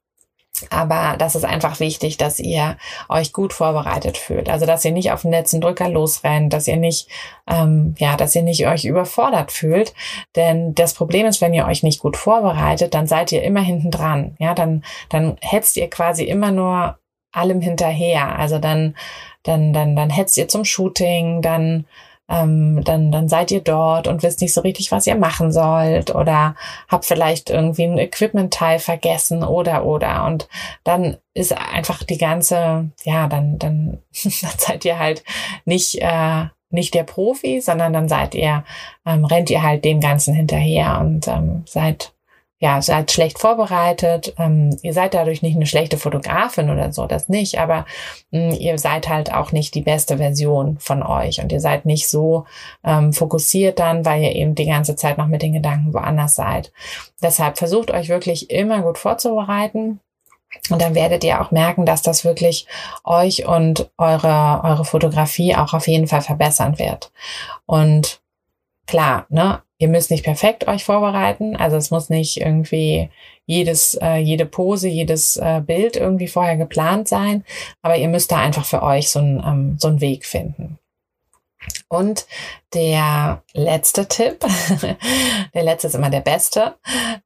Aber 0.70 1.16
das 1.18 1.36
ist 1.36 1.46
einfach 1.46 1.80
wichtig, 1.80 2.18
dass 2.18 2.40
ihr 2.40 2.78
euch 3.10 3.34
gut 3.34 3.54
vorbereitet 3.54 4.18
fühlt. 4.18 4.50
Also 4.50 4.66
dass 4.66 4.84
ihr 4.86 4.92
nicht 4.92 5.12
auf 5.12 5.22
den 5.22 5.32
letzten 5.32 5.62
Drücker 5.62 5.90
losrennt, 5.90 6.54
dass 6.54 6.68
ihr 6.68 6.78
nicht, 6.78 7.10
ähm, 7.48 7.96
ja, 7.98 8.18
dass 8.18 8.36
ihr 8.36 8.44
nicht 8.44 8.68
euch 8.68 8.86
überfordert 8.86 9.52
fühlt. 9.52 9.94
Denn 10.36 10.74
das 10.74 10.94
Problem 10.94 11.26
ist, 11.26 11.42
wenn 11.42 11.54
ihr 11.54 11.68
euch 11.68 11.84
nicht 11.84 12.00
gut 12.00 12.18
vorbereitet, 12.18 12.94
dann 12.94 13.08
seid 13.08 13.32
ihr 13.32 13.44
immer 13.44 13.62
hinten 13.62 13.92
dran. 13.92 14.36
Ja, 14.40 14.54
dann, 14.54 14.84
dann 15.10 15.38
hetzt 15.42 15.78
ihr 15.78 15.90
quasi 15.90 16.24
immer 16.24 16.52
nur 16.52 16.98
allem 17.32 17.62
hinterher. 17.62 18.40
Also 18.40 18.58
dann 18.58 18.96
dann, 19.48 19.74
dann, 19.74 19.96
dann 19.96 20.10
hetzt 20.10 20.38
ihr 20.38 20.48
zum 20.48 20.66
Shooting, 20.66 21.42
dann 21.42 21.86
ähm, 22.30 22.84
dann, 22.84 23.12
dann 23.12 23.30
seid 23.30 23.52
ihr 23.52 23.62
dort 23.62 24.08
und 24.08 24.24
wisst 24.24 24.42
nicht 24.42 24.54
so 24.54 24.62
richtig, 24.62 24.92
was 24.92 25.08
ihr 25.08 25.16
machen 25.16 25.52
sollt 25.52 26.14
oder 26.14 26.56
habt 26.90 27.06
vielleicht 27.06 27.50
irgendwie 27.50 27.86
ein 27.86 27.98
Equipment-Teil 27.98 28.80
vergessen 28.80 29.44
oder 29.44 29.86
oder. 29.86 30.26
Und 30.26 30.48
dann 30.84 31.18
ist 31.34 31.58
einfach 31.58 32.04
die 32.04 32.18
ganze, 32.18 32.90
ja, 33.04 33.28
dann, 33.28 33.58
dann, 33.60 34.00
dann 34.24 34.52
seid 34.58 34.86
ihr 34.86 35.00
halt 35.00 35.24
nicht, 35.66 36.02
äh, 36.02 36.46
nicht 36.70 36.94
der 36.94 37.04
Profi, 37.04 37.62
sondern 37.62 37.94
dann 37.94 38.10
seid 38.10 38.36
ihr, 38.36 38.66
ähm, 39.06 39.24
rennt 39.24 39.50
ihr 39.50 39.64
halt 39.64 39.86
dem 39.86 40.02
Ganzen 40.02 40.34
hinterher 40.34 41.00
und 41.00 41.28
ähm, 41.28 41.64
seid 41.66 42.14
ja, 42.60 42.82
seid 42.82 43.12
schlecht 43.12 43.40
vorbereitet. 43.40 44.34
Ähm, 44.40 44.78
ihr 44.82 44.94
seid 44.94 45.14
dadurch 45.14 45.42
nicht 45.42 45.56
eine 45.56 45.68
schlechte 45.68 45.98
Fotografin 45.98 46.70
oder 46.70 46.92
so, 46.92 47.06
das 47.06 47.30
nicht, 47.30 47.60
aber 47.60 47.86
mh, 48.32 48.52
hm, 48.52 48.60
ihr 48.60 48.80
seid 48.80 49.10
halt 49.10 49.34
auch 49.34 49.52
nicht 49.52 49.76
die 49.76 49.82
beste 49.82 50.18
Version 50.18 50.78
von 50.80 51.04
euch 51.04 51.40
und 51.40 51.52
ihr 51.52 51.60
seid 51.60 51.86
nicht 51.86 52.10
so 52.10 52.46
ähm, 52.84 53.14
fokussiert 53.14 53.80
dann, 53.80 54.06
weil 54.06 54.24
ihr 54.24 54.36
eben 54.36 54.56
die 54.56 54.66
ganze 54.66 54.96
Zeit 54.96 55.18
noch 55.18 55.28
mit 55.28 55.44
den 55.44 55.54
Gedanken 55.54 55.94
woanders 55.94 56.36
seid. 56.36 56.72
Deshalb 57.22 57.58
versucht 57.58 57.92
euch 57.92 58.10
wirklich 58.10 58.50
immer 58.50 58.82
gut 58.82 58.98
vorzubereiten. 58.98 60.00
Und 60.70 60.82
dann 60.82 60.96
werdet 60.96 61.26
ihr 61.26 61.42
auch 61.42 61.52
merken, 61.52 61.86
dass 61.86 62.02
das 62.02 62.24
wirklich 62.24 62.68
euch 63.04 63.46
und 63.46 63.92
eure, 63.98 64.62
eure 64.64 64.86
Fotografie 64.86 65.56
auch 65.56 65.74
auf 65.74 65.88
jeden 65.88 66.08
Fall 66.08 66.22
verbessern 66.22 66.80
wird. 66.80 67.12
Und 67.66 68.22
klar, 68.88 69.26
ne, 69.30 69.62
Ihr 69.80 69.90
müsst 69.90 70.10
nicht 70.10 70.24
perfekt 70.24 70.68
euch 70.68 70.84
vorbereiten, 70.84 71.56
also 71.56 71.78
es 71.78 71.92
muss 71.92 72.10
nicht 72.10 72.38
irgendwie 72.38 73.10
jedes, 73.46 73.94
äh, 74.02 74.18
jede 74.18 74.46
Pose, 74.46 74.88
jedes 74.88 75.38
äh, 75.38 75.62
Bild 75.66 75.96
irgendwie 75.96 76.28
vorher 76.28 76.58
geplant 76.58 77.08
sein, 77.08 77.44
aber 77.84 77.98
ihr 77.98 78.08
müsst 78.08 78.32
da 78.32 78.38
einfach 78.38 78.66
für 78.66 78.82
euch 78.82 79.10
so 79.10 79.20
einen 79.20 79.44
ähm, 79.46 79.78
so 79.80 79.88
einen 79.88 80.02
Weg 80.02 80.26
finden. 80.26 80.80
Und 81.90 82.28
der 82.74 83.44
letzte 83.54 84.08
Tipp, 84.08 84.46
der 85.54 85.64
letzte 85.64 85.88
ist 85.88 85.96
immer 85.96 86.10
der 86.10 86.20
beste. 86.20 86.76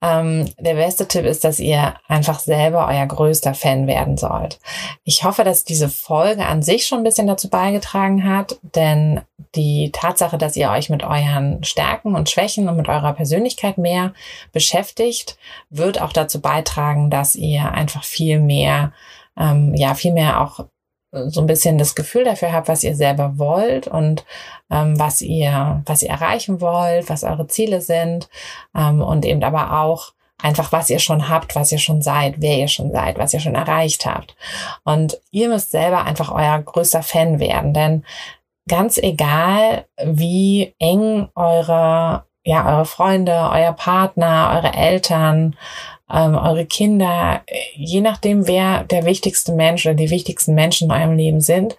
Ähm, 0.01 0.53
der 0.59 0.75
beste 0.75 1.07
Tipp 1.07 1.25
ist, 1.25 1.43
dass 1.43 1.59
ihr 1.59 1.95
einfach 2.07 2.39
selber 2.39 2.87
euer 2.87 3.07
größter 3.07 3.55
Fan 3.55 3.87
werden 3.87 4.17
sollt. 4.17 4.59
Ich 5.03 5.23
hoffe, 5.23 5.43
dass 5.43 5.63
diese 5.63 5.89
Folge 5.89 6.45
an 6.45 6.61
sich 6.61 6.85
schon 6.85 6.99
ein 6.99 7.03
bisschen 7.03 7.25
dazu 7.25 7.49
beigetragen 7.49 8.23
hat, 8.23 8.59
denn 8.61 9.21
die 9.55 9.91
Tatsache, 9.91 10.37
dass 10.37 10.55
ihr 10.55 10.69
euch 10.69 10.89
mit 10.89 11.03
euren 11.03 11.63
Stärken 11.63 12.13
und 12.13 12.29
Schwächen 12.29 12.69
und 12.69 12.77
mit 12.77 12.87
eurer 12.87 13.13
Persönlichkeit 13.13 13.79
mehr 13.79 14.13
beschäftigt, 14.51 15.37
wird 15.71 15.99
auch 15.99 16.13
dazu 16.13 16.39
beitragen, 16.39 17.09
dass 17.09 17.35
ihr 17.35 17.71
einfach 17.71 18.03
viel 18.03 18.39
mehr 18.39 18.93
ähm, 19.37 19.73
ja, 19.75 19.93
viel 19.95 20.11
mehr 20.13 20.41
auch 20.41 20.65
so 21.11 21.41
ein 21.41 21.47
bisschen 21.47 21.77
das 21.77 21.95
Gefühl 21.95 22.23
dafür 22.23 22.53
habt, 22.53 22.67
was 22.67 22.83
ihr 22.83 22.95
selber 22.95 23.37
wollt 23.37 23.87
und 23.87 24.25
ähm, 24.69 24.97
was 24.97 25.21
ihr, 25.21 25.81
was 25.85 26.01
ihr 26.01 26.09
erreichen 26.09 26.61
wollt, 26.61 27.09
was 27.09 27.23
eure 27.23 27.47
Ziele 27.47 27.81
sind 27.81 28.29
ähm, 28.75 29.01
und 29.01 29.25
eben 29.25 29.43
aber 29.43 29.81
auch 29.81 30.13
einfach, 30.41 30.71
was 30.71 30.89
ihr 30.89 30.99
schon 30.99 31.29
habt, 31.29 31.55
was 31.55 31.71
ihr 31.71 31.79
schon 31.79 32.01
seid, 32.01 32.35
wer 32.37 32.57
ihr 32.57 32.67
schon 32.67 32.91
seid, 32.91 33.17
was 33.17 33.33
ihr 33.33 33.39
schon 33.39 33.55
erreicht 33.55 34.05
habt. 34.05 34.35
Und 34.83 35.19
ihr 35.31 35.49
müsst 35.49 35.71
selber 35.71 36.05
einfach 36.05 36.31
euer 36.31 36.59
größter 36.59 37.03
Fan 37.03 37.39
werden, 37.39 37.73
denn 37.73 38.05
ganz 38.67 38.97
egal, 38.97 39.85
wie 40.03 40.73
eng 40.79 41.29
eure 41.35 42.23
ja, 42.43 42.67
eure 42.67 42.85
Freunde, 42.85 43.49
euer 43.51 43.73
Partner, 43.73 44.51
eure 44.55 44.73
Eltern, 44.73 45.55
ähm, 46.13 46.35
eure 46.35 46.65
Kinder, 46.65 47.41
je 47.75 48.01
nachdem, 48.01 48.47
wer 48.47 48.83
der 48.83 49.05
wichtigste 49.05 49.53
Mensch 49.53 49.85
oder 49.85 49.95
die 49.95 50.09
wichtigsten 50.09 50.53
Menschen 50.53 50.89
in 50.89 50.95
eurem 50.95 51.17
Leben 51.17 51.41
sind, 51.41 51.75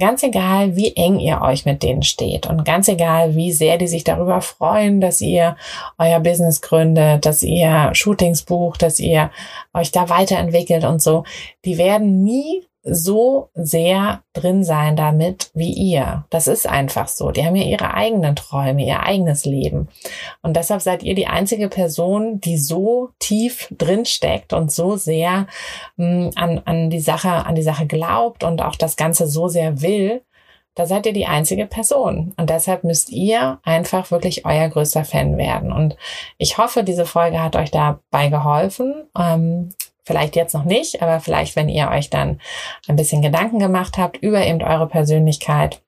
ganz 0.00 0.22
egal, 0.22 0.74
wie 0.74 0.96
eng 0.96 1.18
ihr 1.18 1.42
euch 1.42 1.64
mit 1.64 1.82
denen 1.82 2.02
steht 2.02 2.46
und 2.46 2.64
ganz 2.64 2.88
egal, 2.88 3.36
wie 3.36 3.52
sehr 3.52 3.78
die 3.78 3.86
sich 3.86 4.04
darüber 4.04 4.40
freuen, 4.40 5.00
dass 5.00 5.20
ihr 5.20 5.56
euer 5.98 6.20
Business 6.20 6.60
gründet, 6.60 7.24
dass 7.24 7.42
ihr 7.42 7.90
Shootings 7.92 8.42
bucht, 8.42 8.82
dass 8.82 8.98
ihr 8.98 9.30
euch 9.74 9.92
da 9.92 10.08
weiterentwickelt 10.08 10.84
und 10.84 11.02
so, 11.02 11.24
die 11.64 11.78
werden 11.78 12.22
nie 12.22 12.66
so 12.82 13.50
sehr 13.54 14.22
drin 14.32 14.64
sein 14.64 14.96
damit 14.96 15.50
wie 15.54 15.72
ihr. 15.72 16.24
Das 16.30 16.48
ist 16.48 16.68
einfach 16.68 17.06
so. 17.06 17.30
Die 17.30 17.44
haben 17.44 17.54
ja 17.54 17.64
ihre 17.64 17.94
eigenen 17.94 18.34
Träume, 18.34 18.84
ihr 18.84 19.00
eigenes 19.00 19.44
Leben. 19.44 19.88
Und 20.42 20.56
deshalb 20.56 20.82
seid 20.82 21.02
ihr 21.02 21.14
die 21.14 21.28
einzige 21.28 21.68
Person, 21.68 22.40
die 22.40 22.58
so 22.58 23.10
tief 23.20 23.68
drin 23.70 24.04
steckt 24.04 24.52
und 24.52 24.72
so 24.72 24.96
sehr 24.96 25.46
mh, 25.96 26.06
hm, 26.06 26.30
an, 26.34 26.62
an 26.64 26.90
die 26.90 27.00
Sache, 27.00 27.30
an 27.30 27.54
die 27.54 27.62
Sache 27.62 27.86
glaubt 27.86 28.42
und 28.42 28.62
auch 28.62 28.76
das 28.76 28.96
Ganze 28.96 29.28
so 29.28 29.48
sehr 29.48 29.80
will. 29.80 30.22
Da 30.74 30.86
seid 30.86 31.04
ihr 31.04 31.12
die 31.12 31.26
einzige 31.26 31.66
Person. 31.66 32.32
Und 32.36 32.48
deshalb 32.48 32.82
müsst 32.82 33.10
ihr 33.10 33.58
einfach 33.62 34.10
wirklich 34.10 34.46
euer 34.46 34.68
größter 34.68 35.04
Fan 35.04 35.36
werden. 35.36 35.70
Und 35.70 35.96
ich 36.38 36.56
hoffe, 36.56 36.82
diese 36.82 37.04
Folge 37.04 37.42
hat 37.42 37.56
euch 37.56 37.70
dabei 37.70 38.28
geholfen. 38.28 39.04
Ähm, 39.16 39.68
Vielleicht 40.04 40.34
jetzt 40.34 40.54
noch 40.54 40.64
nicht, 40.64 41.00
aber 41.00 41.20
vielleicht, 41.20 41.54
wenn 41.54 41.68
ihr 41.68 41.88
euch 41.88 42.10
dann 42.10 42.40
ein 42.88 42.96
bisschen 42.96 43.22
Gedanken 43.22 43.58
gemacht 43.58 43.98
habt 43.98 44.16
über 44.16 44.44
eben 44.44 44.60
eure 44.62 44.88
Persönlichkeit. 44.88 45.80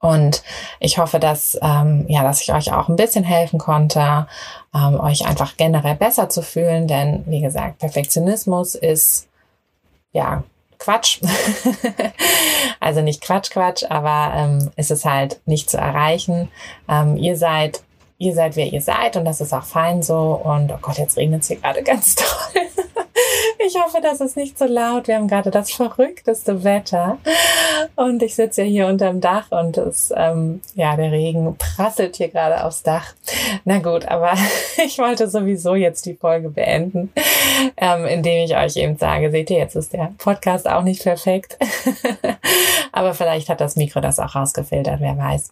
Und 0.00 0.42
ich 0.80 0.98
hoffe, 0.98 1.20
dass, 1.20 1.56
ähm, 1.62 2.06
ja, 2.08 2.22
dass 2.22 2.40
ich 2.40 2.52
euch 2.52 2.72
auch 2.72 2.88
ein 2.88 2.96
bisschen 2.96 3.24
helfen 3.24 3.58
konnte, 3.58 4.26
ähm, 4.74 4.98
euch 4.98 5.26
einfach 5.26 5.56
generell 5.56 5.94
besser 5.94 6.28
zu 6.28 6.42
fühlen. 6.42 6.88
Denn, 6.88 7.24
wie 7.26 7.40
gesagt, 7.40 7.78
Perfektionismus 7.78 8.74
ist, 8.74 9.28
ja, 10.12 10.42
Quatsch. 10.78 11.20
also 12.80 13.00
nicht 13.00 13.20
Quatsch, 13.20 13.50
Quatsch, 13.50 13.84
aber 13.88 14.34
ähm, 14.34 14.70
ist 14.76 14.90
es 14.90 15.04
halt 15.04 15.40
nicht 15.46 15.70
zu 15.70 15.78
erreichen. 15.78 16.50
Ähm, 16.88 17.16
ihr 17.16 17.36
seid 17.36 17.82
ihr 18.18 18.34
seid, 18.34 18.56
wer 18.56 18.72
ihr 18.72 18.80
seid 18.80 19.16
und 19.16 19.24
das 19.24 19.40
ist 19.40 19.52
auch 19.52 19.64
fein 19.64 20.02
so. 20.02 20.40
Und 20.42 20.72
oh 20.72 20.78
Gott, 20.80 20.98
jetzt 20.98 21.16
regnet 21.16 21.42
es 21.42 21.48
hier 21.48 21.56
gerade 21.58 21.82
ganz 21.84 22.14
toll. 22.14 22.62
Ich 23.66 23.74
hoffe, 23.74 23.98
das 24.02 24.20
ist 24.20 24.36
nicht 24.36 24.58
so 24.58 24.66
laut. 24.66 25.08
Wir 25.08 25.16
haben 25.16 25.28
gerade 25.28 25.50
das 25.50 25.70
verrückteste 25.72 26.64
Wetter. 26.64 27.18
Und 27.96 28.22
ich 28.22 28.34
sitze 28.34 28.62
ja 28.62 28.68
hier 28.68 28.86
unterm 28.86 29.20
Dach 29.20 29.50
und 29.50 29.76
es, 29.76 30.12
ähm, 30.16 30.60
ja, 30.74 30.96
der 30.96 31.12
Regen 31.12 31.56
prasselt 31.56 32.16
hier 32.16 32.28
gerade 32.28 32.64
aufs 32.64 32.82
Dach. 32.82 33.14
Na 33.64 33.78
gut, 33.78 34.06
aber 34.06 34.34
ich 34.84 34.98
wollte 34.98 35.28
sowieso 35.28 35.74
jetzt 35.74 36.06
die 36.06 36.14
Folge 36.14 36.50
beenden, 36.50 37.12
ähm, 37.76 38.06
indem 38.06 38.44
ich 38.44 38.56
euch 38.56 38.76
eben 38.76 38.96
sage, 38.96 39.30
seht 39.30 39.50
ihr, 39.50 39.58
jetzt 39.58 39.76
ist 39.76 39.92
der 39.92 40.12
Podcast 40.18 40.68
auch 40.68 40.82
nicht 40.82 41.02
perfekt. 41.02 41.58
aber 42.92 43.14
vielleicht 43.14 43.48
hat 43.48 43.60
das 43.60 43.76
Mikro 43.76 44.00
das 44.00 44.18
auch 44.18 44.34
rausgefiltert, 44.34 45.00
wer 45.00 45.16
weiß. 45.16 45.48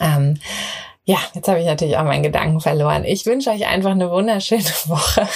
Ähm, 0.00 0.38
ja, 1.08 1.18
jetzt 1.34 1.46
habe 1.46 1.60
ich 1.60 1.66
natürlich 1.66 1.96
auch 1.96 2.02
meinen 2.02 2.24
Gedanken 2.24 2.58
verloren. 2.58 3.04
Ich 3.04 3.26
wünsche 3.26 3.50
euch 3.50 3.64
einfach 3.64 3.92
eine 3.92 4.10
wunderschöne 4.10 4.64
Woche 4.86 5.28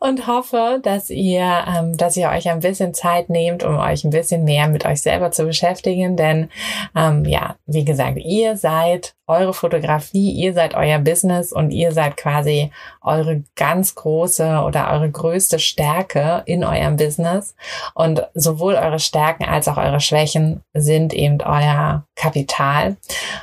und 0.00 0.26
hoffe, 0.26 0.80
dass 0.82 1.10
ihr, 1.10 1.64
ähm, 1.68 1.94
dass 1.98 2.16
ihr 2.16 2.30
euch 2.30 2.48
ein 2.48 2.60
bisschen 2.60 2.94
Zeit 2.94 3.28
nehmt, 3.28 3.62
um 3.64 3.76
euch 3.76 4.04
ein 4.04 4.10
bisschen 4.10 4.44
mehr 4.44 4.68
mit 4.68 4.86
euch 4.86 5.02
selber 5.02 5.30
zu 5.30 5.44
beschäftigen. 5.44 6.16
Denn 6.16 6.48
ähm, 6.96 7.26
ja, 7.26 7.56
wie 7.66 7.84
gesagt, 7.84 8.16
ihr 8.16 8.56
seid 8.56 9.14
eure 9.26 9.52
Fotografie, 9.52 10.30
ihr 10.32 10.52
seid 10.52 10.74
euer 10.74 10.98
Business 10.98 11.52
und 11.52 11.70
ihr 11.70 11.92
seid 11.92 12.16
quasi 12.16 12.70
eure 13.02 13.42
ganz 13.56 13.94
große 13.94 14.62
oder 14.64 14.90
eure 14.92 15.10
größte 15.10 15.58
Stärke 15.58 16.42
in 16.46 16.64
eurem 16.64 16.96
Business. 16.96 17.54
Und 17.94 18.26
sowohl 18.34 18.74
eure 18.74 19.00
Stärken 19.00 19.44
als 19.44 19.68
auch 19.68 19.76
eure 19.76 20.00
Schwächen 20.00 20.62
sind 20.72 21.12
eben 21.12 21.40
euer 21.40 22.04
Kapital. 22.14 22.96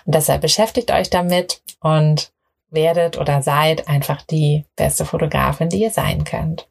Und 0.05 0.15
deshalb 0.15 0.41
beschäftigt 0.41 0.91
euch 0.91 1.09
damit 1.09 1.61
und 1.81 2.31
werdet 2.69 3.17
oder 3.17 3.41
seid 3.41 3.87
einfach 3.87 4.21
die 4.23 4.65
beste 4.75 5.05
Fotografin, 5.05 5.69
die 5.69 5.81
ihr 5.83 5.91
sein 5.91 6.23
könnt. 6.23 6.67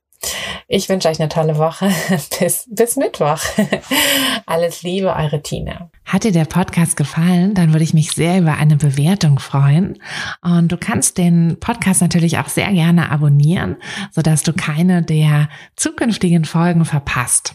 Ich 0.69 0.89
wünsche 0.89 1.09
euch 1.09 1.21
eine 1.21 1.29
tolle 1.29 1.59
Woche. 1.59 1.91
bis, 2.39 2.67
bis 2.71 2.97
Mittwoch. 2.97 3.41
Alles 4.47 4.83
Liebe, 4.83 5.15
eure 5.15 5.43
Tina. 5.43 5.91
Hat 6.05 6.25
dir 6.25 6.33
der 6.33 6.45
Podcast 6.45 6.97
gefallen, 6.97 7.55
dann 7.55 7.73
würde 7.73 7.85
ich 7.85 7.95
mich 7.95 8.13
sehr 8.13 8.39
über 8.39 8.57
eine 8.57 8.77
Bewertung 8.77 9.39
freuen. 9.39 9.99
Und 10.43 10.73
du 10.73 10.77
kannst 10.77 11.19
den 11.19 11.59
Podcast 11.61 12.01
natürlich 12.01 12.39
auch 12.39 12.49
sehr 12.49 12.73
gerne 12.73 13.11
abonnieren, 13.11 13.77
sodass 14.11 14.43
du 14.43 14.53
keine 14.53 15.03
der 15.03 15.49
zukünftigen 15.77 16.45
Folgen 16.45 16.85
verpasst. 16.85 17.55